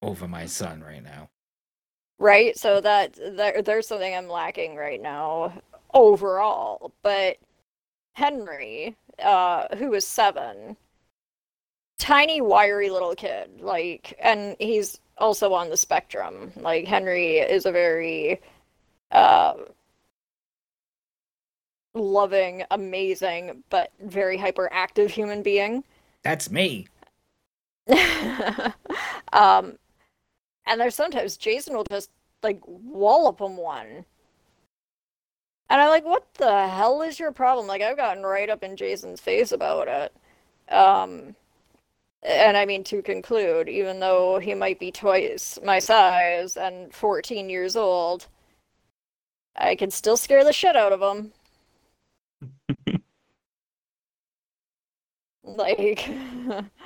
[0.01, 1.29] over my son right now.
[2.19, 5.53] Right so that there, there's something i'm lacking right now
[5.93, 7.37] overall, but
[8.13, 10.77] Henry, uh, who was seven,
[11.97, 16.51] tiny, wiry little kid, like, and he's also on the spectrum.
[16.55, 18.41] Like, Henry is a very
[19.11, 19.53] uh,
[21.93, 25.83] loving, amazing, but very hyperactive human being.
[26.23, 26.87] That's me.
[29.33, 29.77] um,
[30.69, 32.11] and there's sometimes Jason will just
[32.43, 34.05] like wallop him one.
[35.71, 37.67] And I'm like, what the hell is your problem?
[37.67, 40.73] Like, I've gotten right up in Jason's face about it.
[40.73, 41.35] Um,
[42.23, 47.49] and I mean, to conclude, even though he might be twice my size and 14
[47.49, 48.27] years old,
[49.55, 51.33] I can still scare the shit out of him.
[55.43, 56.09] like,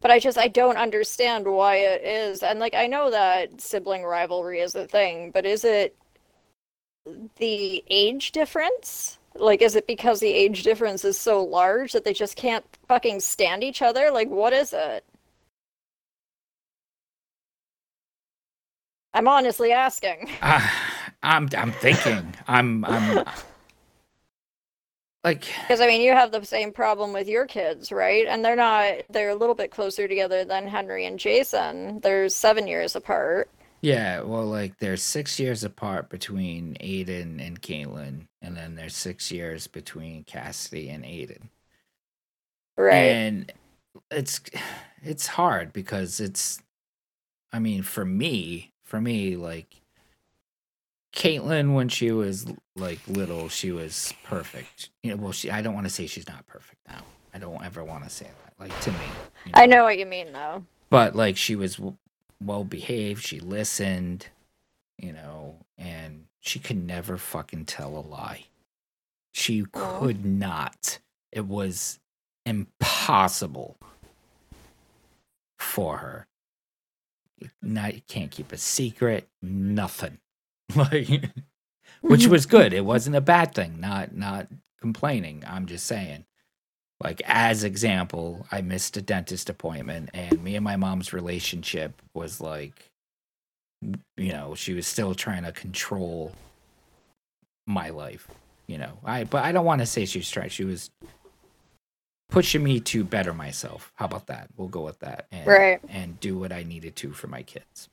[0.00, 2.42] but I just, I don't understand why it is.
[2.42, 5.96] And like, I know that sibling rivalry is a thing, but is it
[7.36, 9.18] the age difference?
[9.34, 13.20] Like, is it because the age difference is so large that they just can't fucking
[13.20, 14.10] stand each other?
[14.10, 15.04] Like, what is it?
[19.14, 20.30] I'm honestly asking.
[20.42, 20.68] Uh,
[21.22, 22.34] I'm I'm thinking.
[22.46, 23.24] I'm I'm
[25.24, 28.26] like Because I mean, you have the same problem with your kids, right?
[28.26, 32.00] And they're not, they're a little bit closer together than Henry and Jason.
[32.00, 33.50] They're seven years apart.
[33.82, 39.30] yeah, well like there's six years apart between Aiden and Caitlin, and then there's six
[39.30, 41.48] years between Cassidy and Aiden.
[42.76, 43.10] Right.
[43.10, 43.52] And
[44.10, 44.40] it's
[45.02, 46.62] it's hard because it's
[47.52, 49.82] I mean, for me, for me, like
[51.18, 52.46] Caitlin when she was
[52.76, 54.90] like little, she was perfect.
[55.02, 57.02] You know, well she I don't want to say she's not perfect now.
[57.34, 58.54] I don't ever want to say that.
[58.58, 58.98] Like to me.
[59.46, 60.64] you I know what you mean, though.
[60.90, 61.96] but like she was w-
[62.40, 64.28] well behaved she listened
[64.96, 68.44] you know and she could never fucking tell a lie
[69.32, 69.98] she Aw.
[69.98, 70.98] could not
[71.32, 71.98] it was
[72.46, 73.76] impossible
[75.58, 76.26] for her
[77.62, 80.18] not you can't keep a secret nothing
[80.76, 81.30] like
[82.00, 82.72] which was good.
[82.72, 83.80] It wasn't a bad thing.
[83.80, 84.48] Not not
[84.80, 85.44] complaining.
[85.46, 86.24] I'm just saying
[87.02, 92.40] like as example i missed a dentist appointment and me and my mom's relationship was
[92.40, 92.90] like
[94.16, 96.32] you know she was still trying to control
[97.66, 98.26] my life
[98.66, 98.98] you know.
[99.04, 100.90] I but i don't want to say she was trying she was
[102.30, 103.90] pushing me to better myself.
[103.94, 104.48] How about that?
[104.56, 105.80] We'll go with that and, Right.
[105.88, 107.88] and do what i needed to for my kids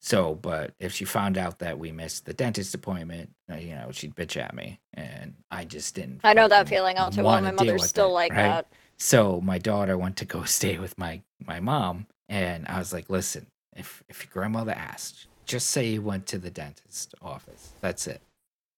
[0.00, 3.90] so but if she found out that we missed the dentist appointment uh, you know
[3.92, 7.40] she'd bitch at me and i just didn't I know that feeling all too well.
[7.40, 8.42] My mother's still it, like right?
[8.42, 8.66] that.
[8.98, 13.08] So my daughter went to go stay with my my mom, and I was like,
[13.08, 17.72] "Listen, if if your grandmother asked, just say you went to the dentist office.
[17.80, 18.20] That's it.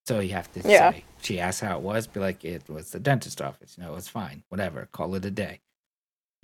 [0.07, 0.93] So you have to Yeah.
[0.93, 1.05] say.
[1.21, 3.77] She asked how it was, be like, it was the dentist office.
[3.79, 4.43] You know, it's fine.
[4.49, 4.89] Whatever.
[4.93, 5.61] Call it a day.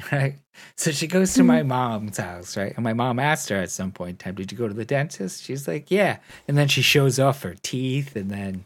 [0.12, 0.38] Right.
[0.76, 1.68] So she goes to my mm-hmm.
[1.68, 2.72] mom's house, right?
[2.74, 4.84] And my mom asked her at some point in time, Did you go to the
[4.84, 5.42] dentist?
[5.42, 6.18] She's like, Yeah.
[6.46, 8.64] And then she shows off her teeth and then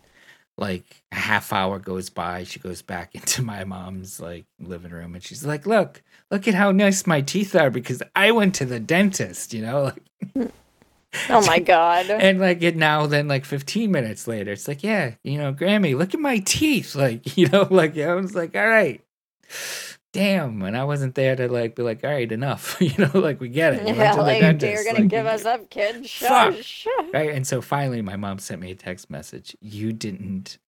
[0.59, 5.14] like a half hour goes by she goes back into my mom's like living room
[5.14, 8.64] and she's like look look at how nice my teeth are because i went to
[8.64, 9.92] the dentist you know
[10.36, 10.52] like
[11.28, 12.09] Oh my god.
[12.09, 15.96] and like it now then like 15 minutes later it's like yeah you know grammy
[15.96, 19.02] look at my teeth like you know like i was like all right
[20.12, 22.76] damn and i wasn't there to like be like all right enough.
[22.80, 23.86] You know like we get it.
[23.86, 26.06] Yeah, like, like you're gonna like, give us up, kid.
[26.09, 26.86] Shush.
[27.12, 30.59] right and so finally my mom sent me a text message you didn't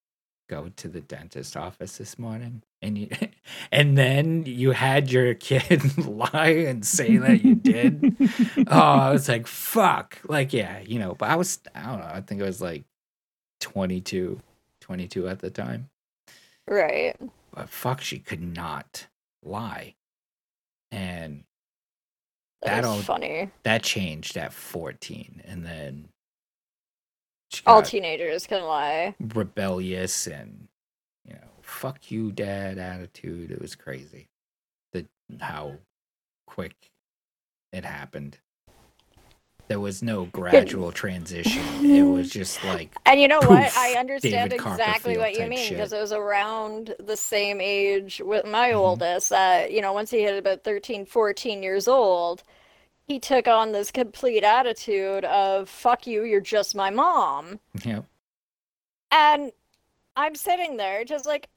[0.48, 3.08] go to the dentist office this morning and you
[3.72, 8.16] and then you had your kid lie and say that you did?
[8.68, 10.18] Oh i was like fuck.
[10.28, 12.84] Like yeah you know but i was i don't know i think it was like
[13.60, 14.40] 22
[14.80, 15.88] 22 at the time.
[16.68, 17.16] Right.
[17.52, 19.06] but fuck she could not
[19.44, 19.94] lie
[20.90, 21.44] and
[22.62, 23.50] That That'll- was funny.
[23.62, 26.08] that changed at 14 and then
[27.66, 29.14] All teenagers can lie.
[29.20, 30.68] rebellious and
[31.24, 34.28] you know fuck you dad attitude it was crazy
[34.92, 35.06] the
[35.40, 35.78] how
[36.46, 36.90] quick
[37.72, 38.38] it happened
[39.68, 43.76] there was no gradual transition it was just like And you know what?
[43.76, 48.44] I understand David exactly what you mean because it was around the same age with
[48.46, 48.76] my Mhm.
[48.76, 52.42] oldest that, you know, once he hit about 13, 14 years old,
[53.06, 57.60] he took on this complete attitude of, fuck you, you're just my mom.
[57.84, 58.04] know
[59.10, 59.52] And
[60.16, 61.48] I'm sitting there just like,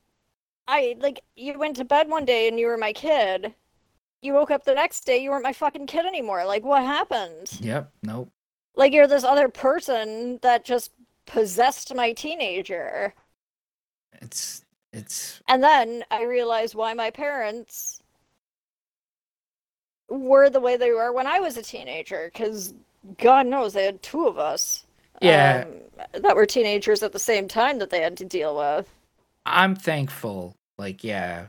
[0.67, 3.55] I, like, you went to bed one day and you were my kid.
[4.21, 6.45] You woke up the next day, you weren't my fucking kid anymore.
[6.45, 7.49] Like, what happened?
[7.59, 8.31] yep nope
[8.75, 10.91] Like, you're this other person that just
[11.25, 13.13] possessed my teenager.
[14.21, 18.01] It's it's And then I realized why my parents
[20.09, 22.29] were the way they were when I was a teenager.
[22.33, 22.73] Because
[23.17, 24.85] God knows they had two of us.
[25.21, 25.65] Yeah.
[25.67, 28.87] um, that were teenagers at the same time that they had to deal with.
[29.45, 30.55] I'm thankful.
[30.77, 31.47] Like, yeah,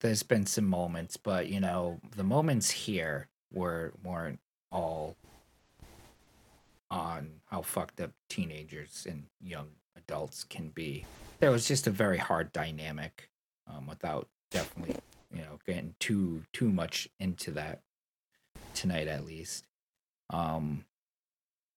[0.00, 5.16] there's been some moments, but you know, the moments here were weren't all
[6.90, 11.04] on how fucked up teenagers and young adults can be.
[11.40, 13.30] There was just a very hard dynamic,
[13.66, 14.96] um, without definitely,
[15.32, 17.80] you know, getting too too much into that
[18.74, 19.66] tonight at least.
[20.30, 20.84] Um,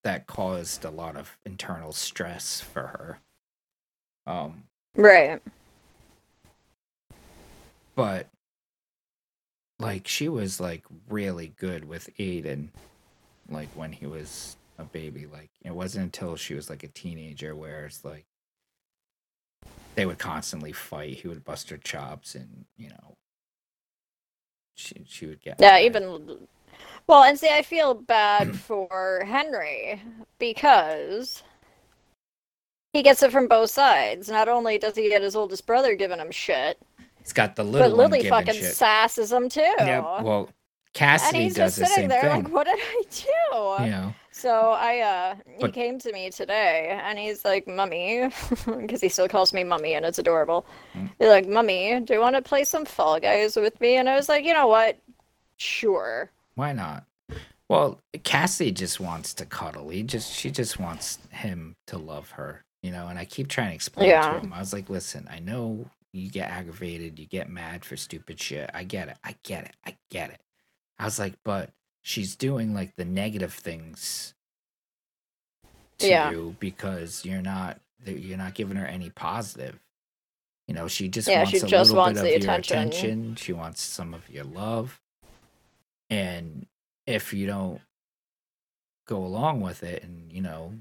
[0.03, 3.19] that caused a lot of internal stress for her.
[4.25, 4.63] Um,
[4.95, 5.41] Right.
[7.95, 8.27] But
[9.79, 12.69] like she was like really good with Aiden
[13.49, 17.55] like when he was a baby like it wasn't until she was like a teenager
[17.55, 18.25] where it's like
[19.95, 23.15] they would constantly fight he would bust her chops and you know
[24.75, 26.47] she she would get Yeah, even
[27.07, 30.01] well, and see, I feel bad for Henry
[30.39, 31.43] because
[32.93, 34.29] he gets it from both sides.
[34.29, 36.77] Not only does he get his oldest brother giving him shit,
[37.21, 39.61] he's got the little but Lily fucking shit sasses him too.
[39.79, 40.49] yeah well
[40.99, 44.13] and he's does just the sitting there thing like, "What did I do?" you know
[44.33, 48.27] So I, uh, he But- came to me today, and he's like, "Mummy,"
[48.65, 50.65] because he still calls me Mummy, and it's adorable.
[50.95, 51.09] Mm.
[51.19, 54.15] He's like, "Mummy, do you want to play some Fall Guys with me?" And I
[54.15, 54.97] was like, "You know what?
[55.57, 57.03] Sure." Why not?
[57.69, 59.89] Well, Cassie just wants to cuddle.
[59.89, 63.07] He just she just wants him to love her, you know.
[63.07, 64.33] And I keep trying to explain Yeah.
[64.33, 64.51] to him.
[64.53, 68.69] I was like, listen, I know you get aggravated, you get mad for stupid shit.
[68.73, 69.17] I get it.
[69.23, 69.75] I get it.
[69.85, 70.41] I get it.
[70.99, 71.71] I was like, but
[72.01, 74.33] she's doing like the negative things
[75.99, 76.31] to Yeah.
[76.31, 79.79] you because you're not you're not giving her any positive.
[80.67, 82.77] You know, she just Yeah, wants she a just little wants bit of your attention.
[82.89, 83.35] attention.
[83.35, 84.99] She wants some of your love.
[86.09, 86.65] And
[87.05, 87.81] if you don't
[89.05, 90.73] go along with it and, you know,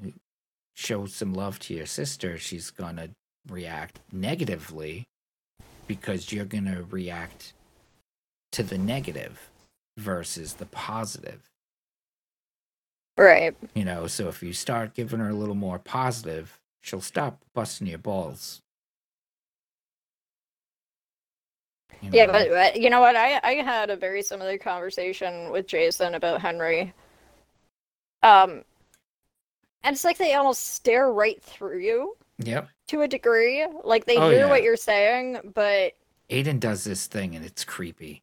[0.74, 3.11] show some love to your sister, she's to
[3.48, 5.09] react negatively
[5.91, 7.53] because you're going to react
[8.53, 9.51] to the negative
[9.99, 11.51] versus the positive.
[13.19, 13.57] Right.
[13.75, 17.89] You know, so if you start giving her a little more positive, she'll stop busting
[17.89, 18.62] your balls.
[22.01, 23.17] You Yeah, but, but you know what?
[23.17, 26.95] I I had a very similar conversation with Jason about Henry.
[28.23, 28.62] Um,
[29.83, 32.69] and it's like they almost stare right through you Yep.
[32.91, 33.67] To a degree.
[33.85, 34.49] Like they Oh, hear yeah.
[34.49, 35.95] what you're saying, but
[36.31, 38.23] Aiden does this thing and it's creepy.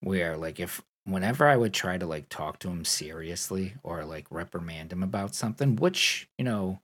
[0.00, 4.26] Where like if whenever I would try to like talk to him seriously or like
[4.30, 6.80] reprimand him about something, which, you know,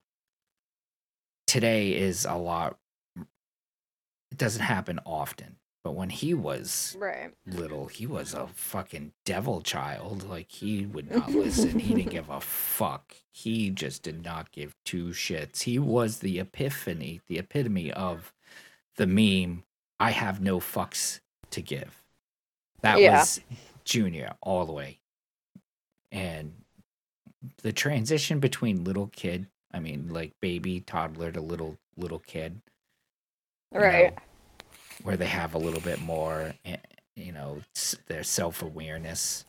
[1.47, 2.79] today is a lot
[3.17, 5.57] it doesn't happen often.
[5.83, 7.33] But when he was right.
[7.47, 10.29] little, he was a fucking devil child.
[10.29, 11.79] Like he would not listen.
[11.79, 13.15] He didn't give a fuck.
[13.31, 15.63] He just did not give two shits.
[15.63, 18.33] He was the epiphany, the epitome of
[18.97, 19.65] the meme.
[19.99, 21.21] I have no fucks
[21.51, 22.03] to give.
[22.83, 23.21] That Yeah.
[23.21, 23.41] was
[23.85, 24.99] Junior all the way.
[26.13, 26.53] And
[27.63, 32.61] the transition between little kid, I mean, like baby, toddler to little little kid,
[33.73, 34.15] you Right.
[34.15, 34.23] know,
[35.03, 36.77] where they have a little bit more, eh,
[37.17, 37.63] you know,
[38.07, 39.45] their self awareness.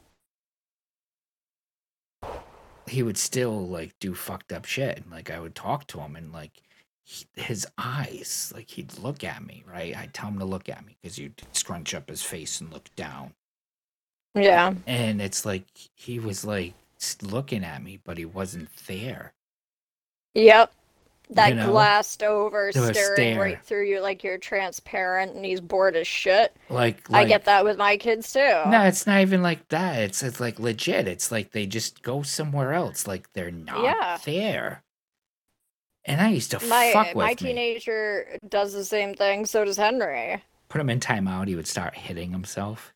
[2.87, 5.03] He would still like do fucked up shit.
[5.09, 6.61] Like I would talk to him, and like
[7.03, 9.95] he, his eyes, like he'd look at me, right?
[9.95, 12.93] I'd tell him to look at me because you'd scrunch up his face and look
[12.95, 13.33] down.
[14.35, 14.73] Yeah.
[14.87, 15.65] And it's like
[15.95, 16.73] he was like
[17.21, 19.33] looking at me, but he wasn't there.
[20.33, 20.73] Yep.
[21.33, 21.71] That You know?
[21.71, 26.53] glassed over, staring right through you like you're transparent and he's bored as shit.
[26.69, 28.39] Like, I get that with my kids too.
[28.39, 29.99] No, it's not even like that.
[30.01, 31.07] It's it's like legit.
[31.07, 33.07] It's like they just go somewhere else.
[33.07, 34.17] Like they're not Yeah.
[34.25, 34.83] there.
[36.03, 37.35] And I used to my fuck with my me.
[37.35, 40.43] teenager does the same thing, so does Henry.
[40.67, 41.47] Put him in timeout.
[41.47, 42.93] He would start hitting himself.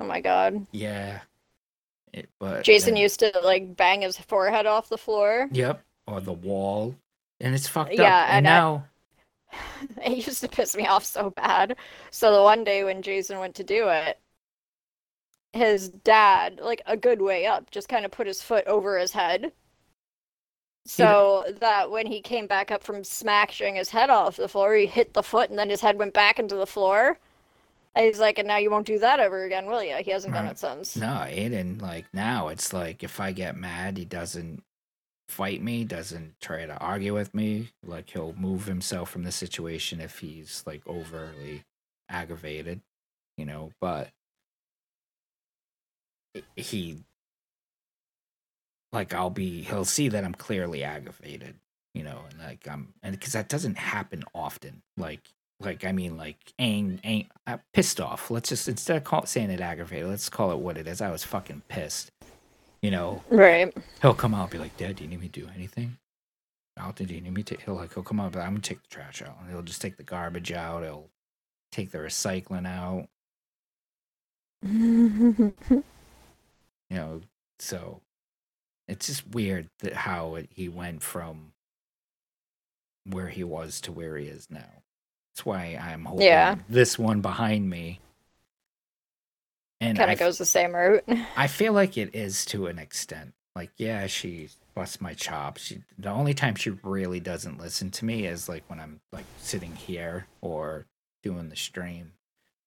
[0.00, 0.66] Oh my god.
[0.72, 1.20] Yeah.
[2.12, 5.48] It, but Jason then- used to like bang his forehead off the floor.
[5.52, 5.84] Yep.
[6.08, 6.94] Or the wall,
[7.40, 7.98] and it's fucked up.
[7.98, 8.84] Yeah, And, and I- now,
[10.04, 11.76] It used to piss me off so bad.
[12.10, 14.18] So the one day when Jason went to do it,
[15.52, 19.12] his dad, like a good way up, just kind of put his foot over his
[19.12, 19.52] head.
[20.86, 24.86] So that when he came back up from smashing his head off the floor, he
[24.86, 27.18] hit the foot and then his head went back into the floor.
[27.94, 29.96] And he's like, and now you won't do that ever again, will you?
[29.96, 30.96] He hasn't done it since.
[30.96, 31.80] no, Aiden.
[31.82, 34.62] Like now, it's like if I get mad, he doesn't.
[35.28, 37.70] Fight me, doesn't try to argue with me.
[37.84, 41.64] Like he'll move himself from the situation if he's like overly
[42.08, 42.80] aggravated,
[43.36, 44.10] you know, but
[46.56, 46.98] he
[48.92, 51.56] like I'll be he'll see that I'm clearly aggravated,
[51.94, 54.82] you know, and like I'm and because that doesn't happen often.
[54.96, 55.28] Like
[55.60, 58.30] like I mean like ang ang uh, pissed off.
[58.30, 61.00] Let's just instead of call, saying it aggravated, let's call it what it is.
[61.00, 62.10] I was fucking pissed.
[62.82, 63.74] You know, Right.
[64.02, 65.98] he'll come out and be like, Dad, do you need me to do anything?
[66.76, 68.82] Out do you need me to he'll like he'll come out, but I'm gonna take
[68.82, 69.36] the trash out.
[69.40, 71.10] And he'll just take the garbage out, he'll
[71.72, 73.08] take the recycling out,
[74.62, 75.52] you
[76.90, 77.20] know,
[77.58, 78.00] so
[78.86, 81.52] it's just weird that how it, he went from
[83.04, 84.82] where he was to where he is now.
[85.34, 86.56] That's why I'm holding Yeah.
[86.68, 87.98] this one behind me.
[89.80, 91.04] And kind of goes the same route.
[91.36, 93.34] I feel like it is to an extent.
[93.54, 95.62] Like, yeah, she busts my chops.
[95.62, 99.24] She the only time she really doesn't listen to me is like when I'm like
[99.38, 100.86] sitting here or
[101.22, 102.12] doing the stream.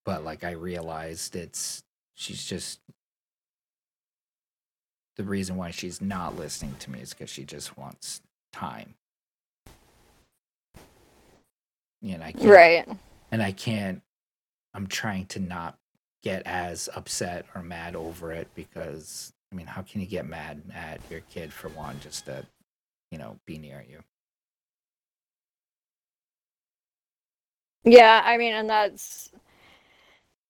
[0.06, 1.84] But like I realized it's
[2.16, 2.80] she's just
[5.18, 8.22] the reason why she's not listening to me is because she just wants
[8.54, 8.96] time.
[12.04, 12.88] And I can't, Right.
[13.32, 14.02] and I can't.
[14.74, 15.78] I'm trying to not
[16.24, 20.62] get as upset or mad over it because I mean, how can you get mad
[20.74, 22.46] at your kid for one just to,
[23.12, 24.00] you know, be near you?
[27.84, 29.32] Yeah, I mean, and that's,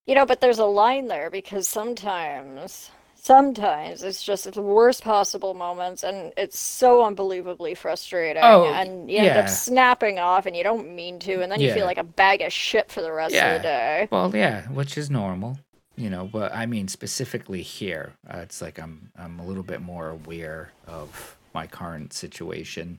[0.06, 2.90] you know, but there's a line there because sometimes,
[3.22, 8.42] sometimes it's just the worst possible moments and it's so unbelievably frustrating.
[8.44, 11.68] Oh, and you end up snapping off and you don't mean to, and then you
[11.68, 11.74] Yeah.
[11.74, 13.52] feel like a bag of shit for the rest Yeah.
[13.54, 14.08] of the day.
[14.10, 15.58] Well, yeah, which is normal,
[15.96, 16.26] you know.
[16.26, 20.72] But I mean, specifically here, uh, it's like I'm I'm a little bit more aware
[20.88, 22.98] of my current situation.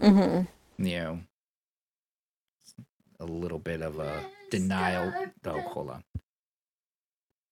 [0.00, 0.84] Mm-hmm.
[0.84, 1.20] You know,
[3.20, 5.12] a little bit of a denial.
[5.44, 6.04] Oh, hold on.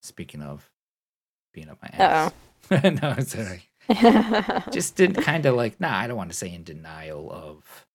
[0.01, 0.69] Speaking of
[1.53, 2.31] being up my ass.
[2.71, 3.61] no, it's all right.
[3.89, 4.63] Uh-oh.
[4.71, 7.85] just didn't kind of like nah i don't want to say in denial of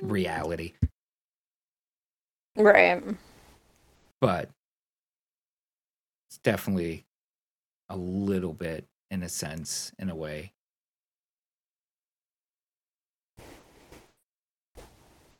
[0.00, 0.74] reality
[2.56, 3.02] Right.
[4.20, 4.48] but
[6.28, 7.04] it's definitely
[7.88, 10.52] a little bit in a sense in a way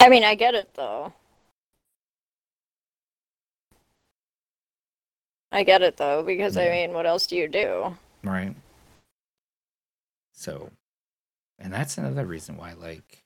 [0.01, 1.13] I mean, I get it though.
[5.51, 7.97] I get it though, because I mean, what else do you do?
[8.25, 8.55] right.
[10.33, 10.71] So
[11.59, 13.25] and that's another reason why like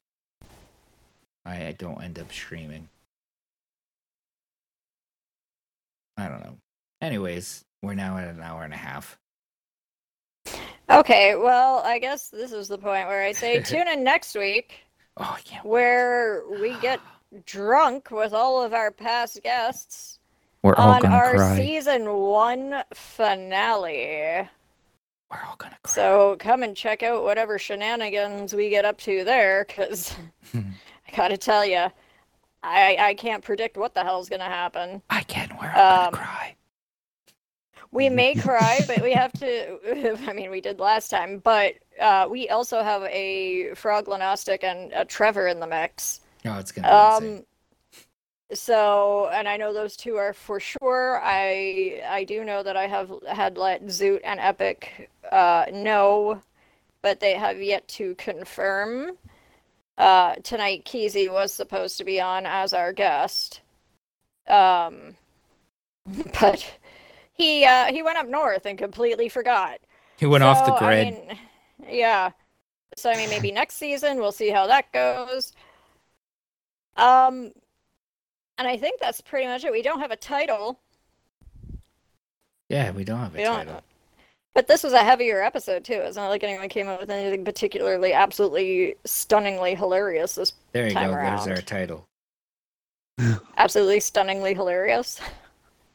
[1.45, 2.89] i, I don't end up streaming.
[6.17, 6.57] I don't know.
[7.01, 9.19] Anyways we're now at an hour and a half.
[10.89, 14.83] Okay, well, I guess this is the point where I say tune in next week
[15.17, 17.01] oh i where we get
[17.47, 20.19] drunk with all of our past guests
[20.63, 24.49] we're all on gonna our cry season one finale.
[25.31, 29.25] we're all gonna cry So come and check out whatever shenanigans we get up to
[29.25, 30.15] there, because
[30.55, 31.87] I gotta tell you,
[32.63, 35.03] I I can't predict what the hell's gonna happen.
[35.11, 35.49] I can.
[35.61, 36.57] We're all Um, gonna cry.
[37.91, 40.19] We may cry, but we have to.
[40.29, 44.93] I mean, we did last time, but uh, we also have a Frog Gnostic and
[44.95, 46.21] a Trevor in the mix.
[46.47, 46.89] Oh, it's gonna
[47.21, 47.47] be insane.
[48.55, 51.21] So, and I know those two are for sure.
[51.23, 56.43] I I do know that I have had let Zoot and Epic uh, know,
[57.03, 59.19] but they have yet to confirm.
[59.99, 63.63] Uh, tonight, Keezy was supposed to be on as our guest,
[64.49, 65.17] um,
[66.41, 66.79] but
[67.33, 69.81] he uh, he went up north and completely forgot.
[70.17, 71.15] He went off the So, I grid.
[71.15, 71.39] mean,
[71.89, 72.33] yeah.
[72.97, 75.53] So I mean, maybe next season we'll see how that goes.
[76.97, 77.53] Um,
[78.59, 79.73] and I think that's pretty much it.
[79.73, 80.79] We don't have a title,
[82.69, 83.83] yeah, we don't have a we don't- title.
[84.55, 85.95] but this was a heavier episode too.
[85.95, 90.35] It's not like anyone came up with anything particularly, absolutely, stunningly hilarious.
[90.37, 91.17] This There you time go.
[91.17, 92.07] There's our title.
[93.57, 95.21] absolutely stunningly hilarious.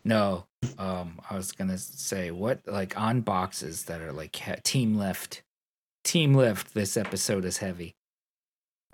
[0.04, 0.46] No,
[0.78, 5.42] um, I was gonna say what like on boxes that are like he- team lift,
[6.04, 6.74] team lift.
[6.74, 7.96] This episode is heavy.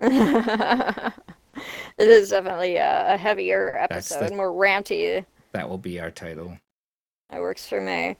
[1.98, 5.24] it is definitely a, a heavier That's the- episode, more ranty.
[5.52, 6.58] That will be our title.
[7.30, 8.16] That works for me.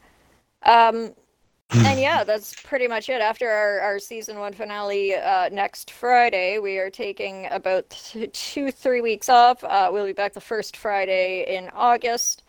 [0.63, 1.13] Um,
[1.71, 3.21] and yeah, that's pretty much it.
[3.21, 8.71] After our, our season one finale uh, next Friday, we are taking about t- two,
[8.71, 9.65] three weeks off.
[9.65, 12.45] Uh, we'll be back the first Friday in August.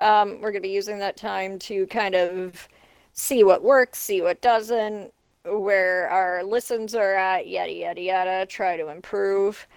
[0.00, 2.68] Um, we're going to be using that time to kind of
[3.12, 5.12] see what works, see what doesn't,
[5.44, 8.46] where our listens are at, yada yada yada.
[8.46, 9.68] Try to improve.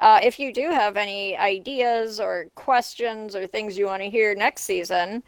[0.00, 4.34] Uh, if you do have any ideas or questions or things you want to hear
[4.34, 5.22] next season,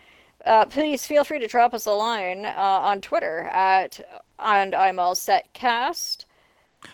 [0.47, 4.01] uh, please feel free to drop us a line uh, on Twitter at
[4.38, 6.26] and I'm all set cast.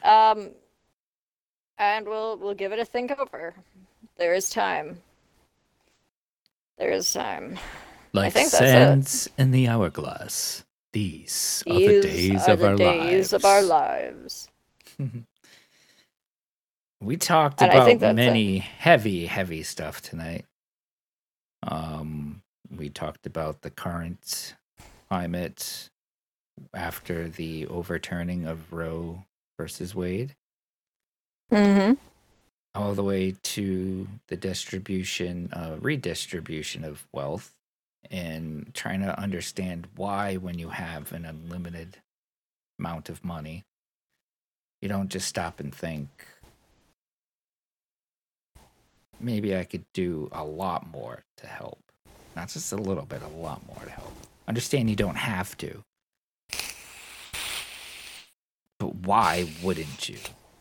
[0.02, 0.50] Um,
[1.78, 3.54] and we'll we'll give it a think over.
[4.16, 4.98] There is time.
[6.78, 7.58] There is time.
[8.12, 8.66] Like think that's it.
[8.66, 10.64] sands in the hourglass.
[10.92, 13.32] These, are the These days are of the our days lives.
[13.34, 14.48] of our lives.
[17.00, 18.16] we talked And about think that's it.
[18.16, 20.44] many heavy, heavy stuff tonight.
[21.62, 22.42] Um,
[22.76, 24.54] we talked about the current
[25.08, 25.88] climate
[26.74, 29.24] after the overturning of Roe
[29.58, 30.34] versus Wade,
[31.52, 31.94] Mm-hmm.
[32.74, 37.52] all the way to the distribution, uh, redistribution of wealth,
[38.10, 41.98] and trying to understand why, when you have an unlimited
[42.78, 43.64] amount of money,
[44.82, 46.08] you don't just stop and think,
[49.20, 51.80] maybe I could do a lot more to help.
[52.34, 54.12] Not just a little bit, a lot more to help.
[54.46, 55.82] Understand you don't have to.
[58.78, 60.18] But why wouldn't you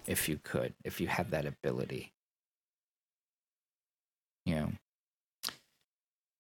[0.08, 2.14] if you could, if you had that ability?
[4.46, 4.72] You know.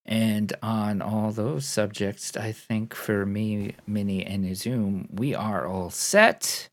[0.05, 5.89] And on all those subjects, I think for me, Minnie, and Zoom, we are all
[5.89, 6.69] set.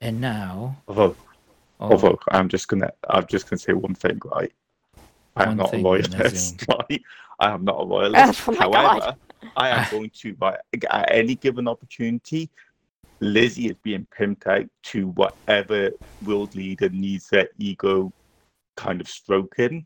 [0.00, 1.16] And now, Although,
[1.80, 4.52] oh, although I'm just gonna, I'm just gonna say one thing, right?
[5.36, 7.02] I am One not a thing, loyalist, right?
[7.40, 8.42] I am not a loyalist.
[8.48, 8.54] Oh.
[8.54, 9.14] However,
[9.56, 10.56] I am going to, by
[10.90, 12.50] at any given opportunity,
[13.20, 15.90] Lizzie is being pimped out to whatever
[16.24, 18.12] world leader needs their ego
[18.76, 19.84] kind of stroking,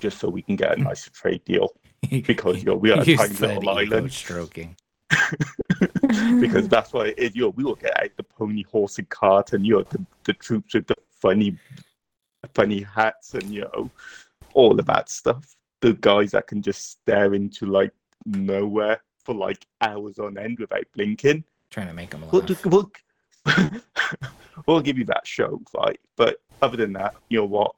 [0.00, 1.70] just so we can get a nicer trade deal.
[2.10, 4.12] Because you know we are a You tiny said little island.
[4.12, 4.76] stroking.
[6.40, 9.54] because that's why it, you know, we will get out the pony, horse, and cart,
[9.54, 11.56] and you know the, the troops with the funny,
[12.52, 13.90] funny hats, and you know
[14.54, 15.56] all of that stuff.
[15.80, 17.92] The guys that can just stare into like
[18.24, 21.44] nowhere for like hours on end without blinking.
[21.70, 22.64] Trying to make him We'll, laugh.
[22.64, 22.90] we'll,
[24.66, 26.00] we'll give you that show, right?
[26.16, 27.74] But other than that, you know what?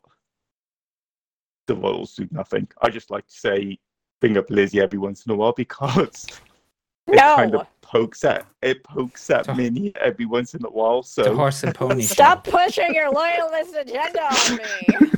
[1.67, 2.69] The royals do nothing.
[2.83, 3.79] I just like to say,
[4.21, 6.27] bring up Lizzie every once in a while because
[7.09, 11.03] it kind of pokes at it pokes at The- Minnie every once in a while.
[11.03, 12.53] So the So horse and pony Stop show.
[12.53, 15.11] pushing your loyalist agenda on me.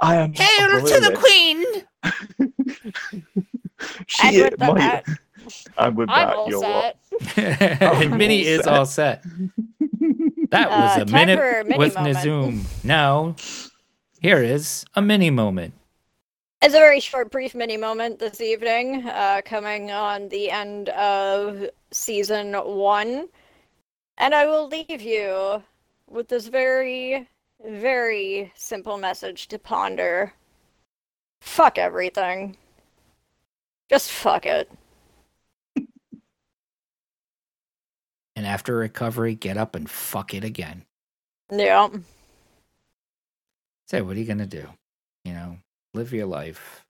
[0.00, 1.14] I am not a royalist.
[1.14, 1.64] queen!
[4.06, 5.04] She and is with my, that,
[5.76, 6.36] I'm with I'm that.
[6.36, 6.96] all you know what?
[7.34, 7.82] set.
[7.82, 9.24] and Minnie is all set.
[10.50, 12.16] That was Uh, a minute mini with moment.
[12.18, 12.84] Nazoom.
[12.84, 13.34] Now,
[14.20, 15.72] here is a mini moment.
[16.60, 21.70] It's a very short, brief mini moment this evening, uh, coming on the end of
[21.90, 23.28] season one.
[24.18, 25.62] And I will leave you
[26.08, 27.26] with this very,
[27.64, 30.32] very simple message to ponder.
[31.40, 32.56] Fuck everything.
[33.88, 34.70] Just fuck it.
[38.34, 40.86] And after recovery, get up and fuck it again.
[41.50, 41.90] Yeah.
[43.86, 44.66] Say, what are you gonna do?
[45.24, 45.58] You know,
[45.92, 46.86] live your life.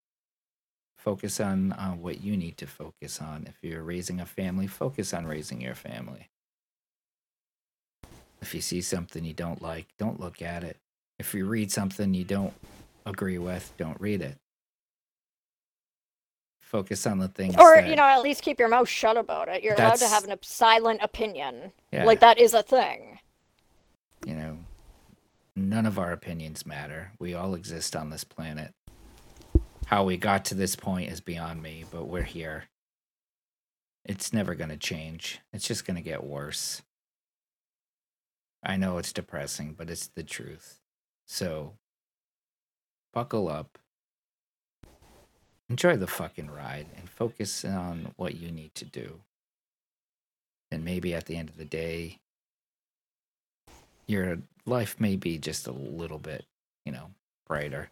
[0.96, 3.48] Focus on uh, what you need to focus on.
[3.48, 6.28] If you're raising a family, focus on raising your family.
[8.42, 10.76] If you see something you don't like, don't look at it.
[11.18, 12.52] If you read something you don't
[13.06, 14.36] agree with, don't read it.
[16.60, 17.54] Focus on the things.
[17.56, 19.62] Or, that- you know, at least keep your mouth shut about it.
[19.62, 21.72] You're allowed to have an silent opinion.
[21.92, 23.18] yeah, Like, that is a thing.
[24.26, 24.58] you know,
[25.54, 27.12] none of our opinions matter.
[27.18, 28.72] We all exist on this planet.
[29.86, 32.64] How we got to this point is beyond me, but we're here.
[34.04, 35.40] It's never going to change.
[35.52, 36.82] It's just going to get worse.
[38.62, 40.78] I know it's depressing, but it's the truth.
[41.26, 41.74] So,
[43.12, 43.78] buckle up.
[45.68, 49.20] Enjoy the fucking ride and focus on what you need to do.
[50.70, 52.18] And maybe at the end of the day,
[54.06, 56.44] your life may be just a little bit,
[56.84, 57.10] you know,
[57.46, 57.90] brighter.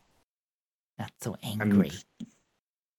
[0.99, 1.91] Not so angry.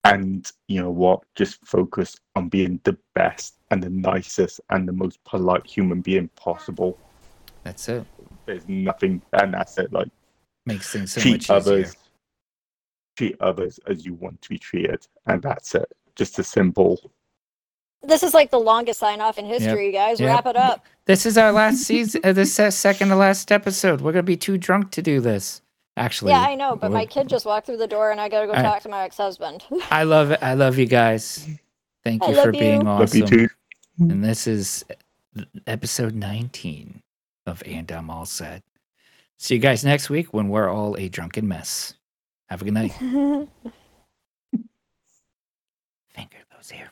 [0.04, 1.22] And, and you know what?
[1.36, 6.28] Just focus on being the best and the nicest and the most polite human being
[6.36, 6.98] possible.
[7.64, 8.04] That's it.
[8.46, 9.92] There's nothing, and that's it.
[9.92, 10.08] Like
[10.66, 11.56] Makes things so treat much easier.
[11.56, 11.96] others,
[13.16, 15.90] treat others as you want to be treated, and that's it.
[16.16, 17.10] Just a simple.
[18.04, 20.18] This is like the longest sign off in history, you guys.
[20.18, 20.28] Yep.
[20.28, 20.86] Wrap it up.
[21.04, 22.20] This is our last season.
[22.24, 24.00] Uh, this is second to last episode.
[24.00, 25.62] We're gonna be too drunk to do this.
[25.96, 28.46] Actually, Yeah, I know, but my kid just walked through the door and I gotta
[28.46, 28.62] go All right.
[28.62, 29.62] talk to my ex husband.
[29.90, 30.42] I love it.
[30.42, 31.46] I love you guys.
[32.02, 32.86] Thank I you for love being you.
[32.86, 33.38] Love you awesome.
[33.38, 33.48] too.
[34.00, 34.84] And this is
[35.66, 37.01] episode 19
[37.46, 38.62] of And I'm All Set.
[39.38, 41.94] See you guys next week when we're all a drunken mess.
[42.48, 42.92] Have a good night.
[43.00, 43.48] Finger
[46.54, 46.90] those air